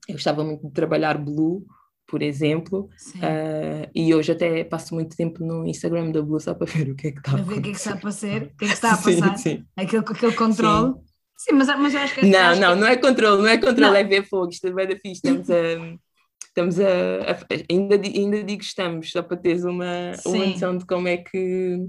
eu 0.08 0.16
gostava 0.16 0.44
muito 0.44 0.68
de 0.68 0.74
trabalhar 0.74 1.18
Blue, 1.18 1.66
por 2.08 2.22
exemplo, 2.22 2.90
uh, 3.16 3.90
e 3.96 4.14
hoje 4.14 4.34
até 4.34 4.64
passo 4.64 4.94
muito 4.94 5.16
tempo 5.16 5.44
no 5.44 5.66
Instagram 5.66 6.12
da 6.12 6.22
Blue 6.22 6.40
só 6.40 6.54
para 6.54 6.68
ver 6.68 6.92
o 6.92 6.96
que 6.96 7.08
é 7.08 7.12
que 7.12 7.20
está 7.20 7.32
a, 7.32 7.42
ver 7.42 7.58
o 7.58 7.62
que 7.62 7.70
é 7.70 7.72
que 7.72 7.78
está 7.78 7.94
a 7.94 7.98
passar, 7.98 8.44
o 8.44 8.56
que 8.56 8.66
é 8.66 8.68
que 8.68 8.74
está 8.74 8.94
a 8.94 8.98
passar, 9.02 9.38
sim, 9.38 9.58
sim. 9.58 9.66
Aquele, 9.76 10.04
aquele 10.06 10.34
controle. 10.34 10.94
Sim. 10.94 11.00
sim, 11.38 11.56
mas, 11.56 11.68
mas 11.68 11.94
eu 11.94 12.02
acho 12.02 12.16
que. 12.16 12.26
Não, 12.26 12.40
acho 12.40 12.62
não, 12.62 12.74
que... 12.74 12.80
não 12.82 12.88
é 12.88 12.96
controle, 12.98 13.42
não 13.42 13.48
é 13.48 13.58
controle, 13.58 13.92
não. 13.92 13.96
é 13.96 14.04
ver 14.04 14.28
fogo, 14.28 14.50
isto 14.52 14.68
é 14.68 14.72
bem 14.72 14.88
da 14.88 14.96
fixe, 14.96 15.22
estamos 15.26 15.50
a. 15.50 16.04
Estamos 16.46 16.80
a, 16.80 16.84
a, 16.86 17.38
ainda, 17.68 17.96
ainda 17.96 18.44
digo 18.44 18.62
estamos, 18.62 19.10
só 19.10 19.24
para 19.24 19.38
teres 19.38 19.64
uma, 19.64 20.12
uma 20.24 20.46
noção 20.46 20.78
de 20.78 20.86
como 20.86 21.08
é 21.08 21.18
que. 21.18 21.88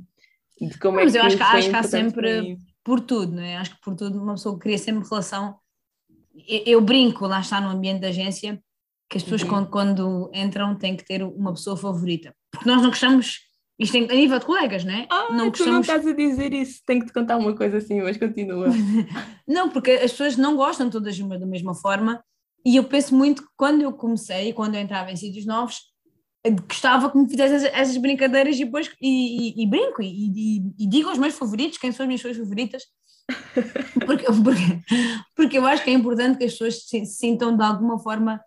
De 0.59 0.79
como 0.79 0.97
mas 0.97 1.15
é 1.15 1.19
eu 1.19 1.23
acho 1.25 1.37
que, 1.37 1.43
acho 1.43 1.69
que 1.69 1.77
há 1.77 1.83
sempre 1.83 2.57
por 2.83 3.01
tudo, 3.01 3.33
não 3.37 3.43
é? 3.43 3.57
Acho 3.57 3.75
que 3.75 3.83
por 3.83 3.95
tudo 3.95 4.23
uma 4.23 4.35
pessoa 4.35 4.59
cria 4.59 4.79
sempre 4.79 5.07
relação 5.07 5.57
eu 6.49 6.81
brinco, 6.81 7.27
lá 7.27 7.41
está 7.41 7.61
no 7.61 7.69
ambiente 7.69 8.01
da 8.01 8.09
agência, 8.09 8.61
que 9.09 9.19
as 9.19 9.23
pessoas 9.23 9.43
uhum. 9.43 9.49
quando, 9.49 9.71
quando, 9.71 10.31
entram 10.35 10.75
têm 10.77 10.97
que 10.97 11.05
ter 11.05 11.23
uma 11.23 11.53
pessoa 11.53 11.77
favorita, 11.77 12.35
porque 12.51 12.69
nós 12.69 12.83
não 12.83 12.89
gostamos 12.89 13.41
Isto 13.79 13.97
em, 13.97 14.05
a 14.05 14.15
nível 14.15 14.39
de 14.39 14.47
colegas, 14.47 14.85
não 14.85 14.95
é? 14.95 15.07
Ah, 15.11 15.33
não 15.33 15.51
tu 15.51 15.67
não 15.67 15.81
estás 15.81 16.07
a 16.07 16.13
dizer 16.13 16.53
isso, 16.53 16.81
tenho 16.87 17.01
que 17.01 17.07
te 17.07 17.13
contar 17.13 17.37
uma 17.37 17.55
coisa 17.57 17.79
assim, 17.79 18.01
mas 18.01 18.17
continua. 18.17 18.69
não, 19.47 19.69
porque 19.69 19.91
as 19.93 20.13
pessoas 20.13 20.37
não 20.37 20.57
gostam 20.57 20.89
todas 20.89 21.17
de 21.17 21.23
uma 21.23 21.39
da 21.39 21.47
mesma 21.47 21.75
forma 21.75 22.23
e 22.65 22.77
eu 22.77 22.85
penso 22.85 23.15
muito 23.15 23.43
que 23.43 23.49
quando 23.57 23.83
eu 23.83 23.93
comecei, 23.93 24.53
quando 24.53 24.77
eu 24.77 24.81
entrava 24.81 25.11
em 25.11 25.17
sítios 25.17 25.45
novos, 25.45 25.81
gostava 26.69 27.11
que 27.11 27.19
me 27.19 27.29
fizesse 27.29 27.55
essas, 27.55 27.73
essas 27.73 27.97
brincadeiras 27.97 28.57
e 28.57 28.65
depois 28.65 28.91
e, 29.01 29.61
e, 29.61 29.63
e 29.63 29.67
brinco 29.67 30.03
e, 30.03 30.75
e, 30.79 30.87
digo 30.87 31.09
aos 31.09 31.19
meus 31.19 31.35
favoritos 31.35 31.79
quem 31.79 31.91
são 31.91 32.05
as 32.05 32.07
minhas 32.07 32.21
pessoas 32.21 32.37
favoritas 32.37 32.83
porque, 34.07 34.25
porque, 34.25 34.83
porque 35.37 35.59
eu 35.59 35.67
acho 35.67 35.83
que 35.83 35.91
é 35.91 35.93
importante 35.93 36.39
que 36.39 36.45
as 36.45 36.53
pessoas 36.53 36.87
se 36.87 37.05
sintam 37.07 37.57
de 37.57 37.63
alguma 37.63 37.99
forma 37.99 38.41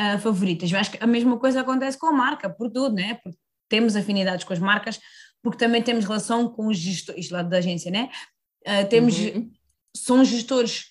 uh, 0.00 0.18
favoritas. 0.18 0.70
Eu 0.70 0.78
acho 0.78 0.92
que 0.92 1.02
a 1.02 1.06
mesma 1.06 1.38
coisa 1.38 1.60
acontece 1.60 1.98
com 1.98 2.06
a 2.06 2.12
marca, 2.12 2.48
por 2.48 2.70
tudo, 2.70 2.94
né? 2.94 3.14
Porque 3.22 3.38
temos 3.68 3.96
afinidades 3.96 4.44
com 4.44 4.52
as 4.52 4.58
marcas, 4.58 5.00
porque 5.42 5.58
também 5.58 5.82
temos 5.82 6.04
relação 6.04 6.48
com 6.48 6.68
os 6.68 6.78
gestores, 6.78 7.24
isto 7.24 7.32
lá 7.32 7.42
da 7.42 7.58
agência, 7.58 7.90
né? 7.90 8.10
Uh, 8.66 8.88
temos, 8.88 9.18
uhum. 9.18 9.50
são 9.94 10.24
gestores 10.24 10.84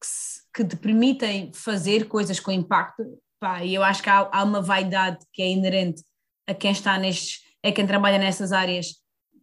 que, 0.00 0.06
se, 0.06 0.40
que 0.54 0.64
te 0.64 0.76
permitem 0.76 1.52
fazer 1.52 2.06
coisas 2.06 2.38
com 2.38 2.52
impacto, 2.52 3.02
pá, 3.40 3.64
e 3.64 3.74
eu 3.74 3.82
acho 3.82 4.02
que 4.02 4.10
há, 4.10 4.28
há 4.30 4.44
uma 4.44 4.60
vaidade 4.60 5.18
que 5.32 5.42
é 5.42 5.48
inerente 5.48 6.02
a 6.46 6.54
quem 6.54 6.70
está 6.70 6.96
nestes, 6.98 7.42
é 7.62 7.72
quem 7.72 7.86
trabalha 7.86 8.18
nessas 8.18 8.52
áreas. 8.52 8.94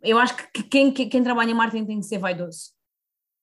Eu 0.01 0.17
acho 0.17 0.35
que 0.53 0.63
quem, 0.63 0.91
quem 0.91 1.23
trabalha 1.23 1.51
em 1.51 1.53
marketing 1.53 1.85
tem 1.85 1.99
que 1.99 2.05
ser 2.05 2.17
vaidoso. 2.17 2.74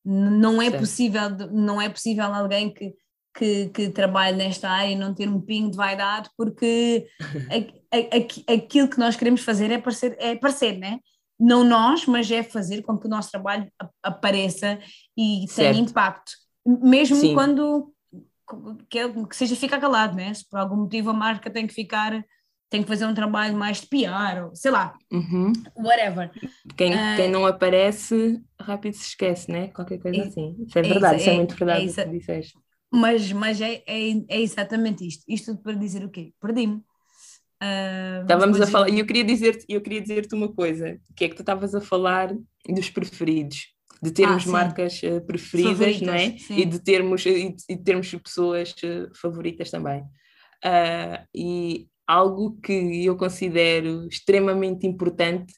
Não 0.05 0.61
é 0.61 0.71
possível, 0.71 1.31
não 1.53 1.81
é 1.81 1.89
possível 1.89 2.25
alguém 2.25 2.73
que, 2.73 2.95
que, 3.35 3.69
que 3.69 3.89
trabalhe 3.91 4.37
nesta 4.37 4.69
área 4.69 4.91
e 4.91 4.97
não 4.97 5.15
ter 5.15 5.29
um 5.29 5.41
pingo 5.41 5.71
de 5.71 5.77
vaidade, 5.77 6.29
porque 6.37 7.07
a, 7.51 7.97
a, 7.97 8.53
a, 8.53 8.55
aquilo 8.57 8.89
que 8.89 8.99
nós 8.99 9.17
queremos 9.17 9.43
fazer 9.43 9.71
é 9.71 9.79
parecer, 9.79 10.17
é 10.19 10.35
parecer, 10.35 10.79
né? 10.79 10.99
Não 11.39 11.65
nós, 11.65 12.07
mas 12.07 12.31
é 12.31 12.43
fazer 12.43 12.83
com 12.83 12.99
que 12.99 13.07
o 13.07 13.11
nosso 13.11 13.31
trabalho 13.31 13.71
apareça 14.03 14.79
e 15.17 15.47
certo. 15.49 15.75
tenha 15.75 15.89
impacto. 15.89 16.33
Mesmo 16.65 17.17
Sim. 17.17 17.35
quando 17.35 17.93
que, 18.89 19.27
que 19.27 19.37
seja 19.37 19.57
ficar 19.57 19.81
calado, 19.81 20.15
né? 20.15 20.33
Se 20.35 20.49
por 20.49 20.59
algum 20.59 20.77
motivo 20.77 21.11
a 21.11 21.15
marca 21.15 21.51
tem 21.51 21.67
que 21.67 21.75
ficar 21.75 22.25
tem 22.73 22.83
que 22.83 22.89
fazer 22.89 23.05
um 23.05 23.13
trabalho 23.13 23.55
mais 23.55 23.83
de 23.83 23.87
PR, 23.87 24.47
ou 24.47 24.57
sei 24.57 24.71
lá, 24.71 24.95
uhum. 25.13 25.53
whatever. 25.77 26.31
Quem, 26.75 26.95
uh, 26.95 27.17
quem 27.17 27.31
não 27.31 27.45
aparece, 27.45 28.41
rápido 28.59 28.95
se 28.95 29.09
esquece, 29.09 29.53
né? 29.53 29.69
Qualquer 29.69 29.99
coisa 29.99 30.23
assim. 30.23 30.57
Isso 30.67 30.79
é, 30.79 30.81
é 30.81 30.85
verdade, 30.85 31.21
isso 31.21 31.29
é, 31.29 31.35
é, 31.35 31.37
muito 31.37 31.55
verdade 31.55 32.01
é, 32.01 32.05
que 32.05 32.11
disseste. 32.19 32.55
Mas, 32.91 33.31
mas 33.31 33.61
é, 33.61 33.83
é, 33.87 34.11
é 34.27 34.41
exatamente 34.41 35.07
isto. 35.07 35.23
Isto 35.29 35.55
para 35.59 35.75
dizer 35.75 36.03
o 36.03 36.09
quê? 36.09 36.33
Perdi-me. 36.41 36.77
Uh, 37.63 38.23
Estávamos 38.23 38.59
a 38.59 38.67
falar, 38.67 38.89
e 38.89 38.99
eu 38.99 39.07
queria 39.07 39.23
dizer-te 39.23 39.67
eu 39.69 39.83
queria 39.83 40.01
dizer-te 40.01 40.35
uma 40.35 40.51
coisa, 40.51 40.99
que 41.15 41.27
é 41.27 41.29
que 41.29 41.37
tu 41.37 41.43
estavas 41.43 41.75
a 41.75 41.81
falar 41.81 42.35
dos 42.67 42.89
preferidos, 42.89 43.67
de 44.03 44.11
termos 44.11 44.49
ah, 44.49 44.51
marcas 44.51 44.99
uh, 45.03 45.21
preferidas, 45.27 45.77
favoritas, 45.77 46.01
não 46.01 46.15
é? 46.15 46.39
Sim. 46.39 46.57
E 46.57 46.65
de 46.65 46.79
termos, 46.79 47.27
e 47.27 47.55
de, 47.55 47.77
termos 47.85 48.11
pessoas 48.15 48.75
uh, 48.83 49.15
favoritas 49.15 49.71
também. 49.71 50.01
Uh, 50.65 51.27
e 51.35 51.92
algo 52.07 52.59
que 52.61 53.05
eu 53.05 53.17
considero 53.17 54.07
extremamente 54.09 54.87
importante, 54.87 55.53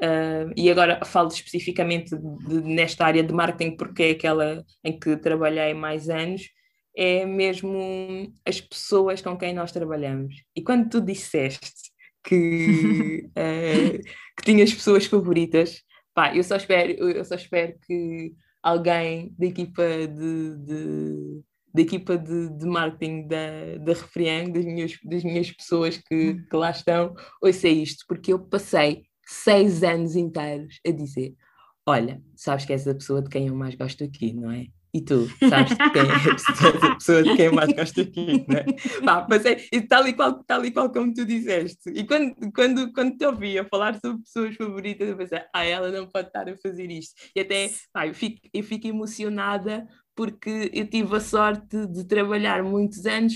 uh, 0.00 0.52
e 0.56 0.70
agora 0.70 1.04
falo 1.04 1.28
especificamente 1.28 2.16
de, 2.16 2.62
nesta 2.62 3.04
área 3.04 3.22
de 3.22 3.32
marketing, 3.32 3.76
porque 3.76 4.02
é 4.02 4.10
aquela 4.10 4.64
em 4.84 4.98
que 4.98 5.16
trabalhei 5.16 5.74
mais 5.74 6.08
anos, 6.08 6.42
é 6.96 7.26
mesmo 7.26 8.32
as 8.44 8.60
pessoas 8.60 9.20
com 9.20 9.36
quem 9.36 9.52
nós 9.52 9.72
trabalhamos. 9.72 10.34
E 10.54 10.62
quando 10.62 10.88
tu 10.88 11.00
disseste 11.00 11.90
que, 12.24 13.28
uh, 13.28 14.02
que 14.36 14.44
tinhas 14.44 14.72
pessoas 14.72 15.06
favoritas, 15.06 15.82
pá, 16.14 16.34
eu 16.34 16.42
só 16.42 16.56
espero, 16.56 16.92
eu 16.92 17.24
só 17.24 17.34
espero 17.34 17.74
que 17.86 18.32
alguém 18.62 19.34
da 19.38 19.46
equipa 19.46 19.82
de, 20.08 20.56
de 20.56 21.42
da 21.76 21.82
equipa 21.82 22.16
de, 22.16 22.48
de 22.48 22.66
marketing 22.66 23.28
da, 23.28 23.76
da 23.80 23.92
Refriang, 23.92 24.50
das 24.50 24.64
minhas, 24.64 24.98
das 25.04 25.22
minhas 25.22 25.52
pessoas 25.52 25.98
que, 25.98 26.30
hum. 26.30 26.46
que 26.48 26.56
lá 26.56 26.70
estão, 26.70 27.14
ouça 27.42 27.68
isto, 27.68 28.04
porque 28.08 28.32
eu 28.32 28.38
passei 28.38 29.04
seis 29.26 29.82
anos 29.82 30.16
inteiros 30.16 30.80
a 30.86 30.90
dizer: 30.90 31.34
Olha, 31.84 32.22
sabes 32.34 32.64
que 32.64 32.72
és 32.72 32.88
a 32.88 32.94
pessoa 32.94 33.20
de 33.20 33.28
quem 33.28 33.48
eu 33.48 33.54
mais 33.54 33.74
gosto 33.74 34.02
aqui, 34.02 34.32
não 34.32 34.50
é? 34.50 34.66
E 34.94 35.02
tu, 35.02 35.28
sabes 35.50 35.76
de 35.76 35.90
quem 35.90 36.02
é 36.02 36.90
a 36.90 36.94
pessoa 36.94 37.22
de 37.22 37.36
quem 37.36 37.44
eu 37.46 37.52
mais 37.52 37.70
gosto 37.70 38.00
aqui, 38.00 38.46
não 38.48 38.56
é? 38.56 38.64
Pá, 39.04 39.26
mas 39.28 39.44
é 39.44 39.56
tal 39.86 40.08
e, 40.08 40.14
qual, 40.14 40.42
tal 40.44 40.64
e 40.64 40.70
qual 40.70 40.90
como 40.90 41.12
tu 41.12 41.26
disseste. 41.26 41.90
E 41.90 42.04
quando, 42.04 42.34
quando, 42.54 42.92
quando 42.94 43.14
te 43.14 43.26
ouvia 43.26 43.62
falar 43.66 44.00
sobre 44.00 44.22
pessoas 44.22 44.56
favoritas, 44.56 45.06
eu 45.06 45.16
pensei, 45.16 45.42
ah, 45.52 45.64
ela 45.66 45.90
não 45.90 46.08
pode 46.08 46.28
estar 46.28 46.48
a 46.48 46.56
fazer 46.56 46.90
isto. 46.90 47.14
E 47.34 47.40
até, 47.40 47.70
pá, 47.92 48.06
eu 48.06 48.14
fico, 48.14 48.40
eu 48.54 48.62
fico 48.62 48.86
emocionada 48.86 49.86
porque 50.16 50.70
eu 50.72 50.86
tive 50.86 51.14
a 51.14 51.20
sorte 51.20 51.86
de 51.86 52.04
trabalhar 52.04 52.64
muitos 52.64 53.04
anos 53.06 53.34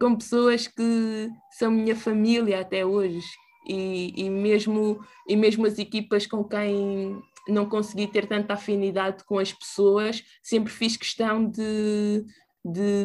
com 0.00 0.16
pessoas 0.16 0.66
que 0.66 1.28
são 1.52 1.70
minha 1.70 1.94
família 1.94 2.60
até 2.60 2.84
hoje 2.84 3.20
e, 3.68 4.14
e, 4.16 4.30
mesmo, 4.30 4.98
e 5.28 5.36
mesmo 5.36 5.66
as 5.66 5.78
equipas 5.78 6.26
com 6.26 6.42
quem 6.42 7.20
não 7.48 7.68
consegui 7.68 8.06
ter 8.06 8.26
tanta 8.26 8.54
afinidade 8.54 9.24
com 9.24 9.38
as 9.38 9.52
pessoas, 9.52 10.22
sempre 10.42 10.72
fiz 10.72 10.96
questão 10.96 11.48
de, 11.48 12.24
de, 12.64 13.04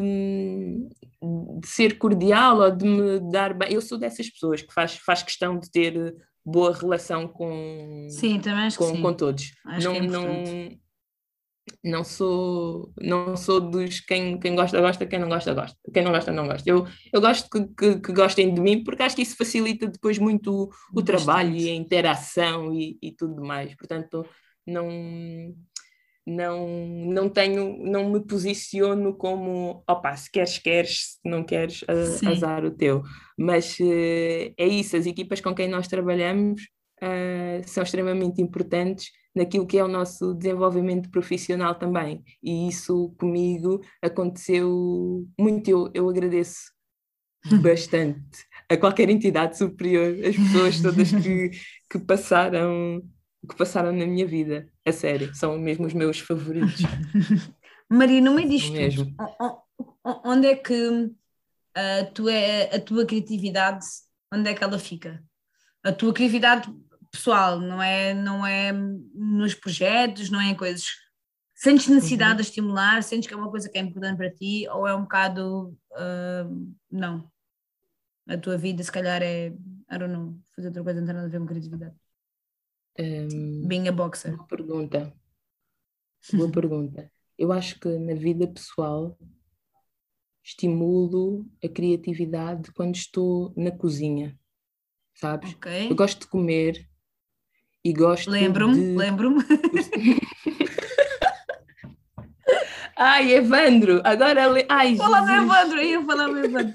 de 1.60 1.68
ser 1.68 1.98
cordial 1.98 2.58
ou 2.58 2.70
de 2.70 2.86
me 2.86 3.20
dar 3.30 3.54
bem. 3.54 3.72
Eu 3.72 3.82
sou 3.82 3.98
dessas 3.98 4.28
pessoas 4.30 4.62
que 4.62 4.72
faz, 4.72 4.96
faz 4.96 5.22
questão 5.22 5.58
de 5.58 5.70
ter 5.70 6.14
boa 6.44 6.74
relação 6.74 7.26
com, 7.26 8.06
sim, 8.10 8.38
também 8.38 8.70
com, 8.76 8.94
sim. 8.94 9.02
com 9.02 9.12
todos. 9.14 9.52
Acho 9.66 9.88
não, 9.88 9.96
é 9.96 10.00
não, 10.00 10.78
não 11.82 12.04
sou 12.04 12.92
não 13.00 13.36
sou 13.36 13.60
dos 13.60 14.00
quem, 14.00 14.38
quem 14.38 14.54
gosta 14.54 14.80
gosta 14.80 15.06
quem 15.06 15.18
não 15.18 15.28
gosta 15.28 15.54
gosta. 15.54 15.78
Quem 15.92 16.02
não 16.02 16.12
gosta 16.12 16.32
não 16.32 16.46
gosta. 16.46 16.68
Eu, 16.68 16.86
eu 17.12 17.20
gosto 17.20 17.48
que, 17.50 17.66
que, 17.74 18.00
que 18.00 18.12
gostem 18.12 18.52
de 18.54 18.60
mim 18.60 18.84
porque 18.84 19.02
acho 19.02 19.16
que 19.16 19.22
isso 19.22 19.36
facilita 19.36 19.86
depois 19.86 20.18
muito 20.18 20.52
o, 20.52 20.70
o 20.94 21.02
trabalho 21.02 21.54
e 21.54 21.70
a 21.70 21.74
interação 21.74 22.72
e, 22.74 22.98
e 23.02 23.12
tudo 23.12 23.42
mais. 23.42 23.74
Portanto 23.76 24.26
não 24.66 24.88
não 26.26 26.66
não 27.06 27.28
tenho 27.28 27.76
não 27.84 28.10
me 28.10 28.20
posiciono 28.20 29.14
como 29.14 29.84
opa 29.88 30.16
se 30.16 30.30
queres 30.30 30.58
queres 30.58 31.12
se 31.12 31.28
não 31.28 31.44
queres 31.44 31.84
azar 32.26 32.64
o 32.64 32.70
teu. 32.70 33.02
Mas 33.38 33.78
uh, 33.80 34.54
é 34.56 34.66
isso. 34.66 34.96
As 34.96 35.06
equipas 35.06 35.40
com 35.40 35.54
quem 35.54 35.68
nós 35.68 35.88
trabalhamos 35.88 36.62
uh, 37.02 37.66
são 37.66 37.82
extremamente 37.82 38.40
importantes 38.40 39.10
naquilo 39.34 39.66
que 39.66 39.78
é 39.78 39.84
o 39.84 39.88
nosso 39.88 40.34
desenvolvimento 40.34 41.10
profissional 41.10 41.74
também. 41.74 42.22
E 42.42 42.68
isso 42.68 43.14
comigo 43.18 43.80
aconteceu 44.02 45.26
muito. 45.38 45.68
Eu, 45.68 45.90
eu 45.92 46.08
agradeço 46.08 46.72
bastante 47.60 48.46
a 48.70 48.76
qualquer 48.76 49.10
entidade 49.10 49.58
superior, 49.58 50.14
as 50.24 50.36
pessoas 50.36 50.80
todas 50.80 51.10
que, 51.12 51.50
que 51.90 51.98
passaram 51.98 53.02
que 53.48 53.56
passaram 53.56 53.92
na 53.92 54.06
minha 54.06 54.26
vida, 54.26 54.68
a 54.86 54.92
sério, 54.92 55.34
são 55.34 55.58
mesmo 55.58 55.86
os 55.86 55.92
meus 55.92 56.18
favoritos. 56.18 56.80
Maria, 57.90 58.20
não 58.20 58.34
me 58.34 58.48
diz 58.48 58.70
mesmo. 58.70 59.14
onde 60.24 60.46
é 60.46 60.56
que 60.56 61.10
a 61.74 62.04
tua, 62.06 62.32
a 62.72 62.80
tua 62.80 63.04
criatividade, 63.04 63.84
onde 64.32 64.48
é 64.48 64.54
que 64.54 64.64
ela 64.64 64.78
fica? 64.78 65.22
A 65.82 65.92
tua 65.92 66.14
criatividade 66.14 66.72
pessoal, 67.14 67.60
não 67.60 67.82
é, 67.82 68.12
não 68.12 68.46
é 68.46 68.72
nos 68.72 69.54
projetos, 69.54 70.30
não 70.30 70.40
é 70.40 70.50
em 70.50 70.54
coisas. 70.54 70.86
Sentes 71.54 71.88
necessidade 71.88 72.32
uhum. 72.32 72.36
de 72.36 72.42
estimular? 72.42 73.02
Sentes 73.02 73.28
que 73.28 73.34
é 73.34 73.36
uma 73.36 73.50
coisa 73.50 73.68
que 73.68 73.78
é 73.78 73.80
importante 73.80 74.16
para 74.16 74.30
ti? 74.30 74.66
Ou 74.68 74.86
é 74.86 74.94
um 74.94 75.02
bocado. 75.02 75.76
Uh, 75.92 76.74
não. 76.90 77.30
A 78.26 78.36
tua 78.36 78.58
vida, 78.58 78.82
se 78.82 78.90
calhar, 78.90 79.22
é. 79.22 79.46
I 79.46 79.98
don't 79.98 80.12
know. 80.12 80.36
Fazer 80.54 80.68
outra 80.68 80.82
coisa 80.82 81.00
não 81.00 81.06
tem 81.06 81.14
nada 81.14 81.26
a 81.26 81.30
ver 81.30 81.38
com 81.38 81.46
criatividade. 81.46 81.94
Um, 82.98 83.66
Being 83.66 83.88
a 83.88 83.92
boxer. 83.92 84.36
Boa 84.36 84.48
pergunta. 84.48 85.14
Boa 86.32 86.50
pergunta. 86.50 87.10
Eu 87.38 87.52
acho 87.52 87.78
que 87.80 87.88
na 87.98 88.14
vida 88.14 88.46
pessoal 88.46 89.18
estimulo 90.42 91.46
a 91.64 91.68
criatividade 91.68 92.70
quando 92.72 92.94
estou 92.94 93.52
na 93.56 93.70
cozinha, 93.70 94.38
sabes? 95.14 95.54
Okay. 95.54 95.90
Eu 95.90 95.96
gosto 95.96 96.20
de 96.20 96.26
comer, 96.28 96.86
e 97.84 97.92
gosto 97.92 98.30
Lembro-me, 98.30 98.74
de... 98.74 98.96
lembro-me. 98.96 99.44
Ai, 102.96 103.34
Evandro, 103.34 104.00
agora... 104.04 104.46
Le... 104.46 104.64
Ai, 104.68 104.96
Fala 104.96 105.20
do 105.20 105.32
Evandro, 105.32 105.78
eu 105.78 105.84
ia 105.84 106.02
falar 106.04 106.28
do 106.28 106.38
Evandro. 106.38 106.74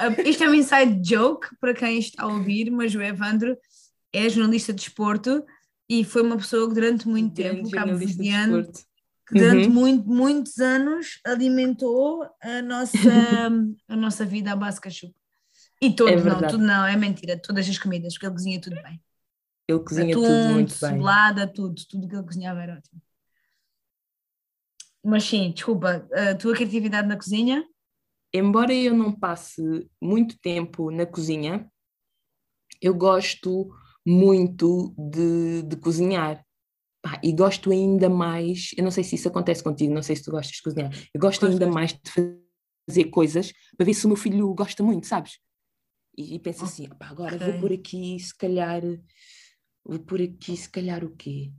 Uh, 0.00 0.20
isto 0.26 0.42
é 0.44 0.48
um 0.48 0.54
inside 0.54 1.00
joke 1.06 1.46
para 1.60 1.74
quem 1.74 1.98
está 1.98 2.22
a 2.24 2.26
ouvir, 2.26 2.70
mas 2.70 2.94
o 2.94 3.02
Evandro 3.02 3.56
é 4.12 4.28
jornalista 4.28 4.72
de 4.72 4.80
desporto 4.80 5.44
e 5.88 6.04
foi 6.04 6.22
uma 6.22 6.36
pessoa 6.36 6.66
que 6.68 6.74
durante 6.74 7.06
muito 7.06 7.34
tempo, 7.34 7.70
cabo-verdiano, 7.70 8.66
que 9.28 9.34
durante 9.34 9.68
uhum. 9.68 9.74
muito, 9.74 10.08
muitos 10.08 10.58
anos 10.58 11.20
alimentou 11.24 12.26
a 12.42 12.62
nossa, 12.62 12.98
a 13.88 13.96
nossa 13.96 14.24
vida 14.24 14.52
à 14.52 14.56
base 14.56 14.76
de 14.76 14.82
cachupa. 14.82 15.14
E 15.82 15.92
todo, 15.92 16.10
é 16.10 16.16
não, 16.16 16.48
tudo 16.48 16.64
não, 16.64 16.86
é 16.86 16.96
mentira, 16.96 17.38
todas 17.38 17.68
as 17.68 17.78
comidas, 17.78 18.14
porque 18.14 18.26
ele 18.26 18.34
cozinha 18.34 18.60
tudo 18.60 18.80
bem. 18.82 19.00
Ele 19.70 19.80
cozinha 19.80 20.16
Atum, 20.16 20.26
tudo 20.26 20.52
muito 20.52 20.74
bem. 20.80 20.90
Cebolada, 20.90 21.46
tudo, 21.46 21.74
tudo 21.88 22.08
que 22.08 22.14
ele 22.14 22.24
cozinhava 22.24 22.60
era 22.60 22.76
ótimo. 22.76 23.00
Mas 25.04 25.24
sim, 25.24 25.52
desculpa, 25.52 26.08
a 26.12 26.34
tua 26.34 26.54
criatividade 26.54 27.06
na 27.06 27.16
cozinha? 27.16 27.64
Embora 28.34 28.74
eu 28.74 28.94
não 28.94 29.12
passe 29.12 29.62
muito 30.00 30.38
tempo 30.40 30.90
na 30.90 31.06
cozinha, 31.06 31.70
eu 32.82 32.94
gosto 32.94 33.70
muito 34.06 34.94
de, 34.98 35.62
de 35.62 35.76
cozinhar. 35.76 36.44
Pá, 37.02 37.18
e 37.24 37.32
gosto 37.32 37.70
ainda 37.70 38.10
mais, 38.10 38.72
eu 38.76 38.84
não 38.84 38.90
sei 38.90 39.02
se 39.04 39.14
isso 39.14 39.28
acontece 39.28 39.62
contigo, 39.62 39.94
não 39.94 40.02
sei 40.02 40.16
se 40.16 40.24
tu 40.24 40.30
gostas 40.32 40.56
de 40.56 40.62
cozinhar, 40.62 40.92
eu 41.14 41.20
gosto 41.20 41.46
ainda 41.46 41.66
mais 41.66 41.92
de 41.92 42.38
fazer 42.86 43.04
coisas 43.06 43.52
para 43.76 43.86
ver 43.86 43.94
se 43.94 44.04
o 44.04 44.08
meu 44.08 44.16
filho 44.16 44.52
gosta 44.52 44.82
muito, 44.82 45.06
sabes? 45.06 45.38
E, 46.16 46.34
e 46.34 46.38
penso 46.38 46.64
assim, 46.64 46.88
agora 47.00 47.36
okay. 47.36 47.52
vou 47.52 47.60
por 47.60 47.72
aqui, 47.72 48.18
se 48.18 48.36
calhar, 48.36 48.82
vou 49.84 49.98
por 49.98 50.20
aqui, 50.20 50.56
se 50.56 50.68
calhar 50.68 51.04
o 51.04 51.14
quê? 51.16 51.52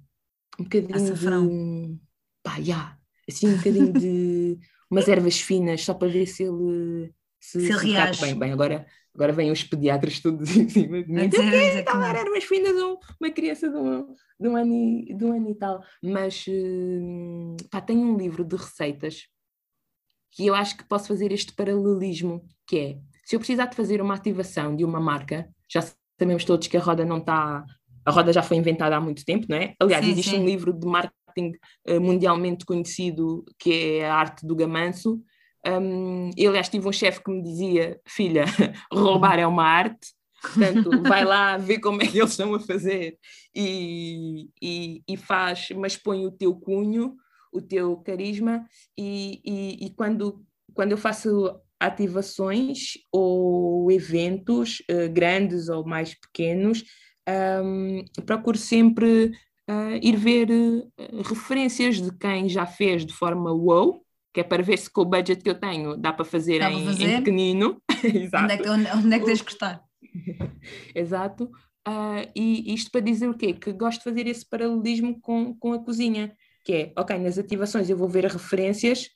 Um 0.59 0.63
bocadinho 0.63 0.95
Açafrão. 0.95 1.47
de. 1.47 1.99
Pá, 2.43 2.55
já, 2.55 2.61
yeah, 2.61 2.99
assim, 3.29 3.47
um 3.47 3.57
bocadinho 3.57 3.93
de 3.93 4.59
umas 4.89 5.07
ervas 5.07 5.39
finas, 5.39 5.83
só 5.83 5.93
para 5.93 6.07
ver 6.07 6.25
se 6.25 6.43
ele 6.43 7.13
se, 7.39 7.61
se, 7.61 7.67
se 7.67 7.87
reage. 7.87 8.21
Bem, 8.21 8.37
bem, 8.37 8.51
agora, 8.51 8.85
agora 9.15 9.31
vêm 9.31 9.51
os 9.51 9.63
pediatras 9.63 10.19
todos 10.19 10.55
em 10.55 10.67
cima 10.69 11.03
de 11.03 11.11
mim. 11.11 11.25
Estava 11.25 12.05
a 12.05 12.17
ervas 12.17 12.43
finas 12.43 12.75
de 12.75 12.81
uma 12.81 13.31
criança 13.33 13.69
de 13.69 13.77
um, 13.77 14.13
de, 14.39 14.47
um 14.47 14.55
ano 14.55 14.73
e, 14.73 15.13
de 15.13 15.25
um 15.25 15.33
ano 15.33 15.49
e 15.49 15.55
tal. 15.55 15.83
Mas 16.03 16.45
uh, 16.47 17.55
pá, 17.69 17.81
tenho 17.81 18.01
um 18.01 18.17
livro 18.17 18.43
de 18.43 18.55
receitas 18.55 19.27
que 20.31 20.47
eu 20.47 20.55
acho 20.55 20.77
que 20.77 20.85
posso 20.85 21.07
fazer 21.07 21.31
este 21.31 21.53
paralelismo, 21.53 22.45
que 22.65 22.79
é, 22.79 22.99
se 23.25 23.35
eu 23.35 23.39
precisar 23.39 23.65
de 23.65 23.75
fazer 23.75 24.01
uma 24.01 24.15
ativação 24.15 24.75
de 24.75 24.85
uma 24.85 24.99
marca, 24.99 25.49
já 25.69 25.81
sabemos 26.17 26.45
todos 26.45 26.67
que 26.67 26.77
a 26.77 26.81
roda 26.81 27.03
não 27.03 27.17
está 27.17 27.65
a 28.05 28.11
roda 28.11 28.33
já 28.33 28.41
foi 28.41 28.57
inventada 28.57 28.95
há 28.95 29.01
muito 29.01 29.23
tempo, 29.25 29.45
não 29.49 29.57
é? 29.57 29.75
Aliás, 29.79 30.05
sim, 30.05 30.11
existe 30.11 30.31
sim. 30.31 30.39
um 30.39 30.45
livro 30.45 30.73
de 30.73 30.85
marketing 30.85 31.53
uh, 31.87 32.01
mundialmente 32.01 32.65
conhecido 32.65 33.45
que 33.59 33.99
é 33.99 34.09
a 34.09 34.15
arte 34.15 34.45
do 34.45 34.55
gamanço. 34.55 35.21
Um, 35.65 36.31
eu, 36.35 36.49
aliás, 36.49 36.69
tive 36.69 36.87
um 36.87 36.91
chefe 36.91 37.23
que 37.23 37.31
me 37.31 37.41
dizia: 37.43 37.99
Filha, 38.07 38.45
roubar 38.91 39.37
é 39.37 39.45
uma 39.45 39.63
arte, 39.63 40.07
portanto, 40.41 41.03
vai 41.03 41.23
lá 41.23 41.57
ver 41.57 41.79
como 41.79 42.01
é 42.01 42.07
que 42.07 42.17
eles 42.17 42.31
estão 42.31 42.53
a 42.55 42.59
fazer 42.59 43.17
e, 43.55 44.49
e, 44.61 45.03
e 45.07 45.17
faz, 45.17 45.69
mas 45.75 45.95
põe 45.95 46.25
o 46.25 46.31
teu 46.31 46.55
cunho, 46.55 47.15
o 47.53 47.61
teu 47.61 47.97
carisma. 47.97 48.65
E, 48.97 49.41
e, 49.45 49.85
e 49.85 49.89
quando, 49.91 50.43
quando 50.73 50.91
eu 50.91 50.97
faço 50.97 51.55
ativações 51.79 52.93
ou 53.11 53.91
eventos 53.91 54.81
uh, 54.81 55.11
grandes 55.11 55.67
ou 55.67 55.85
mais 55.85 56.13
pequenos, 56.13 56.83
um, 57.63 58.05
procuro 58.25 58.57
sempre 58.57 59.31
uh, 59.69 59.99
ir 60.01 60.15
ver 60.15 60.49
uh, 60.49 61.21
referências 61.23 62.01
de 62.01 62.11
quem 62.17 62.49
já 62.49 62.65
fez 62.65 63.05
de 63.05 63.13
forma 63.13 63.51
wow, 63.51 64.03
que 64.33 64.39
é 64.39 64.43
para 64.43 64.63
ver 64.63 64.77
se 64.77 64.89
com 64.89 65.01
o 65.01 65.05
budget 65.05 65.41
que 65.41 65.49
eu 65.49 65.59
tenho 65.59 65.97
dá 65.97 66.13
para 66.13 66.25
fazer, 66.25 66.61
em, 66.61 66.85
fazer? 66.85 67.09
em, 67.09 67.17
pequenino. 67.17 67.81
Exato. 68.03 68.43
Onde 68.43 68.53
é 68.53 68.57
que, 68.57 68.69
onde, 68.69 68.91
onde 68.91 69.15
é 69.15 69.19
que 69.19 69.25
tens 69.25 69.37
de 69.39 69.43
cortar? 69.43 69.81
Exato. 70.95 71.45
Uh, 71.87 72.29
e 72.35 72.73
isto 72.73 72.91
para 72.91 73.01
dizer 73.01 73.27
o 73.27 73.37
quê? 73.37 73.53
Que 73.53 73.73
gosto 73.73 73.99
de 73.99 74.03
fazer 74.03 74.27
esse 74.27 74.47
paralelismo 74.47 75.19
com, 75.19 75.55
com 75.55 75.73
a 75.73 75.83
cozinha, 75.83 76.35
que 76.63 76.73
é, 76.73 76.93
ok, 76.97 77.17
nas 77.17 77.37
ativações 77.37 77.89
eu 77.89 77.97
vou 77.97 78.07
ver 78.07 78.25
referências 78.25 79.09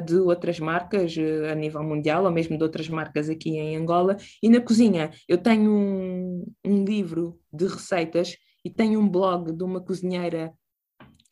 de 0.00 0.16
outras 0.16 0.58
marcas 0.60 1.16
uh, 1.16 1.50
a 1.50 1.54
nível 1.54 1.82
mundial, 1.82 2.24
ou 2.24 2.30
mesmo 2.30 2.56
de 2.56 2.62
outras 2.62 2.88
marcas 2.88 3.28
aqui 3.28 3.50
em 3.50 3.76
Angola, 3.76 4.16
e 4.42 4.48
na 4.48 4.60
cozinha 4.60 5.10
eu 5.28 5.38
tenho 5.38 5.70
um, 5.70 6.52
um 6.64 6.84
livro 6.84 7.38
de 7.52 7.66
receitas 7.66 8.36
e 8.64 8.70
tenho 8.70 8.98
um 9.00 9.08
blog 9.08 9.52
de 9.52 9.62
uma 9.62 9.80
cozinheira 9.80 10.52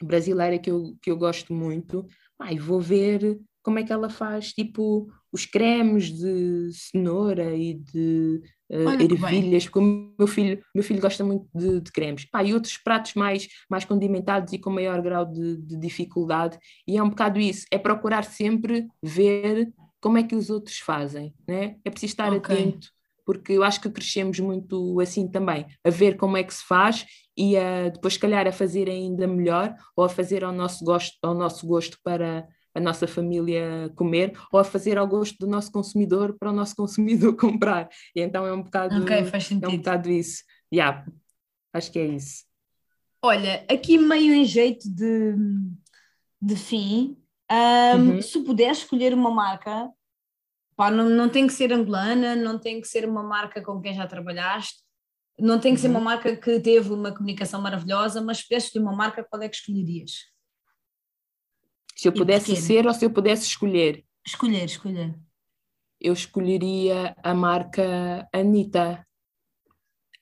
brasileira 0.03 0.59
que 0.59 0.71
eu, 0.71 0.97
que 1.01 1.11
eu 1.11 1.17
gosto 1.17 1.55
muito, 1.55 2.07
ah, 2.39 2.49
vou 2.61 2.81
ver 2.81 3.41
como 3.63 3.79
é 3.79 3.85
que 3.85 3.93
ela 3.93 4.11
faz, 4.11 4.53
tipo, 4.53 5.09
os 5.33 5.47
cremes 5.47 6.13
de 6.13 6.71
cenoura 6.73 7.55
e 7.57 7.75
de 7.75 8.43
uh, 8.71 8.91
ervilhas, 9.01 9.65
porque 9.65 9.79
o 9.79 10.15
meu 10.19 10.27
filho, 10.27 10.63
meu 10.75 10.85
filho 10.85 11.01
gosta 11.01 11.25
muito 11.25 11.47
de, 11.55 11.81
de 11.81 11.91
cremes. 11.91 12.27
Pá, 12.27 12.45
e 12.45 12.53
outros 12.53 12.77
pratos 12.77 13.15
mais, 13.15 13.49
mais 13.69 13.85
condimentados 13.85 14.53
e 14.53 14.59
com 14.59 14.71
maior 14.71 15.01
grau 15.01 15.25
de, 15.25 15.57
de 15.57 15.77
dificuldade. 15.77 16.59
E 16.87 16.99
é 16.99 17.03
um 17.03 17.09
bocado 17.09 17.41
isso, 17.41 17.67
é 17.71 17.79
procurar 17.79 18.25
sempre 18.25 18.87
ver 19.03 19.73
como 20.01 20.19
é 20.19 20.23
que 20.23 20.35
os 20.35 20.51
outros 20.51 20.79
fazem, 20.79 21.33
né? 21.49 21.77
É 21.85 21.91
preciso 21.91 22.13
estar 22.13 22.33
okay. 22.33 22.57
atento, 22.57 22.89
porque 23.25 23.53
eu 23.53 23.63
acho 23.63 23.81
que 23.81 23.89
crescemos 23.89 24.39
muito 24.41 25.01
assim 25.01 25.29
também, 25.29 25.65
a 25.85 25.91
ver 25.91 26.17
como 26.17 26.37
é 26.37 26.43
que 26.43 26.53
se 26.53 26.65
faz 26.65 27.07
e 27.37 27.57
a, 27.57 27.89
depois, 27.89 28.15
se 28.15 28.21
calhar, 28.21 28.47
a 28.47 28.53
fazer 28.53 28.91
ainda 28.91 29.27
melhor 29.27 29.75
ou 29.97 30.05
a 30.05 30.09
fazer 30.09 30.45
ao 30.45 30.53
nosso 30.53 30.85
gosto, 30.85 31.17
ao 31.23 31.35
nosso 31.35 31.67
gosto 31.67 31.99
para 32.03 32.47
a 32.75 32.81
nossa 32.81 33.07
família 33.07 33.91
comer 33.97 34.39
ou 34.51 34.59
a 34.59 34.65
fazer 34.65 34.99
ao 34.99 35.07
gosto 35.07 35.39
do 35.39 35.47
nosso 35.47 35.71
consumidor 35.71 36.37
para 36.39 36.51
o 36.51 36.55
nosso 36.55 36.75
consumidor 36.77 37.37
comprar. 37.37 37.89
E 38.15 38.21
então 38.21 38.47
é 38.47 38.53
um 38.53 38.63
bocado, 38.63 39.03
okay, 39.03 39.19
é 39.19 39.69
um 39.69 39.77
bocado 39.77 40.11
isso. 40.11 40.43
Yeah, 40.73 41.05
acho 41.73 41.93
que 41.93 41.99
é 41.99 42.07
isso. 42.07 42.45
Olha, 43.25 43.65
aqui 43.71 43.99
meio 43.99 44.35
em 44.35 44.45
jeito 44.45 44.89
de, 44.93 45.37
de 46.41 46.57
fim, 46.57 47.17
um, 47.51 48.15
uhum. 48.15 48.23
se 48.23 48.43
puder 48.43 48.73
escolher 48.73 49.15
uma 49.15 49.31
marca, 49.31 49.89
pá, 50.75 50.91
não, 50.91 51.09
não 51.09 51.29
tem 51.29 51.47
que 51.47 51.53
ser 51.53 51.73
angolana, 51.73 52.35
não 52.35 52.59
tem 52.59 52.81
que 52.81 52.89
ser 52.89 53.09
uma 53.09 53.23
marca 53.23 53.63
com 53.63 53.81
quem 53.81 53.95
já 53.95 54.09
trabalhaste, 54.09 54.83
não 55.39 55.61
tem 55.61 55.73
que 55.73 55.79
uhum. 55.79 55.83
ser 55.83 55.89
uma 55.89 56.01
marca 56.01 56.37
que 56.37 56.59
teve 56.59 56.93
uma 56.93 57.13
comunicação 57.13 57.61
maravilhosa, 57.61 58.21
mas 58.21 58.39
se 58.39 58.49
pudesse 58.49 58.67
escolher 58.67 58.85
uma 58.85 58.97
marca, 58.97 59.23
qual 59.23 59.41
é 59.43 59.49
que 59.49 59.57
escolherias? 59.57 60.32
Se 62.03 62.09
eu 62.09 62.13
pudesse 62.13 62.57
ser 62.57 62.85
ou 62.85 62.93
se 62.93 63.05
eu 63.05 63.11
pudesse 63.11 63.47
escolher? 63.47 64.05
Escolher, 64.27 64.65
escolher. 64.65 65.15
Eu 66.01 66.13
escolheria 66.13 67.15
a 67.23 67.33
marca 67.33 68.29
Anitta. 68.33 69.07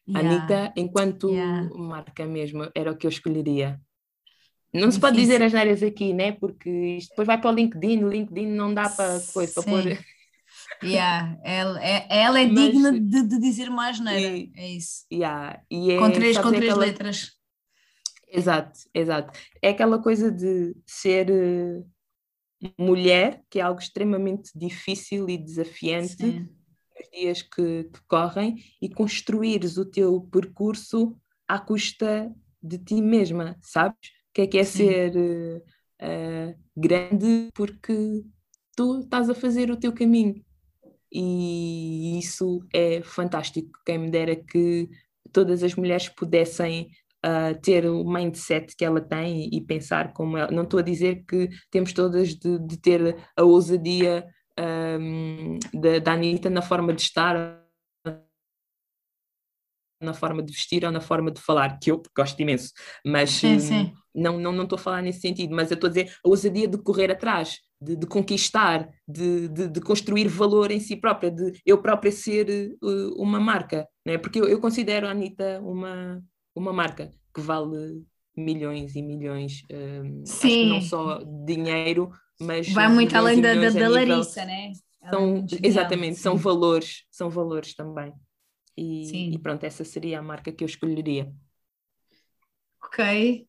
Yeah. 0.07 0.28
Anitta, 0.28 0.72
enquanto 0.76 1.31
yeah. 1.31 1.70
marca 1.74 2.26
mesmo, 2.26 2.70
era 2.74 2.93
o 2.93 2.97
que 2.99 3.07
eu 3.07 3.09
escolheria. 3.09 3.81
Não 4.74 4.81
Difícil. 4.81 4.93
se 4.93 5.01
pode 5.01 5.16
dizer 5.16 5.43
as 5.43 5.55
áreas 5.55 5.83
aqui, 5.83 6.12
né? 6.12 6.33
Porque 6.33 6.68
isto 6.68 7.09
depois 7.11 7.26
vai 7.26 7.41
para 7.41 7.51
o 7.51 7.55
LinkedIn, 7.55 8.05
o 8.05 8.11
LinkedIn 8.11 8.49
não 8.49 8.74
dá 8.74 8.87
para 8.91 9.18
coisa, 9.33 9.55
para 9.55 9.62
pôr. 9.62 9.99
Yeah. 10.85 11.39
Ela, 11.43 11.83
é, 11.83 12.07
ela 12.11 12.41
é 12.41 12.45
Mas, 12.53 12.61
digna 12.61 12.93
de, 12.93 13.22
de, 13.22 13.41
dizer 13.41 13.70
mais 13.70 13.99
neira, 13.99 14.51
é 14.55 14.68
isso. 14.68 15.07
Yeah. 15.11 15.62
E 15.70 15.93
é, 15.93 15.99
com 15.99 16.11
três, 16.11 16.37
com 16.37 16.51
três 16.51 16.72
aquela... 16.72 16.85
letras. 16.85 17.39
Exato, 18.33 18.81
exato. 18.95 19.39
É 19.61 19.70
aquela 19.70 20.01
coisa 20.01 20.31
de 20.31 20.76
ser 20.87 21.28
uh, 21.31 21.85
mulher, 22.78 23.43
que 23.51 23.59
é 23.59 23.62
algo 23.62 23.81
extremamente 23.81 24.51
difícil 24.55 25.28
e 25.28 25.37
desafiante 25.37 26.16
Sim. 26.16 26.49
nos 26.97 27.11
dias 27.12 27.43
que, 27.43 27.85
que 27.85 28.01
correm, 28.07 28.62
e 28.81 28.89
construires 28.89 29.76
o 29.76 29.85
teu 29.85 30.20
percurso 30.31 31.16
à 31.49 31.59
custa 31.59 32.33
de 32.62 32.78
ti 32.78 33.01
mesma, 33.01 33.57
sabes? 33.61 33.99
Que 34.33 34.43
é 34.43 34.47
que 34.47 34.59
é 34.59 34.64
Sim. 34.64 34.87
ser 34.87 35.16
uh, 35.16 36.55
grande 36.76 37.51
porque 37.55 38.24
tu 38.76 39.01
estás 39.01 39.28
a 39.28 39.35
fazer 39.35 39.70
o 39.70 39.76
teu 39.76 39.93
caminho. 39.93 40.45
E 41.12 42.18
isso 42.18 42.64
é 42.72 43.03
fantástico. 43.03 43.78
Quem 43.85 43.99
me 43.99 44.11
dera 44.11 44.37
que 44.37 44.89
todas 45.33 45.62
as 45.62 45.74
mulheres 45.74 46.09
pudessem 46.09 46.91
uh, 47.25 47.59
ter 47.61 47.87
o 47.87 48.05
mindset 48.05 48.75
que 48.77 48.85
ela 48.85 49.01
tem 49.01 49.49
e, 49.53 49.61
pensar 49.61 50.12
como 50.12 50.37
ela. 50.37 50.51
Não 50.51 50.64
estou 50.64 50.81
a 50.81 50.83
dizer 50.83 51.25
que 51.27 51.49
temos 51.71 51.93
todas 51.93 52.35
de, 52.35 52.59
de 52.59 52.77
ter 52.79 53.16
a 53.37 53.43
ousadia 53.43 54.27
um, 54.59 55.59
da, 55.73 55.99
da 55.99 56.12
Anitta 56.12 56.51
na 56.51 56.62
forma 56.62 56.93
de 56.93 57.03
estar, 57.03 57.61
na 60.03 60.14
forma 60.14 60.43
de 60.43 60.53
vestir 60.53 60.85
ou 60.85 60.91
na 60.91 61.01
forma 61.01 61.31
de 61.31 61.41
falar, 61.41 61.79
que 61.79 61.91
eu 61.91 62.03
gosto 62.16 62.41
imenso, 62.41 62.73
mas 63.05 63.31
sim, 63.31 63.57
hum, 63.57 63.61
sim. 63.61 63.93
não 64.14 64.37
estou 64.39 64.53
não, 64.53 64.64
não 64.64 64.75
a 64.75 64.79
falar 64.79 65.03
nesse 65.03 65.21
sentido, 65.21 65.55
mas 65.55 65.71
eu 65.71 65.75
estou 65.75 65.89
a 65.89 65.93
dizer 65.93 66.14
a 66.25 66.29
ousadia 66.29 66.66
de 66.66 66.79
correr 66.79 67.11
atrás, 67.11 67.59
de, 67.81 67.97
de 67.97 68.07
conquistar, 68.07 68.89
de, 69.07 69.49
de, 69.49 69.68
de, 69.68 69.81
construir 69.81 70.27
valor 70.27 70.71
em 70.71 70.81
si 70.81 70.97
própria, 70.97 71.31
de 71.31 71.61
eu 71.66 71.83
própria 71.83 72.11
ser 72.11 72.73
uh, 72.83 73.23
uma 73.23 73.39
marca, 73.39 73.87
né? 74.07 74.16
porque 74.16 74.41
eu, 74.41 74.49
eu 74.49 74.59
considero 74.59 75.07
a 75.07 75.11
Anitta 75.11 75.61
uma, 75.61 76.23
uma 76.55 76.73
marca 76.73 77.13
que 77.35 77.41
vale 77.41 78.05
milhões 78.37 78.95
e 78.97 79.03
milhões, 79.03 79.63
um, 79.71 80.25
Sim. 80.25 80.69
não 80.69 80.81
só 80.81 81.21
dinheiro, 81.45 82.11
mas 82.41 82.69
vai 82.73 82.89
muito 82.89 83.15
além 83.17 83.41
da, 83.41 83.55
da, 83.55 83.71
da 83.71 83.89
Larissa, 83.89 84.45
né? 84.45 84.73
São, 85.09 85.47
exatamente, 85.63 86.17
são 86.19 86.37
valores, 86.37 87.05
são 87.11 87.31
valores 87.31 87.75
também. 87.75 88.13
E, 88.77 89.35
e, 89.35 89.39
pronto, 89.39 89.65
essa 89.65 89.85
seria 89.85 90.19
a 90.19 90.23
marca 90.23 90.53
que 90.53 90.63
eu 90.63 90.67
escolheria. 90.67 91.31
Ok. 92.83 93.47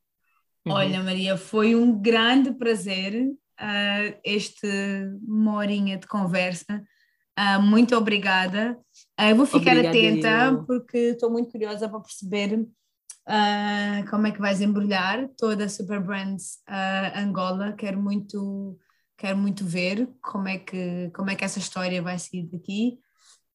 Uhum. 0.65 0.73
Olha, 0.73 1.03
Maria, 1.03 1.37
foi 1.37 1.75
um 1.75 1.99
grande 1.99 2.53
prazer 2.53 3.13
uh, 3.61 4.19
este 4.23 4.67
uma 5.25 5.55
horinha 5.55 5.97
de 5.97 6.07
conversa. 6.07 6.83
Uh, 7.37 7.61
muito 7.61 7.95
obrigada. 7.95 8.77
Uh, 9.19 9.29
eu 9.29 9.35
vou 9.35 9.45
ficar 9.45 9.71
obrigada 9.71 9.89
atenta 9.89 10.45
eu. 10.45 10.65
porque 10.65 10.97
estou 10.97 11.31
muito 11.31 11.51
curiosa 11.51 11.87
para 11.87 11.99
perceber 11.99 12.67
uh, 13.27 14.09
como 14.09 14.27
é 14.27 14.31
que 14.31 14.39
vais 14.39 14.61
embrulhar 14.61 15.27
toda 15.37 15.65
a 15.65 15.69
Super 15.69 15.99
Brands 15.99 16.59
uh, 16.67 17.19
Angola. 17.19 17.73
Quero 17.73 18.01
muito, 18.01 18.77
quero 19.17 19.37
muito 19.37 19.65
ver 19.65 20.09
como 20.21 20.47
é, 20.47 20.57
que, 20.57 21.11
como 21.13 21.29
é 21.29 21.35
que 21.35 21.45
essa 21.45 21.59
história 21.59 22.01
vai 22.01 22.17
sair 22.17 22.47
daqui. 22.51 22.99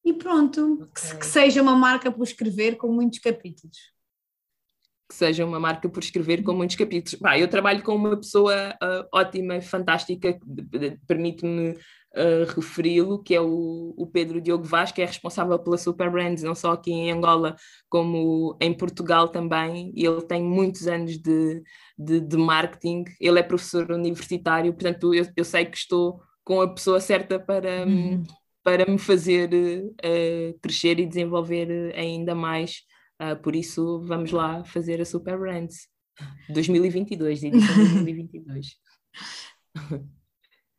E 0.05 0.13
pronto, 0.13 0.73
okay. 0.73 1.11
que, 1.11 1.17
que 1.17 1.25
seja 1.25 1.61
uma 1.61 1.75
marca 1.75 2.11
por 2.11 2.23
escrever 2.23 2.77
com 2.77 2.91
muitos 2.91 3.19
capítulos 3.19 3.96
que 5.07 5.15
seja 5.15 5.45
uma 5.45 5.59
marca 5.59 5.87
por 5.87 6.03
escrever 6.03 6.43
com 6.43 6.53
muitos 6.53 6.75
capítulos. 6.75 7.19
Bah, 7.19 7.39
eu 7.39 7.47
trabalho 7.47 7.81
com 7.81 7.95
uma 7.95 8.17
pessoa 8.17 8.75
uh, 8.83 9.07
ótima, 9.13 9.61
fantástica, 9.61 10.37
permite-me 11.07 11.69
uh, 11.71 12.45
referi-lo, 12.53 13.23
que 13.23 13.33
é 13.33 13.39
o, 13.39 13.93
o, 13.97 14.05
Pedro 14.05 14.41
Diogo 14.41 14.65
Vaz, 14.65 14.91
que 14.91 15.01
é 15.01 15.05
responsável 15.05 15.57
pela 15.59 15.77
Super 15.77 16.11
Brands, 16.11 16.43
não 16.43 16.53
só 16.53 16.73
aqui 16.73 16.91
em 16.91 17.11
Angola, 17.11 17.55
como 17.89 18.57
em 18.59 18.73
Portugal 18.73 19.29
também. 19.29 19.93
Ele 19.95 20.21
tem 20.23 20.43
muitos 20.43 20.87
anos 20.87 21.17
de, 21.17 21.63
de, 21.97 22.19
de 22.19 22.37
marketing, 22.37 23.05
ele 23.21 23.39
é 23.39 23.43
professor 23.43 23.89
universitário, 23.91 24.73
portanto, 24.73 25.13
eu, 25.13 25.25
eu, 25.37 25.45
sei 25.45 25.65
que 25.65 25.77
estou 25.77 26.19
com 26.43 26.61
a 26.61 26.73
pessoa 26.73 26.99
certa 26.99 27.39
para. 27.39 27.85
Uhum. 27.85 28.23
Para 28.63 28.85
me 28.85 28.97
fazer 28.97 29.49
uh, 29.53 30.59
crescer 30.61 30.99
e 30.99 31.05
desenvolver 31.05 31.95
ainda 31.95 32.35
mais 32.35 32.81
Uh, 33.21 33.35
por 33.41 33.55
isso, 33.55 34.03
vamos 34.05 34.31
lá 34.31 34.63
fazer 34.63 35.01
a 35.01 35.05
Super 35.05 35.37
Brands 35.37 35.87
2022, 36.49 37.43
edição 37.43 37.75
2022. 37.75 38.75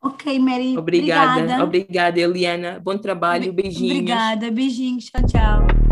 Ok, 0.01 0.39
Mary. 0.39 0.77
Obrigada, 0.77 1.41
obrigada, 1.41 1.63
obrigada, 1.63 2.19
Eliana. 2.21 2.79
Bom 2.79 2.97
trabalho, 2.97 3.51
beijinhos. 3.51 3.91
Obrigada, 3.91 4.49
beijinhos. 4.49 5.05
Tchau, 5.07 5.25
tchau. 5.27 5.88